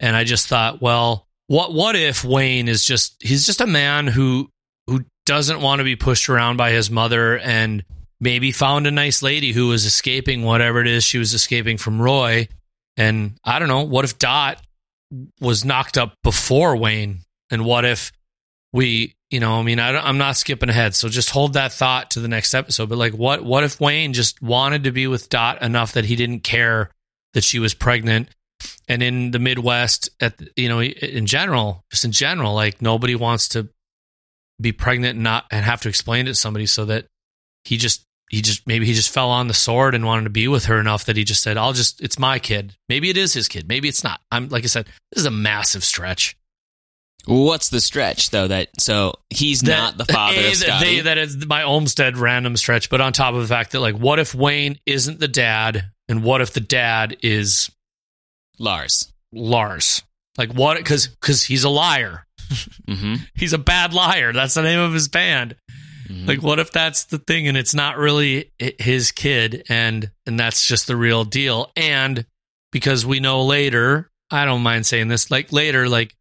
And 0.01 0.17
I 0.17 0.25
just 0.25 0.49
thought, 0.49 0.81
well, 0.81 1.27
what 1.49 1.75
what 1.75 1.97
if 1.97 2.25
Wayne 2.25 2.69
is 2.69 2.85
just 2.85 3.17
he's 3.21 3.45
just 3.45 3.61
a 3.61 3.67
man 3.67 4.07
who 4.07 4.49
who 4.87 5.05
doesn't 5.27 5.61
want 5.61 5.81
to 5.81 5.85
be 5.85 5.97
pushed 5.97 6.29
around 6.29 6.57
by 6.57 6.71
his 6.71 6.91
mother 6.91 7.39
and 7.39 7.85
maybe 8.21 8.53
found 8.53 8.87
a 8.87 8.91
nice 8.91 9.23
lady 9.23 9.53
who 9.53 9.69
was 9.69 9.85
escaping 9.85 10.43
whatever 10.43 10.81
it 10.81 10.87
is 10.87 11.05
she 11.05 11.19
was 11.19 11.35
escaping 11.35 11.79
from 11.79 12.01
Roy. 12.01 12.49
And 12.97 13.39
I 13.45 13.59
don't 13.59 13.69
know, 13.69 13.83
what 13.83 14.05
if 14.05 14.19
Dot 14.19 14.61
was 15.41 15.65
knocked 15.65 15.97
up 15.97 16.15
before 16.23 16.77
Wayne? 16.77 17.21
And 17.51 17.65
what 17.65 17.85
if 17.85 18.13
we, 18.73 19.15
you 19.31 19.41
know, 19.41 19.59
I 19.59 19.63
mean, 19.63 19.79
I 19.79 19.97
I'm 19.97 20.19
not 20.19 20.37
skipping 20.37 20.69
ahead, 20.69 20.95
so 20.95 21.09
just 21.09 21.31
hold 21.31 21.53
that 21.55 21.73
thought 21.73 22.11
to 22.13 22.21
the 22.21 22.29
next 22.29 22.55
episode. 22.55 22.89
But 22.89 22.99
like, 22.99 23.15
what, 23.15 23.45
what 23.45 23.65
if 23.65 23.81
Wayne 23.81 24.13
just 24.13 24.43
wanted 24.43 24.85
to 24.85 24.93
be 24.93 25.07
with 25.07 25.29
Dot 25.29 25.63
enough 25.63 25.93
that 25.93 26.05
he 26.05 26.17
didn't 26.17 26.41
care 26.41 26.91
that 27.35 27.45
she 27.45 27.59
was 27.59 27.73
pregnant? 27.73 28.29
And 28.89 29.03
in 29.03 29.31
the 29.31 29.39
Midwest, 29.39 30.11
at 30.21 30.35
you 30.57 30.69
know, 30.69 30.83
in 30.83 31.27
general, 31.27 31.85
just 31.91 32.05
in 32.05 32.13
general, 32.13 32.55
like 32.55 32.83
nobody 32.83 33.15
wants 33.15 33.49
to 33.51 33.69
be 34.61 34.73
pregnant 34.73 35.15
and 35.15 35.23
not 35.23 35.45
and 35.53 35.65
have 35.65 35.83
to 35.83 35.89
explain 35.89 36.27
it 36.27 36.31
to 36.31 36.35
somebody, 36.35 36.67
so 36.67 36.85
that 36.87 37.07
he 37.65 37.77
just 37.77 38.05
he 38.31 38.43
just 38.43 38.67
maybe 38.67 38.85
he 38.87 38.93
just 38.95 39.11
fell 39.11 39.31
on 39.31 39.49
the 39.49 39.55
sword 39.55 39.95
and 39.95 40.05
wanted 40.05 40.25
to 40.25 40.31
be 40.31 40.49
with 40.49 40.67
her 40.67 40.79
enough 40.79 41.05
that 41.07 41.17
he 41.17 41.25
just 41.25 41.43
said, 41.43 41.57
"I'll 41.57 41.73
just 41.73 42.01
it's 42.03 42.19
my 42.19 42.39
kid." 42.39 42.75
Maybe 42.89 43.09
it 43.11 43.17
is 43.17 43.33
his 43.33 43.49
kid. 43.49 43.67
Maybe 43.69 43.89
it's 43.89 44.05
not. 44.05 44.21
I'm 44.31 44.49
like 44.49 44.65
I 44.65 44.67
said, 44.69 44.87
this 45.13 45.21
is 45.21 45.27
a 45.27 45.31
massive 45.31 45.83
stretch. 45.85 46.37
What's 47.27 47.69
the 47.69 47.81
stretch, 47.81 48.31
though? 48.31 48.49
That 48.49 48.69
So 48.81 49.13
he's 49.29 49.63
not 49.63 49.99
the 49.99 50.07
father 50.07 50.39
A, 50.39 50.49
of 50.49 50.55
Scotty. 50.57 50.97
they- 50.97 51.01
that 51.03 51.19
is 51.19 51.45
my 51.47 51.63
Olmstead 51.63 52.17
random 52.17 52.57
stretch, 52.57 52.89
but 52.89 53.01
on 53.03 53.13
top 53.13 53.35
of 53.35 53.41
the 53.43 53.49
fact 53.49 53.73
that 53.73 53.81
like, 53.81 53.97
what 53.97 54.19
if 54.19 54.35
Wayne 54.35 54.79
isn't 54.87 55.21
the 55.21 55.29
dad, 55.29 55.91
and 56.09 56.23
what 56.23 56.41
if 56.41 56.53
the 56.53 56.61
dad 56.61 57.17
is 57.23 57.71
Lars. 58.59 59.13
Lars? 59.33 60.03
Like 60.39 60.53
what? 60.53 60.79
Because 60.79 61.09
because 61.09 61.43
he's 61.43 61.65
a 61.65 61.69
liar. 61.69 62.25
hmm 62.89 63.17
He's 63.35 63.53
a 63.53 63.59
bad 63.59 63.93
liar. 63.93 64.33
That's 64.33 64.55
the 64.55 64.63
name 64.63 64.79
of 64.81 64.95
his 64.95 65.09
band. 65.09 65.55
Like, 66.09 66.43
what 66.43 66.59
if 66.59 66.71
that's 66.73 67.05
the 67.05 67.19
thing 67.19 67.49
and 67.49 67.57
it's 67.57 67.75
not 67.75 67.97
really 67.99 68.53
his 68.59 69.13
kid 69.13 69.65
and 69.69 70.11
and 70.27 70.39
that's 70.41 70.65
just 70.67 70.87
the 70.87 70.97
real 70.97 71.25
deal? 71.25 71.71
And 71.77 72.25
because 72.73 73.05
we 73.07 73.21
know 73.21 73.45
later, 73.45 74.11
I 74.31 74.45
don't 74.45 74.63
mind 74.63 74.87
saying 74.87 75.09
this, 75.09 75.31
like 75.31 75.53
later, 75.53 75.89
like 75.89 76.15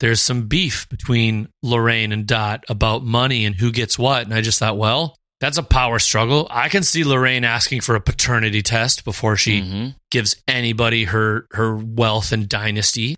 there's 0.00 0.20
some 0.20 0.48
beef 0.48 0.88
between 0.88 1.48
Lorraine 1.62 2.12
and 2.12 2.26
Dot 2.26 2.64
about 2.68 3.04
money 3.04 3.44
and 3.44 3.54
who 3.54 3.70
gets 3.72 3.98
what. 3.98 4.24
And 4.24 4.34
I 4.34 4.40
just 4.40 4.58
thought, 4.58 4.76
well, 4.76 5.16
that's 5.40 5.58
a 5.58 5.62
power 5.62 5.98
struggle. 5.98 6.46
I 6.50 6.68
can 6.68 6.82
see 6.82 7.04
Lorraine 7.04 7.44
asking 7.44 7.82
for 7.82 7.94
a 7.94 8.00
paternity 8.00 8.62
test 8.62 9.04
before 9.04 9.36
she 9.36 9.60
Mhm. 9.62 9.94
gives 10.10 10.36
anybody 10.48 11.04
her 11.04 11.46
her 11.52 11.76
wealth 11.76 12.32
and 12.32 12.48
dynasty. 12.48 13.16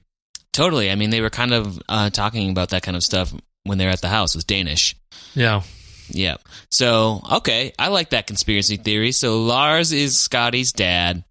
Totally. 0.53 0.91
I 0.91 0.95
mean, 0.95 1.11
they 1.11 1.21
were 1.21 1.31
kind 1.31 1.53
of 1.53 1.79
uh, 1.89 2.11
talking 2.11 2.51
about 2.51 2.71
that 2.71 2.83
kind 2.83 2.97
of 2.97 3.03
stuff 3.03 3.33
when 3.64 3.79
they 3.79 3.85
were 3.85 3.91
at 3.93 4.01
the 4.01 4.09
house 4.09 4.35
with 4.35 4.47
Danish. 4.47 4.97
Yeah. 5.35 5.62
Yeah. 6.09 6.37
So, 6.71 7.21
okay, 7.33 7.73
I 7.79 7.89
like 7.89 8.11
that 8.11 8.27
conspiracy 8.27 8.77
theory. 8.77 9.13
So 9.13 9.43
Lars 9.43 9.93
is 9.93 10.19
Scotty's 10.19 10.73
dad. 10.73 11.25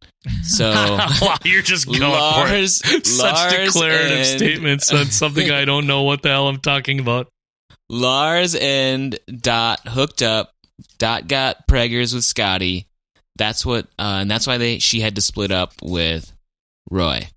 So 0.43 0.71
wow, 1.21 1.37
you're 1.43 1.61
just 1.61 1.85
going 1.85 1.99
for 1.99 2.05
it. 2.07 2.09
Lars, 2.09 2.75
Such 3.03 3.19
Lars 3.19 3.53
declarative 3.73 4.17
and- 4.17 4.25
statements 4.39 4.91
on 4.91 5.05
something 5.05 5.51
I 5.51 5.65
don't 5.65 5.87
know 5.87 6.03
what 6.03 6.21
the 6.23 6.29
hell 6.29 6.47
I'm 6.47 6.59
talking 6.59 6.99
about. 6.99 7.27
Lars 7.89 8.55
and 8.55 9.17
Dot 9.27 9.87
hooked 9.87 10.21
up. 10.21 10.51
Dot 10.97 11.27
got 11.27 11.67
preggers 11.67 12.13
with 12.13 12.23
Scotty. 12.23 12.87
That's 13.37 13.65
what, 13.65 13.85
uh, 13.99 14.19
and 14.21 14.31
that's 14.31 14.47
why 14.47 14.57
they 14.57 14.79
she 14.79 15.01
had 15.01 15.15
to 15.15 15.21
split 15.21 15.51
up 15.51 15.73
with 15.81 16.31
Roy. 16.89 17.27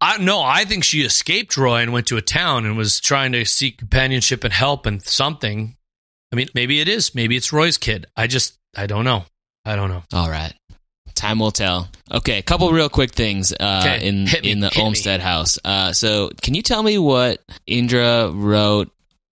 I 0.00 0.18
no, 0.18 0.42
I 0.42 0.64
think 0.64 0.84
she 0.84 1.02
escaped 1.02 1.56
Roy 1.56 1.80
and 1.80 1.92
went 1.92 2.06
to 2.08 2.16
a 2.16 2.22
town 2.22 2.66
and 2.66 2.76
was 2.76 3.00
trying 3.00 3.32
to 3.32 3.44
seek 3.44 3.78
companionship 3.78 4.44
and 4.44 4.52
help 4.52 4.86
and 4.86 5.02
something. 5.02 5.76
I 6.36 6.40
mean, 6.40 6.48
maybe 6.54 6.82
it 6.82 6.88
is. 6.88 7.14
Maybe 7.14 7.34
it's 7.34 7.50
Roy's 7.50 7.78
kid. 7.78 8.04
I 8.14 8.26
just 8.26 8.58
I 8.76 8.86
don't 8.86 9.06
know. 9.06 9.24
I 9.64 9.74
don't 9.74 9.88
know. 9.88 10.02
All 10.12 10.28
right. 10.28 10.52
Time 11.14 11.38
will 11.38 11.50
tell. 11.50 11.88
Okay, 12.12 12.36
a 12.36 12.42
couple 12.42 12.70
real 12.72 12.90
quick 12.90 13.12
things 13.12 13.54
uh, 13.58 13.80
Okay, 13.86 14.06
in 14.06 14.24
me, 14.24 14.30
in 14.42 14.60
the 14.60 14.68
hit 14.68 15.06
me. 15.06 15.18
House. 15.18 15.58
Uh, 15.64 15.94
so, 15.94 16.30
can 16.42 16.52
you 16.52 16.60
tell 16.60 16.82
me 16.82 16.98
what 16.98 17.40
Indira 17.66 18.30
wrote 18.34 18.90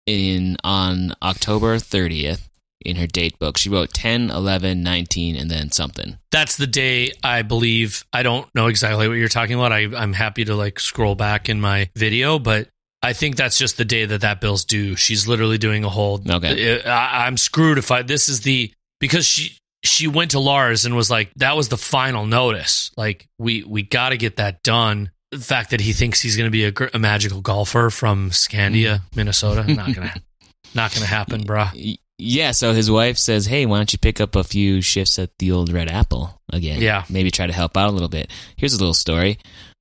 in 0.06 0.58
on 0.64 1.16
October 1.24 1.78
30th 1.78 2.47
in 2.86 2.97
her 2.97 3.08
date 3.08 3.39
book? 3.39 3.58
She 3.58 3.70
wrote 3.70 3.91
10, 3.93 4.30
11, 4.30 4.84
19, 4.84 5.36
and 5.38 5.49
then 5.49 5.72
something. 5.72 6.20
That's 6.32 6.56
the 6.56 6.68
day 6.68 7.14
I 7.24 7.41
believe. 7.41 8.06
I 8.14 8.22
don't 8.22 8.47
know 8.54 8.68
exactly 8.68 9.08
what 9.08 9.16
you're 9.16 9.28
talking 9.28 9.56
about. 9.56 9.72
I, 9.72 9.88
I'm 9.95 10.14
happy 10.14 10.45
to 10.45 10.54
like 10.54 10.80
scroll 10.80 11.16
back 11.16 11.49
in 11.49 11.60
my 11.60 11.89
video, 11.95 12.38
but 12.38 12.70
I 13.04 13.14
think 13.14 13.36
that's 13.36 13.58
just 13.58 13.78
the 13.78 13.86
day 13.86 14.06
that 14.06 14.22
that 14.22 14.41
bill's 14.41 14.64
due. 14.66 14.95
She's 14.95 15.28
literally 15.28 15.58
doing 15.58 15.84
a 15.84 15.89
whole. 15.89 16.22
Okay. 16.28 16.84
I, 16.84 17.26
I'm 17.26 17.38
screwed 17.38 17.78
if 17.78 17.89
I. 17.91 18.04
This 18.04 18.30
is 18.30 18.41
the 18.41 18.72
because 18.99 19.26
she 19.26 19.58
she 19.84 20.08
went 20.08 20.32
to 20.32 20.39
Lars 20.39 20.86
and 20.86 20.95
was 20.95 21.10
like 21.10 21.32
that 21.38 21.56
was 21.56 21.70
the 21.70 21.78
final 21.78 22.26
notice. 22.26 22.91
Like 22.97 23.28
we 23.39 23.64
we 23.64 23.82
got 23.84 24.10
to 24.10 24.18
get 24.18 24.38
that 24.38 24.62
done. 24.64 25.12
The 25.32 25.39
fact 25.39 25.72
that 25.72 25.80
he 25.82 25.93
thinks 25.93 26.22
he's 26.22 26.36
going 26.38 26.47
to 26.47 26.52
be 26.52 26.66
a, 26.66 26.74
a 26.93 26.99
magical 26.99 27.41
golfer 27.41 27.89
from 27.89 28.32
Scandia, 28.32 29.02
Minnesota, 29.16 29.64
not 29.74 29.95
gonna 29.95 30.14
not 30.76 30.93
gonna 30.93 31.06
happen, 31.06 31.43
bruh. 31.43 31.97
Yeah, 32.18 32.52
so 32.52 32.74
his 32.74 32.91
wife 32.91 33.18
says, 33.18 33.47
"Hey, 33.47 33.66
why 33.66 33.78
don't 33.78 33.91
you 33.91 33.97
pick 33.97 34.22
up 34.22 34.36
a 34.36 34.43
few 34.43 34.82
shifts 34.82 35.18
at 35.18 35.32
the 35.39 35.54
old 35.54 35.72
Red 35.72 35.89
Apple 35.89 36.39
again? 36.54 36.82
Yeah. 36.82 37.06
maybe 37.10 37.32
try 37.32 37.47
to 37.47 37.54
help 37.54 37.78
out 37.78 37.89
a 37.89 37.91
little 37.91 38.10
bit." 38.10 38.30
Here's 38.58 38.74
a 38.74 38.78
little 38.78 38.93
story. 38.93 39.39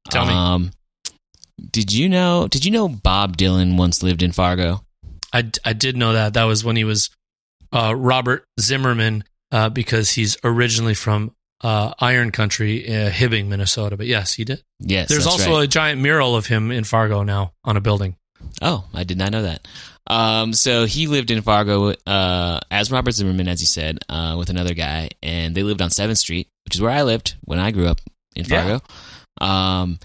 Tell 0.08 0.24
me. 0.24 0.32
um, 0.32 0.70
Did 1.70 1.92
you 1.92 2.08
know? 2.08 2.48
Did 2.48 2.64
you 2.64 2.70
know 2.70 2.88
Bob 2.88 3.36
Dylan 3.36 3.76
once 3.76 4.02
lived 4.02 4.22
in 4.22 4.32
Fargo? 4.32 4.82
I, 5.32 5.50
I 5.64 5.72
did 5.72 5.96
know 5.96 6.12
that. 6.14 6.34
That 6.34 6.44
was 6.44 6.64
when 6.64 6.76
he 6.76 6.84
was 6.84 7.10
uh, 7.72 7.94
Robert 7.96 8.44
Zimmerman 8.60 9.24
uh, 9.52 9.68
because 9.68 10.10
he's 10.10 10.36
originally 10.42 10.94
from 10.94 11.32
uh, 11.62 11.92
Iron 12.00 12.30
Country, 12.32 12.88
uh, 12.88 13.10
Hibbing, 13.10 13.46
Minnesota. 13.48 13.96
But 13.96 14.06
yes, 14.06 14.32
he 14.32 14.44
did. 14.44 14.62
Yes, 14.80 15.08
There's 15.08 15.26
also 15.26 15.56
right. 15.56 15.64
a 15.64 15.68
giant 15.68 16.00
mural 16.00 16.34
of 16.34 16.46
him 16.46 16.70
in 16.70 16.84
Fargo 16.84 17.22
now 17.22 17.52
on 17.64 17.76
a 17.76 17.80
building. 17.80 18.16
Oh, 18.62 18.86
I 18.94 19.04
did 19.04 19.18
not 19.18 19.30
know 19.32 19.42
that. 19.42 19.66
Um, 20.06 20.52
so 20.54 20.86
he 20.86 21.06
lived 21.06 21.30
in 21.30 21.42
Fargo 21.42 21.90
uh, 22.06 22.60
as 22.70 22.90
Robert 22.90 23.12
Zimmerman, 23.12 23.46
as 23.48 23.60
you 23.60 23.66
said, 23.66 23.98
uh, 24.08 24.34
with 24.38 24.50
another 24.50 24.74
guy, 24.74 25.10
and 25.22 25.54
they 25.54 25.62
lived 25.62 25.82
on 25.82 25.90
Seventh 25.90 26.18
Street, 26.18 26.48
which 26.64 26.74
is 26.74 26.80
where 26.80 26.90
I 26.90 27.02
lived 27.02 27.34
when 27.44 27.58
I 27.60 27.70
grew 27.70 27.86
up 27.86 28.00
in 28.34 28.44
Yeah. 28.46 28.78
Fargo. 28.80 28.84
Um, 29.40 29.98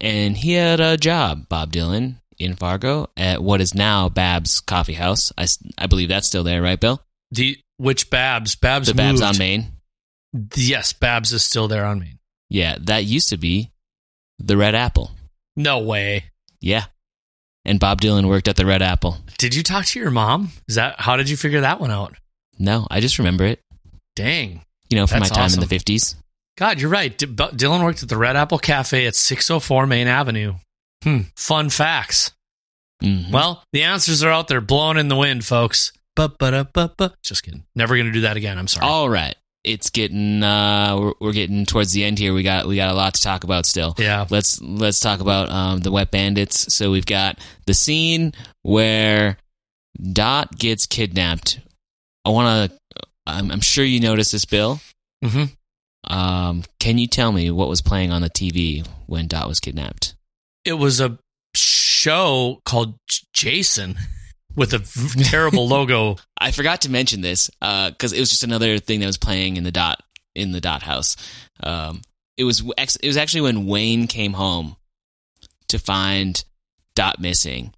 and 0.00 0.36
he 0.36 0.52
had 0.52 0.80
a 0.80 0.96
job, 0.96 1.48
Bob 1.48 1.72
Dylan, 1.72 2.16
in 2.38 2.54
Fargo 2.56 3.08
at 3.16 3.42
what 3.42 3.60
is 3.60 3.74
now 3.74 4.08
Babs 4.08 4.60
Coffee 4.60 4.92
House. 4.94 5.32
I, 5.36 5.46
I 5.76 5.86
believe 5.86 6.08
that's 6.08 6.26
still 6.26 6.44
there, 6.44 6.62
right, 6.62 6.78
Bill? 6.78 7.02
The 7.30 7.56
which 7.78 8.10
Babs? 8.10 8.54
Babs 8.56 8.88
The 8.88 8.94
Babs 8.94 9.20
moved. 9.20 9.34
on 9.34 9.38
Main. 9.38 9.66
Yes, 10.54 10.92
Babs 10.92 11.32
is 11.32 11.44
still 11.44 11.68
there 11.68 11.84
on 11.84 12.00
Main. 12.00 12.18
Yeah, 12.50 12.76
that 12.82 13.04
used 13.04 13.28
to 13.30 13.36
be 13.36 13.70
the 14.38 14.56
Red 14.56 14.74
Apple. 14.74 15.10
No 15.56 15.80
way. 15.80 16.24
Yeah, 16.60 16.84
and 17.64 17.78
Bob 17.80 18.00
Dylan 18.00 18.26
worked 18.28 18.48
at 18.48 18.56
the 18.56 18.66
Red 18.66 18.82
Apple. 18.82 19.18
Did 19.38 19.54
you 19.54 19.62
talk 19.62 19.84
to 19.86 20.00
your 20.00 20.10
mom? 20.10 20.50
Is 20.68 20.74
that 20.76 21.00
how 21.00 21.16
did 21.16 21.28
you 21.28 21.36
figure 21.36 21.60
that 21.62 21.80
one 21.80 21.90
out? 21.90 22.14
No, 22.58 22.86
I 22.90 23.00
just 23.00 23.18
remember 23.18 23.44
it. 23.44 23.60
Dang. 24.16 24.62
You 24.88 24.96
know, 24.96 25.06
from 25.06 25.20
That's 25.20 25.30
my 25.30 25.36
time 25.36 25.52
in 25.54 25.60
the 25.60 25.66
fifties. 25.66 26.16
God, 26.58 26.80
you're 26.80 26.90
right. 26.90 27.16
D- 27.16 27.26
Dylan 27.26 27.84
worked 27.84 28.02
at 28.02 28.08
the 28.08 28.16
Red 28.16 28.34
Apple 28.36 28.58
Cafe 28.58 29.06
at 29.06 29.14
604 29.14 29.86
Main 29.86 30.08
Avenue. 30.08 30.54
Hmm. 31.04 31.20
Fun 31.36 31.70
facts. 31.70 32.32
Mhm. 33.02 33.30
Well, 33.30 33.62
the 33.72 33.84
answers 33.84 34.24
are 34.24 34.30
out 34.32 34.48
there, 34.48 34.60
blowing 34.60 34.98
in 34.98 35.06
the 35.06 35.14
wind, 35.16 35.44
folks. 35.44 35.92
Ba-ba-da-ba-ba. 36.16 37.14
Just 37.22 37.44
kidding. 37.44 37.62
Never 37.76 37.94
going 37.94 38.06
to 38.06 38.12
do 38.12 38.22
that 38.22 38.36
again. 38.36 38.58
I'm 38.58 38.66
sorry. 38.66 38.86
All 38.88 39.08
right. 39.08 39.36
It's 39.62 39.90
getting 39.90 40.42
uh 40.42 40.96
we're, 40.98 41.12
we're 41.20 41.32
getting 41.32 41.64
towards 41.66 41.92
the 41.92 42.02
end 42.04 42.18
here. 42.18 42.32
We 42.32 42.42
got 42.42 42.66
we 42.66 42.74
got 42.76 42.90
a 42.90 42.94
lot 42.94 43.14
to 43.14 43.20
talk 43.20 43.44
about 43.44 43.66
still. 43.66 43.94
Yeah. 43.98 44.24
Let's 44.30 44.60
let's 44.62 44.98
talk 44.98 45.20
about 45.20 45.50
um 45.50 45.80
the 45.80 45.90
wet 45.92 46.10
bandits. 46.10 46.74
So 46.74 46.90
we've 46.90 47.04
got 47.06 47.38
the 47.66 47.74
scene 47.74 48.32
where 48.62 49.36
Dot 50.12 50.56
gets 50.58 50.86
kidnapped. 50.86 51.60
I 52.24 52.30
want 52.30 52.70
to 52.72 52.78
I'm, 53.26 53.50
I'm 53.50 53.60
sure 53.60 53.84
you 53.84 54.00
noticed 54.00 54.32
this 54.32 54.44
bill. 54.44 54.80
hmm 55.24 55.44
Um 56.04 56.64
can 56.78 56.98
you 56.98 57.06
tell 57.06 57.32
me 57.32 57.50
what 57.50 57.68
was 57.68 57.82
playing 57.82 58.12
on 58.12 58.22
the 58.22 58.30
TV 58.30 58.86
when 59.06 59.26
Dot 59.26 59.48
was 59.48 59.60
kidnapped? 59.60 60.14
It 60.64 60.74
was 60.74 61.00
a 61.00 61.18
show 61.54 62.60
called 62.64 62.94
Jason 63.32 63.96
with 64.54 64.72
a 64.74 65.24
terrible 65.24 65.66
logo. 65.68 66.16
I 66.38 66.50
forgot 66.50 66.82
to 66.82 66.90
mention 66.90 67.20
this 67.20 67.50
because 67.60 68.12
it 68.12 68.20
was 68.20 68.30
just 68.30 68.44
another 68.44 68.78
thing 68.78 69.00
that 69.00 69.06
was 69.06 69.18
playing 69.18 69.56
in 69.56 69.64
the 69.64 69.72
dot 69.72 70.02
in 70.34 70.52
the 70.52 70.60
dot 70.60 70.82
house. 70.82 71.16
Um, 71.62 72.02
it 72.36 72.44
was 72.44 72.62
ex- 72.78 72.96
it 72.96 73.06
was 73.06 73.16
actually 73.16 73.42
when 73.42 73.66
Wayne 73.66 74.06
came 74.06 74.32
home 74.32 74.76
to 75.68 75.78
find 75.78 76.42
Dot 76.94 77.20
missing. 77.20 77.72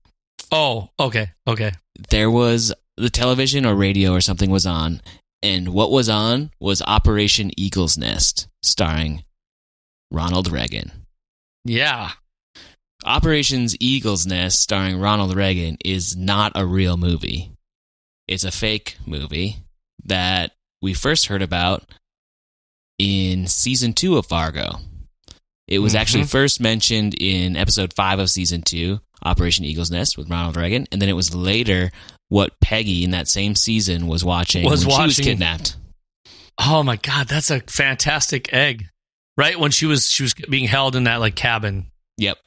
Oh, 0.51 0.89
okay. 0.99 1.29
Okay. 1.47 1.73
There 2.09 2.31
was 2.31 2.73
the 2.97 3.11
television 3.11 3.66
or 3.66 3.75
radio 3.75 4.12
or 4.12 4.21
something 4.21 4.51
was 4.51 4.66
on, 4.66 5.01
and 5.43 5.68
what 5.68 5.91
was 5.91 6.09
on 6.09 6.51
was 6.61 6.82
Operation 6.82 7.51
Eagle's 7.57 7.97
Nest, 7.97 8.49
starring 8.62 9.24
Ronald 10.11 10.51
Reagan. 10.51 11.07
Yeah. 11.64 12.11
Operations 13.05 13.76
Eagle's 13.80 14.26
Nest, 14.26 14.61
starring 14.61 15.01
Ronald 15.01 15.34
Reagan, 15.34 15.78
is 15.84 16.16
not 16.16 16.53
a 16.55 16.66
real 16.66 16.97
movie. 16.97 17.53
It's 18.28 18.45
a 18.45 18.51
fake 18.51 18.99
movie 19.07 19.57
that 20.05 20.53
we 20.82 20.95
first 20.95 21.26
heard 21.26 21.43
about 21.43 21.84
in 22.99 23.47
season 23.47 23.95
two 23.95 24.18
of 24.18 24.26
Fargo. 24.26 24.80
It 25.66 25.78
was 25.78 25.93
mm-hmm. 25.93 26.01
actually 26.01 26.24
first 26.24 26.61
mentioned 26.61 27.14
in 27.14 27.57
episode 27.57 27.95
five 27.95 28.18
of 28.18 28.28
season 28.28 28.62
two, 28.62 29.01
Operation 29.24 29.64
Eagle's 29.64 29.91
Nest 29.91 30.18
with 30.18 30.28
Ronald 30.28 30.57
Reagan, 30.57 30.86
and 30.93 31.01
then 31.01 31.09
it 31.09 31.14
was 31.14 31.34
later 31.34 31.91
what 32.31 32.59
Peggy 32.62 33.05
in 33.05 33.11
that 33.11 33.28
same 33.28 33.55
season 33.55 34.07
was 34.07 34.24
watching 34.24 34.64
Was 34.64 34.87
when 34.87 34.95
she 34.97 35.03
was 35.03 35.18
watching- 35.18 35.24
kidnapped. 35.24 35.76
Oh 36.59 36.83
my 36.83 36.97
God, 36.97 37.28
that's 37.28 37.51
a 37.51 37.61
fantastic 37.61 38.53
egg. 38.55 38.87
Right 39.37 39.59
when 39.61 39.70
she 39.70 39.85
was 39.87 40.09
she 40.11 40.22
was 40.22 40.33
being 40.35 40.66
held 40.66 40.97
in 40.97 41.05
that 41.05 41.20
like 41.20 41.35
cabin. 41.37 41.91
Yep. 42.16 42.39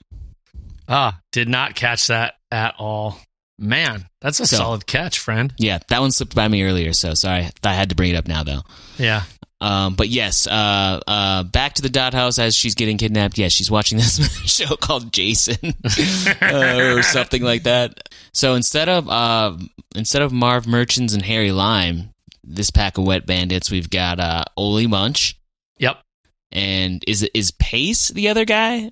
Ah, 0.87 1.19
did 1.31 1.47
not 1.47 1.75
catch 1.75 2.07
that 2.07 2.35
at 2.51 2.75
all. 2.77 3.19
Man, 3.59 4.07
that's 4.21 4.39
a 4.39 4.47
So- 4.47 4.57
solid 4.57 4.85
catch, 4.87 5.19
friend. 5.19 5.53
Yeah, 5.57 5.79
that 5.87 6.01
one 6.01 6.11
slipped 6.11 6.35
by 6.35 6.47
me 6.47 6.63
earlier, 6.63 6.91
so 6.93 7.13
sorry. 7.13 7.49
I 7.63 7.73
had 7.73 7.89
to 7.89 7.95
bring 7.95 8.11
it 8.11 8.15
up 8.17 8.27
now, 8.27 8.43
though. 8.43 8.63
Yeah. 8.97 9.23
Um, 9.63 9.95
but 9.95 10.09
yes, 10.09 10.45
uh, 10.45 10.99
uh, 11.07 11.43
back 11.43 11.75
to 11.75 11.81
the 11.81 11.89
dot 11.89 12.13
house 12.13 12.37
as 12.37 12.53
she's 12.53 12.75
getting 12.75 12.97
kidnapped. 12.97 13.37
Yes, 13.37 13.53
she's 13.53 13.71
watching 13.71 13.97
this 13.97 14.19
show 14.45 14.75
called 14.75 15.13
Jason 15.13 15.73
uh, 16.41 16.95
or 16.97 17.01
something 17.01 17.41
like 17.41 17.63
that. 17.63 18.09
So 18.33 18.55
instead 18.55 18.89
of 18.89 19.07
uh, 19.07 19.55
instead 19.95 20.21
of 20.21 20.33
Marv 20.33 20.67
Merchants 20.67 21.13
and 21.13 21.23
Harry 21.23 21.53
Lime, 21.53 22.09
this 22.43 22.71
pack 22.71 22.97
of 22.97 23.05
wet 23.05 23.25
bandits, 23.25 23.71
we've 23.71 23.89
got 23.89 24.19
uh, 24.19 24.43
Ole 24.57 24.85
Munch 24.87 25.39
Yep. 25.79 26.01
and 26.51 27.01
is 27.07 27.23
is 27.33 27.51
Pace 27.51 28.09
the 28.09 28.27
other 28.27 28.43
guy? 28.43 28.91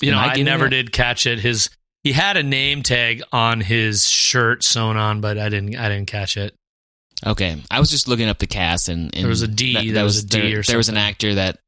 You 0.00 0.12
Am 0.12 0.14
know, 0.14 0.18
I 0.18 0.32
I, 0.32 0.42
never 0.42 0.70
did 0.70 0.92
catch 0.92 1.26
it. 1.26 1.40
His 1.40 1.68
he 2.02 2.12
had 2.12 2.38
a 2.38 2.42
name 2.42 2.82
tag 2.82 3.22
on 3.32 3.60
his 3.60 4.08
shirt 4.08 4.64
sewn 4.64 4.96
on, 4.96 5.20
but 5.20 5.36
I 5.36 5.50
didn't 5.50 5.76
I 5.76 5.90
didn't 5.90 6.06
catch 6.08 6.38
it. 6.38 6.54
Okay, 7.26 7.62
I 7.70 7.80
was 7.80 7.90
just 7.90 8.08
looking 8.08 8.28
up 8.28 8.38
the 8.38 8.46
cast, 8.46 8.88
and, 8.88 9.14
and 9.14 9.24
There 9.24 9.28
was 9.28 9.42
a 9.42 9.48
D, 9.48 9.90
there 9.92 10.04
was 10.04 10.22
a 10.24 10.26
D 10.26 10.40
there, 10.40 10.60
or 10.60 10.62
there 10.62 10.76
was 10.78 10.88
an 10.88 10.96
actor 10.96 11.34
that 11.34 11.58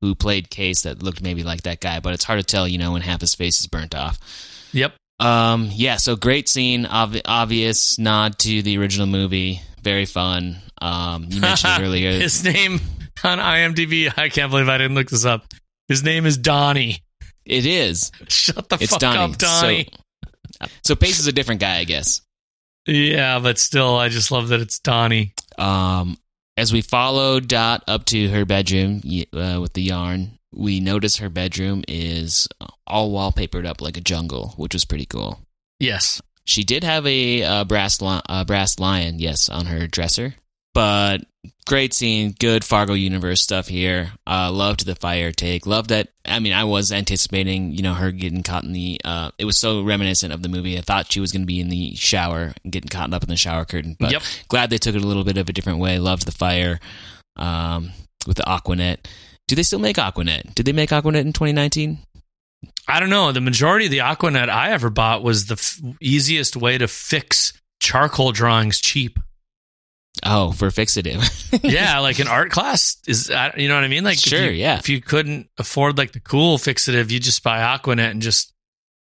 who 0.00 0.14
played 0.14 0.48
Case 0.50 0.82
that 0.82 1.02
looked 1.02 1.22
maybe 1.22 1.42
like 1.42 1.62
that 1.62 1.80
guy, 1.80 1.98
but 2.00 2.14
it's 2.14 2.24
hard 2.24 2.38
to 2.38 2.44
tell, 2.46 2.68
you 2.68 2.78
know, 2.78 2.92
when 2.92 3.02
half 3.02 3.20
his 3.20 3.34
face 3.34 3.58
is 3.60 3.66
burnt 3.66 3.94
off. 3.94 4.18
Yep. 4.72 4.94
Um, 5.18 5.70
yeah, 5.72 5.96
so 5.96 6.14
great 6.14 6.48
scene, 6.48 6.86
ob- 6.86 7.16
obvious 7.24 7.98
nod 7.98 8.38
to 8.40 8.62
the 8.62 8.78
original 8.78 9.06
movie, 9.08 9.60
very 9.82 10.04
fun. 10.04 10.58
Um, 10.80 11.26
you 11.28 11.40
mentioned 11.40 11.72
earlier. 11.80 12.12
His 12.12 12.44
name 12.44 12.80
on 13.24 13.38
IMDb, 13.38 14.12
I 14.16 14.28
can't 14.28 14.50
believe 14.52 14.68
I 14.68 14.78
didn't 14.78 14.94
look 14.94 15.08
this 15.10 15.24
up. 15.24 15.46
His 15.88 16.04
name 16.04 16.26
is 16.26 16.36
Donnie. 16.38 17.02
It 17.44 17.66
is. 17.66 18.12
Shut 18.28 18.68
the 18.68 18.76
It's 18.80 18.90
fuck 18.92 19.00
Donnie. 19.00 19.32
up, 19.32 19.38
Donnie. 19.38 19.88
So, 20.60 20.66
so 20.84 20.94
Pace 20.96 21.18
is 21.18 21.26
a 21.26 21.32
different 21.32 21.60
guy, 21.60 21.78
I 21.78 21.84
guess. 21.84 22.20
Yeah, 22.88 23.38
but 23.38 23.58
still, 23.58 23.96
I 23.96 24.08
just 24.08 24.30
love 24.30 24.48
that 24.48 24.60
it's 24.60 24.78
Donnie. 24.78 25.34
Um, 25.58 26.18
as 26.56 26.72
we 26.72 26.80
follow 26.80 27.38
Dot 27.38 27.84
up 27.86 28.04
to 28.06 28.28
her 28.30 28.44
bedroom 28.44 29.00
uh, 29.32 29.58
with 29.60 29.74
the 29.74 29.82
yarn, 29.82 30.38
we 30.52 30.80
notice 30.80 31.18
her 31.18 31.28
bedroom 31.28 31.84
is 31.86 32.48
all 32.86 33.12
wallpapered 33.12 33.66
up 33.66 33.80
like 33.80 33.96
a 33.96 34.00
jungle, 34.00 34.54
which 34.56 34.74
was 34.74 34.84
pretty 34.84 35.06
cool. 35.06 35.40
Yes. 35.78 36.20
She 36.44 36.64
did 36.64 36.82
have 36.82 37.06
a 37.06 37.42
uh, 37.42 37.64
brass 37.64 38.00
li- 38.00 38.22
uh, 38.28 38.44
brass 38.44 38.78
lion, 38.78 39.18
yes, 39.18 39.48
on 39.48 39.66
her 39.66 39.86
dresser. 39.86 40.34
But 40.78 41.24
great 41.66 41.92
scene, 41.92 42.36
good 42.38 42.62
Fargo 42.64 42.94
universe 42.94 43.42
stuff 43.42 43.66
here. 43.66 44.12
Uh, 44.24 44.52
loved 44.52 44.86
the 44.86 44.94
fire 44.94 45.32
take. 45.32 45.66
Loved 45.66 45.90
that. 45.90 46.10
I 46.24 46.38
mean, 46.38 46.52
I 46.52 46.62
was 46.62 46.92
anticipating, 46.92 47.72
you 47.72 47.82
know, 47.82 47.94
her 47.94 48.12
getting 48.12 48.44
caught 48.44 48.62
in 48.62 48.72
the. 48.72 49.00
Uh, 49.04 49.32
it 49.38 49.44
was 49.44 49.58
so 49.58 49.82
reminiscent 49.82 50.32
of 50.32 50.42
the 50.44 50.48
movie. 50.48 50.78
I 50.78 50.82
thought 50.82 51.10
she 51.10 51.18
was 51.18 51.32
going 51.32 51.42
to 51.42 51.46
be 51.48 51.58
in 51.58 51.68
the 51.68 51.96
shower 51.96 52.52
getting 52.70 52.88
caught 52.88 53.12
up 53.12 53.24
in 53.24 53.28
the 53.28 53.34
shower 53.34 53.64
curtain. 53.64 53.96
But 53.98 54.12
Yep. 54.12 54.22
glad 54.46 54.70
they 54.70 54.78
took 54.78 54.94
it 54.94 55.02
a 55.02 55.06
little 55.06 55.24
bit 55.24 55.36
of 55.36 55.48
a 55.48 55.52
different 55.52 55.80
way. 55.80 55.98
Loved 55.98 56.26
the 56.26 56.30
fire 56.30 56.78
um, 57.34 57.90
with 58.24 58.36
the 58.36 58.44
Aquanet. 58.44 58.98
Do 59.48 59.56
they 59.56 59.64
still 59.64 59.80
make 59.80 59.96
Aquanet? 59.96 60.54
Did 60.54 60.64
they 60.64 60.72
make 60.72 60.90
Aquanet 60.90 61.22
in 61.22 61.32
2019? 61.32 61.98
I 62.86 63.00
don't 63.00 63.10
know. 63.10 63.32
The 63.32 63.40
majority 63.40 63.86
of 63.86 63.90
the 63.90 63.98
Aquanet 63.98 64.48
I 64.48 64.70
ever 64.70 64.90
bought 64.90 65.24
was 65.24 65.46
the 65.46 65.54
f- 65.54 65.80
easiest 66.00 66.54
way 66.54 66.78
to 66.78 66.86
fix 66.86 67.52
charcoal 67.82 68.30
drawings 68.30 68.80
cheap. 68.80 69.18
Oh, 70.24 70.52
for 70.52 70.68
fixative. 70.68 71.22
yeah, 71.70 71.98
like 72.00 72.18
an 72.18 72.28
art 72.28 72.50
class 72.50 72.96
is, 73.06 73.30
uh, 73.30 73.52
you 73.56 73.68
know 73.68 73.74
what 73.74 73.84
I 73.84 73.88
mean? 73.88 74.04
Like, 74.04 74.16
if 74.18 74.24
Sure, 74.24 74.44
you- 74.44 74.50
yeah. 74.50 74.78
If 74.78 74.88
you 74.88 75.00
couldn't 75.00 75.48
afford 75.58 75.96
like 75.98 76.12
the 76.12 76.20
cool 76.20 76.58
fixative, 76.58 77.10
you 77.10 77.20
just 77.20 77.42
buy 77.42 77.58
Aquanet 77.58 78.10
and 78.10 78.22
just 78.22 78.52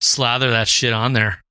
slather 0.02 0.52
that 0.52 0.68
shit 0.68 0.94
on 0.94 1.14
there. 1.14 1.44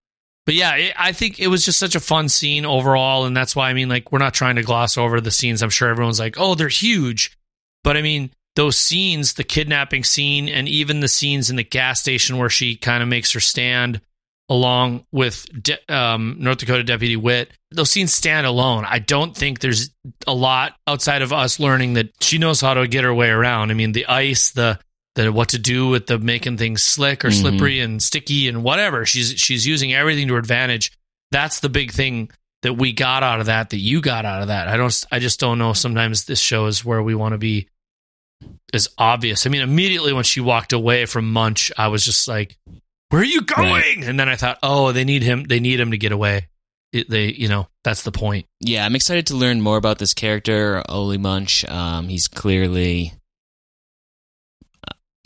But 0.45 0.55
yeah, 0.55 0.75
it, 0.77 0.93
I 0.97 1.13
think 1.13 1.41
it 1.41 1.49
was 1.49 1.65
just 1.65 1.79
such 1.79 1.97
a 1.97 2.01
fun 2.01 2.29
scene 2.29 2.65
overall, 2.65 3.25
and 3.25 3.37
that's 3.37 3.57
why 3.57 3.69
I 3.69 3.73
mean, 3.75 3.89
like, 3.89 4.13
we're 4.13 4.21
not 4.21 4.35
trying 4.35 4.57
to 4.57 4.63
gloss 4.63 4.97
over 4.97 5.21
the 5.21 5.33
scenes. 5.33 5.61
I'm 5.63 5.71
sure 5.71 5.89
everyone's 5.89 6.21
like, 6.21 6.37
oh, 6.39 6.55
they're 6.55 6.69
huge, 6.69 7.37
but 7.83 7.97
I 7.97 8.03
mean, 8.03 8.31
those 8.55 8.79
scenes, 8.79 9.35
the 9.35 9.43
kidnapping 9.45 10.05
scene, 10.05 10.49
and 10.49 10.69
even 10.69 11.01
the 11.01 11.09
scenes 11.09 11.51
in 11.51 11.57
the 11.57 11.65
gas 11.65 12.01
station 12.01 12.39
where 12.39 12.49
she 12.49 12.77
kind 12.77 13.03
of 13.03 13.09
makes 13.09 13.33
her 13.33 13.41
stand 13.41 14.01
along 14.49 15.05
with 15.13 15.47
De- 15.63 15.79
um, 15.95 16.37
North 16.39 16.59
Dakota 16.59 16.85
Deputy 16.85 17.17
Witt, 17.17 17.51
those 17.73 17.91
scenes 17.91 18.13
stand 18.13 18.47
alone. 18.47 18.85
I 18.89 18.99
don't 19.01 19.37
think 19.37 19.59
there's 19.61 19.91
a 20.27 20.35
lot 20.35 20.75
outside 20.87 21.23
of 21.23 21.33
us 21.33 21.59
learning 21.59 21.95
that 21.95 22.11
she 22.21 22.39
knows 22.39 22.61
how 22.61 22.75
to 22.75 22.87
get 22.87 23.05
her 23.05 23.13
way 23.15 23.29
around. 23.29 23.71
I 23.71 23.75
mean, 23.75 23.93
the 23.93 24.07
ice, 24.07 24.53
the 24.53 24.79
the 25.17 25.33
what 25.33 25.49
to 25.49 25.59
do 25.59 25.89
with 25.89 26.07
the 26.07 26.19
making 26.19 26.59
things 26.59 26.83
slick 26.83 27.25
or 27.25 27.29
Mhm. 27.31 27.41
slippery 27.41 27.81
and 27.81 28.03
sticky 28.03 28.49
and 28.49 28.63
whatever. 28.63 29.05
She's 29.07 29.31
she's 29.41 29.67
using 29.67 29.93
everything 29.95 30.29
to 30.29 30.35
her 30.35 30.39
advantage. 30.39 30.93
That's 31.33 31.61
the 31.61 31.69
big 31.71 31.91
thing 31.91 32.31
that 32.63 32.75
we 32.75 32.93
got 32.93 33.23
out 33.23 33.41
of 33.41 33.47
that. 33.47 33.71
That 33.71 33.79
you 33.79 34.01
got 34.01 34.25
out 34.27 34.43
of 34.43 34.49
that. 34.49 34.69
I 34.69 34.77
don't. 34.77 35.05
I 35.11 35.19
just 35.19 35.41
don't 35.41 35.59
know. 35.59 35.73
Sometimes 35.73 36.25
this 36.27 36.39
show 36.41 36.67
is 36.67 36.85
where 36.85 37.03
we 37.03 37.15
want 37.15 37.33
to 37.33 37.39
be 37.39 37.67
as 38.75 38.89
obvious. 38.99 39.47
I 39.47 39.51
mean, 39.51 39.63
immediately 39.63 40.13
when 40.13 40.25
she 40.25 40.41
walked 40.41 40.73
away 40.73 41.07
from 41.07 41.33
Munch, 41.33 41.73
I 41.79 41.89
was 41.89 42.05
just 42.05 42.29
like, 42.29 42.59
"Where 43.11 43.23
are 43.23 43.25
you 43.25 43.43
going?" 43.43 43.73
Right. 43.73 44.05
And 44.05 44.19
then 44.19 44.29
I 44.29 44.37
thought, 44.37 44.59
"Oh, 44.63 44.93
they 44.93 45.05
need 45.05 45.23
him. 45.23 45.45
They 45.45 45.61
need 45.61 45.81
him 45.81 45.91
to 45.91 45.99
get 45.99 46.13
away." 46.13 46.49
It, 46.93 47.11
they, 47.11 47.33
you 47.33 47.49
know, 47.49 47.69
that's 47.85 48.03
the 48.05 48.13
point. 48.13 48.47
yeah, 48.61 48.87
I'm 48.87 48.95
excited 48.95 49.27
to 49.27 49.37
learn 49.37 49.61
more 49.61 49.77
about 49.77 49.99
this 49.99 50.15
character, 50.15 50.83
Ole 50.89 51.19
Munch. 51.19 51.69
Um, 51.69 52.09
he's 52.09 52.29
clearly 52.29 53.13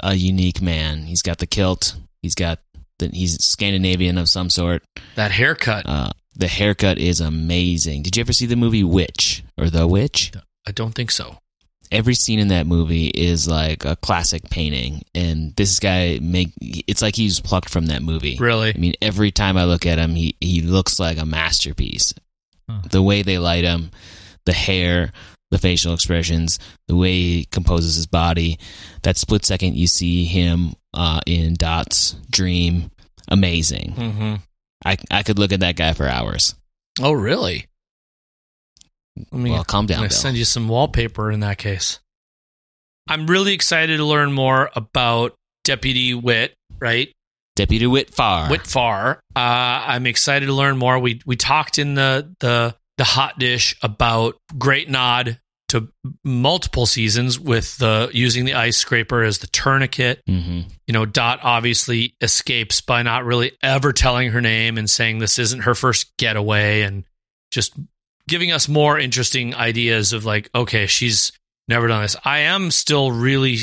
a 0.03 0.15
unique 0.15 0.61
man. 0.63 1.05
He's 1.05 1.23
got 1.23 1.39
the 1.39 1.47
kilt. 1.47 1.97
He's 2.23 2.35
got 2.35 2.61
the, 2.99 3.09
he's 3.09 3.45
Scandinavian 3.45 4.19
of 4.19 4.29
some 4.29 4.51
sort. 4.51 4.83
That 5.17 5.31
haircut. 5.33 5.87
Uh, 5.87 6.11
the 6.35 6.49
haircut 6.49 6.99
is 6.99 7.21
amazing. 7.21 8.03
Did 8.03 8.17
you 8.17 8.23
ever 8.23 8.33
see 8.33 8.47
the 8.47 8.57
movie 8.57 8.85
Witch 8.85 9.45
or 9.59 9.69
The 9.71 9.87
Witch? 9.87 10.33
I 10.67 10.73
don't 10.73 10.95
think 10.95 11.11
so. 11.11 11.39
Every 11.91 12.15
scene 12.15 12.39
in 12.39 12.49
that 12.49 12.67
movie 12.67 13.09
is 13.09 13.49
like 13.49 13.85
a 13.85 13.97
classic 13.97 14.49
painting, 14.49 15.03
and 15.15 15.55
this 15.57 15.81
guy 15.81 16.19
make 16.23 16.53
it's 16.61 17.03
like 17.03 17.17
he's 17.17 17.41
plucked 17.41 17.69
from 17.69 17.87
that 17.87 18.03
movie. 18.03 18.37
Really? 18.39 18.73
I 18.75 18.79
mean, 18.79 18.95
every 19.03 19.31
time 19.31 19.57
I 19.57 19.65
look 19.65 19.87
at 19.87 19.99
him, 19.99 20.15
he 20.15 20.37
he 20.41 20.63
looks 20.63 21.01
like 21.01 21.19
a 21.19 21.27
masterpiece. 21.27 22.15
Huh. 22.69 22.83
The 22.91 23.03
way 23.03 23.23
they 23.23 23.39
light 23.39 23.65
him, 23.65 23.91
the 24.47 24.53
hair, 24.53 25.11
the 25.51 25.59
facial 25.59 25.93
expressions, 25.93 26.59
the 26.87 26.97
way 26.97 27.13
he 27.13 27.45
composes 27.45 27.97
his 27.97 28.07
body. 28.07 28.59
That 29.03 29.17
split 29.17 29.45
second 29.45 29.77
you 29.77 29.87
see 29.87 30.25
him 30.25 30.75
uh, 30.95 31.21
in 31.27 31.55
Dot's 31.55 32.13
dream, 32.31 32.91
amazing. 33.29 33.95
Mm-hmm. 33.97 34.35
I 34.85 34.97
I 35.11 35.23
could 35.23 35.39
look 35.39 35.53
at 35.53 35.61
that 35.61 35.77
guy 35.77 35.93
for 35.93 36.07
hours. 36.07 36.55
Oh, 37.01 37.13
really? 37.13 37.67
Let 39.17 39.33
me 39.33 39.51
well, 39.51 39.65
calm 39.65 39.85
I'm 39.85 39.87
down, 39.87 40.01
Bill. 40.03 40.11
send 40.11 40.37
you 40.37 40.45
some 40.45 40.69
wallpaper 40.69 41.31
in 41.31 41.41
that 41.41 41.59
case. 41.59 42.01
I'm 43.09 43.27
really 43.27 43.53
excited 43.53 43.97
to 43.97 44.05
learn 44.05 44.33
more 44.33 44.71
about 44.75 45.35
Deputy 45.65 46.15
Witt, 46.15 46.55
right? 46.79 47.13
Deputy 47.57 47.87
Witt 47.87 48.13
Whitfar. 48.13 48.51
Witt 48.51 48.67
Farr. 48.67 49.21
Uh, 49.35 49.39
I'm 49.39 50.07
excited 50.07 50.47
to 50.47 50.53
learn 50.53 50.79
more. 50.79 50.99
We 50.99 51.21
we 51.27 51.37
talked 51.37 51.79
in 51.79 51.95
the 51.95 52.35
the 52.41 52.77
the 52.99 53.05
hot 53.05 53.39
dish 53.39 53.77
about 53.83 54.37
great 54.59 54.89
nod 54.89 55.41
to 55.71 55.89
multiple 56.25 56.85
seasons 56.87 57.39
with 57.39 57.79
the 57.79 58.11
using 58.13 58.45
the 58.45 58.55
ice 58.55 58.77
scraper 58.77 59.23
as 59.23 59.39
the 59.39 59.47
tourniquet. 59.49 60.23
hmm 60.27 60.63
You 60.87 60.93
know, 60.93 61.07
Dot 61.07 61.41
obviously 61.43 62.15
escapes 62.21 62.81
by 62.81 63.03
not 63.03 63.25
really 63.25 63.53
ever 63.63 63.93
telling 63.93 64.31
her 64.31 64.41
name 64.41 64.79
and 64.79 64.89
saying 64.89 65.19
this 65.19 65.39
isn't 65.39 65.61
her 65.61 65.75
first 65.75 66.17
getaway 66.17 66.83
and 66.83 67.05
just 67.51 67.75
giving 68.31 68.51
us 68.53 68.67
more 68.69 68.99
interesting 68.99 69.55
ideas 69.55 70.15
of 70.15 70.25
like, 70.25 70.49
okay, 70.55 70.87
she's 70.87 71.33
never 71.69 71.87
done 71.89 72.01
this. 72.03 72.17
I 72.25 72.39
am 72.41 72.71
still 72.71 73.13
really 73.13 73.59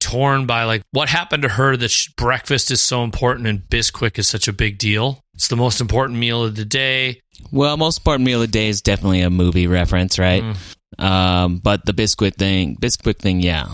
torn 0.00 0.46
by 0.46 0.64
like 0.64 0.82
what 0.90 1.08
happened 1.08 1.42
to 1.42 1.48
her 1.48 1.76
that 1.76 1.90
sh- 1.90 2.08
breakfast 2.16 2.70
is 2.70 2.80
so 2.80 3.04
important 3.04 3.46
and 3.46 3.60
Bisquick 3.60 4.18
is 4.18 4.26
such 4.28 4.48
a 4.48 4.52
big 4.52 4.78
deal. 4.78 5.20
It's 5.34 5.48
the 5.48 5.56
most 5.56 5.80
important 5.80 6.18
meal 6.18 6.44
of 6.44 6.56
the 6.56 6.64
day. 6.64 7.20
Well, 7.50 7.76
most 7.76 7.98
important 7.98 8.24
meal 8.24 8.40
of 8.42 8.48
the 8.48 8.52
day 8.52 8.68
is 8.68 8.80
definitely 8.80 9.22
a 9.22 9.30
movie 9.30 9.66
reference, 9.66 10.18
right? 10.18 10.42
Mm. 10.42 11.02
Um, 11.04 11.56
but 11.58 11.84
the 11.86 11.92
biscuit 11.92 12.36
thing, 12.36 12.74
biscuit 12.74 13.18
thing, 13.18 13.40
yeah, 13.40 13.66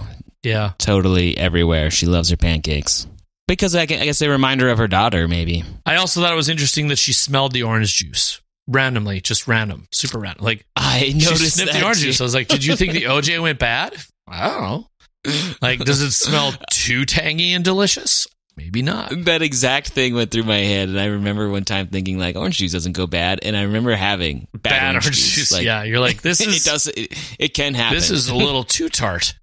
Yeah. 0.42 0.72
totally 0.78 1.36
everywhere. 1.36 1.90
She 1.90 2.06
loves 2.06 2.30
her 2.30 2.36
pancakes 2.36 3.06
because 3.46 3.74
I 3.74 3.82
I 3.82 3.86
guess 3.86 4.20
they 4.20 4.28
remind 4.28 4.60
her 4.60 4.68
of 4.68 4.78
her 4.78 4.88
daughter, 4.88 5.28
maybe. 5.28 5.64
I 5.84 5.96
also 5.96 6.20
thought 6.22 6.32
it 6.32 6.36
was 6.36 6.48
interesting 6.48 6.88
that 6.88 6.98
she 6.98 7.12
smelled 7.12 7.52
the 7.52 7.64
orange 7.64 7.96
juice 7.96 8.40
randomly, 8.70 9.20
just 9.20 9.46
random, 9.48 9.86
super 9.92 10.18
random. 10.18 10.44
Like 10.44 10.64
I 10.76 11.00
she 11.00 11.12
noticed 11.14 11.56
sniffed 11.56 11.72
that 11.72 11.78
the 11.80 11.84
orange 11.84 11.98
juice. 12.00 12.20
I 12.20 12.24
was 12.24 12.34
like, 12.34 12.48
did 12.48 12.64
you 12.64 12.76
think 12.76 12.92
the 12.92 13.02
OJ 13.04 13.40
went 13.42 13.58
bad? 13.58 13.94
I 14.28 14.48
don't 14.48 14.60
know. 14.62 14.86
Like, 15.60 15.80
does 15.80 16.00
it 16.00 16.12
smell 16.12 16.54
too 16.70 17.04
tangy 17.04 17.52
and 17.52 17.62
delicious? 17.64 18.26
Maybe 18.56 18.82
not. 18.82 19.10
that 19.24 19.42
exact 19.42 19.88
thing 19.88 20.14
went 20.14 20.30
through 20.30 20.42
my 20.44 20.58
head, 20.58 20.88
and 20.88 21.00
I 21.00 21.06
remember 21.06 21.48
one 21.48 21.64
time 21.64 21.86
thinking 21.88 22.18
like 22.18 22.36
orange 22.36 22.58
juice 22.58 22.72
doesn't 22.72 22.92
go 22.92 23.06
bad, 23.06 23.40
and 23.42 23.56
I 23.56 23.62
remember 23.62 23.94
having 23.94 24.48
bad, 24.52 24.62
Bad 24.62 24.94
orange, 24.96 25.04
juice. 25.06 25.34
juice. 25.34 25.52
Like, 25.52 25.64
yeah, 25.64 25.82
you're 25.84 26.00
like, 26.00 26.20
this 26.22 26.40
it 26.46 26.48
is 26.48 26.64
does 26.64 26.86
it, 26.88 27.36
it 27.38 27.54
can 27.54 27.74
happen. 27.74 27.96
this 27.96 28.10
is 28.10 28.28
a 28.28 28.34
little 28.34 28.64
too 28.64 28.88
tart. 28.88 29.34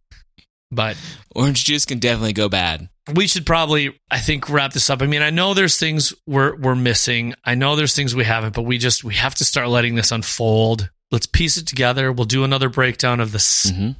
But 0.71 0.97
orange 1.35 1.63
juice 1.65 1.85
can 1.85 1.99
definitely 1.99 2.33
go 2.33 2.49
bad. 2.49 2.89
we 3.15 3.27
should 3.27 3.45
probably, 3.45 3.97
I 4.11 4.19
think, 4.19 4.49
wrap 4.49 4.73
this 4.73 4.89
up. 4.89 5.01
I 5.01 5.05
mean, 5.07 5.21
I 5.21 5.29
know 5.29 5.53
there's 5.53 5.77
things 5.77 6.13
we're 6.25 6.55
we're 6.57 6.75
missing. 6.75 7.35
I 7.45 7.55
know 7.55 7.75
there's 7.75 7.95
things 7.95 8.13
we 8.15 8.25
haven't, 8.25 8.53
but 8.53 8.63
we 8.63 8.77
just 8.77 9.03
we 9.03 9.13
have 9.15 9.35
to 9.35 9.45
start 9.45 9.69
letting 9.69 9.95
this 9.95 10.11
unfold. 10.11 10.89
Let's 11.11 11.25
piece 11.25 11.55
it 11.57 11.67
together. 11.67 12.11
We'll 12.11 12.25
do 12.25 12.43
another 12.43 12.67
breakdown 12.69 13.19
of 13.21 13.31
this 13.31 13.65
s 13.67 13.71
hmm 13.75 13.91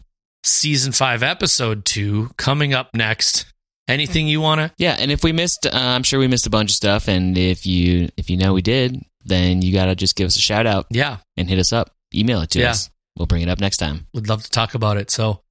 season 0.44 0.92
five, 0.94 1.24
episode 1.24 1.84
two, 1.84 2.30
coming 2.38 2.74
up 2.74 2.90
next. 2.94 3.46
Anything 3.90 4.28
you 4.28 4.40
want 4.42 4.60
to? 4.60 4.72
Yeah, 4.78 4.96
and 5.00 5.12
if 5.12 5.24
we 5.24 5.32
missed, 5.32 5.66
uh, 5.66 5.72
I'm 5.74 6.04
sure 6.04 6.20
we 6.20 6.28
missed 6.28 6.46
a 6.48 6.50
bunch 6.50 6.72
of 6.72 6.76
stuff, 6.76 7.08
and 7.08 7.38
if 7.38 7.66
you 7.66 8.10
if 8.18 8.30
you 8.30 8.36
know 8.38 8.54
we 8.54 8.62
did, 8.62 9.02
then 9.26 9.62
you 9.62 9.72
gotta 9.74 9.96
just 9.96 10.16
give 10.18 10.28
us 10.28 10.36
a 10.36 10.40
shout 10.42 10.66
out 10.66 10.86
Yeah, 10.90 11.18
and 11.38 11.50
hit 11.50 11.60
us 11.60 11.72
up, 11.74 11.92
email 12.14 12.42
it 12.42 12.50
to 12.52 12.60
Yeah. 12.60 12.72
us. 12.72 12.90
We'll 13.18 13.26
bring 13.26 13.42
it 13.42 13.50
up 13.50 13.60
next 13.60 13.78
time. 13.78 14.06
We'd 14.14 14.28
love 14.30 14.44
to 14.44 14.50
talk 14.52 14.74
about 14.76 14.98
it. 14.98 15.10
So, 15.10 15.42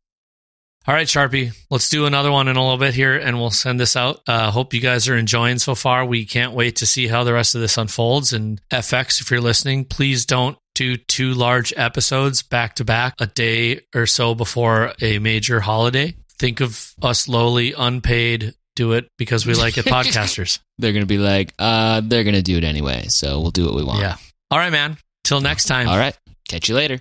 all 0.87 0.95
right, 0.95 1.07
Sharpie, 1.07 1.53
let's 1.69 1.89
do 1.89 2.07
another 2.07 2.31
one 2.31 2.47
in 2.47 2.57
a 2.57 2.63
little 2.63 2.79
bit 2.79 2.95
here, 2.95 3.17
and 3.17 3.39
we'll 3.39 3.51
send 3.51 3.81
this 3.81 3.97
out. 3.97 4.21
Uh, 4.27 4.53
hope 4.53 4.73
you 4.73 4.81
guys 4.81 5.09
are 5.09 5.17
enjoying 5.17 5.59
so 5.59 5.75
far. 5.75 6.05
We 6.05 6.25
can't 6.25 6.53
wait 6.53 6.77
to 6.77 6.87
see 6.87 7.09
how 7.09 7.25
the 7.25 7.33
rest 7.33 7.57
of 7.57 7.61
this 7.61 7.77
unfolds. 7.77 8.33
And 8.33 8.61
FX, 8.71 9.21
if 9.21 9.31
you're 9.31 9.41
listening, 9.41 9.85
please 9.85 10.27
don't 10.27 10.57
do 10.77 10.97
two 10.97 11.35
large 11.35 11.73
episodes 11.77 12.43
back 12.43 12.77
to 12.77 12.85
back 12.85 13.15
a 13.19 13.27
day 13.27 13.81
or 13.95 14.07
so 14.07 14.35
before 14.37 14.93
a 15.01 15.19
major 15.19 15.59
holiday. 15.59 16.15
Think 16.39 16.61
of 16.61 16.95
us 17.03 17.27
lowly, 17.27 17.73
unpaid, 17.77 18.55
do 18.77 18.93
it 18.93 19.09
because 19.19 19.45
we 19.45 19.55
like 19.55 19.79
it 19.79 19.85
podcasters. 19.87 20.61
They're 20.79 20.93
going 20.93 21.03
to 21.03 21.07
be 21.07 21.19
like, 21.19 21.53
uh, 21.59 22.03
they're 22.05 22.25
going 22.25 22.35
to 22.37 22.43
do 22.43 22.59
it 22.59 22.65
anyway. 22.65 23.07
So 23.09 23.41
we'll 23.41 23.51
do 23.51 23.65
what 23.65 23.75
we 23.75 23.83
want. 23.83 24.01
Yeah. 24.01 24.17
All 24.53 24.59
right, 24.59 24.71
man. 24.71 24.99
Till 25.25 25.41
next 25.41 25.65
time. 25.65 25.89
All 25.89 25.99
right. 25.99 26.17
Catch 26.49 26.69
you 26.69 26.77
later. 26.77 27.01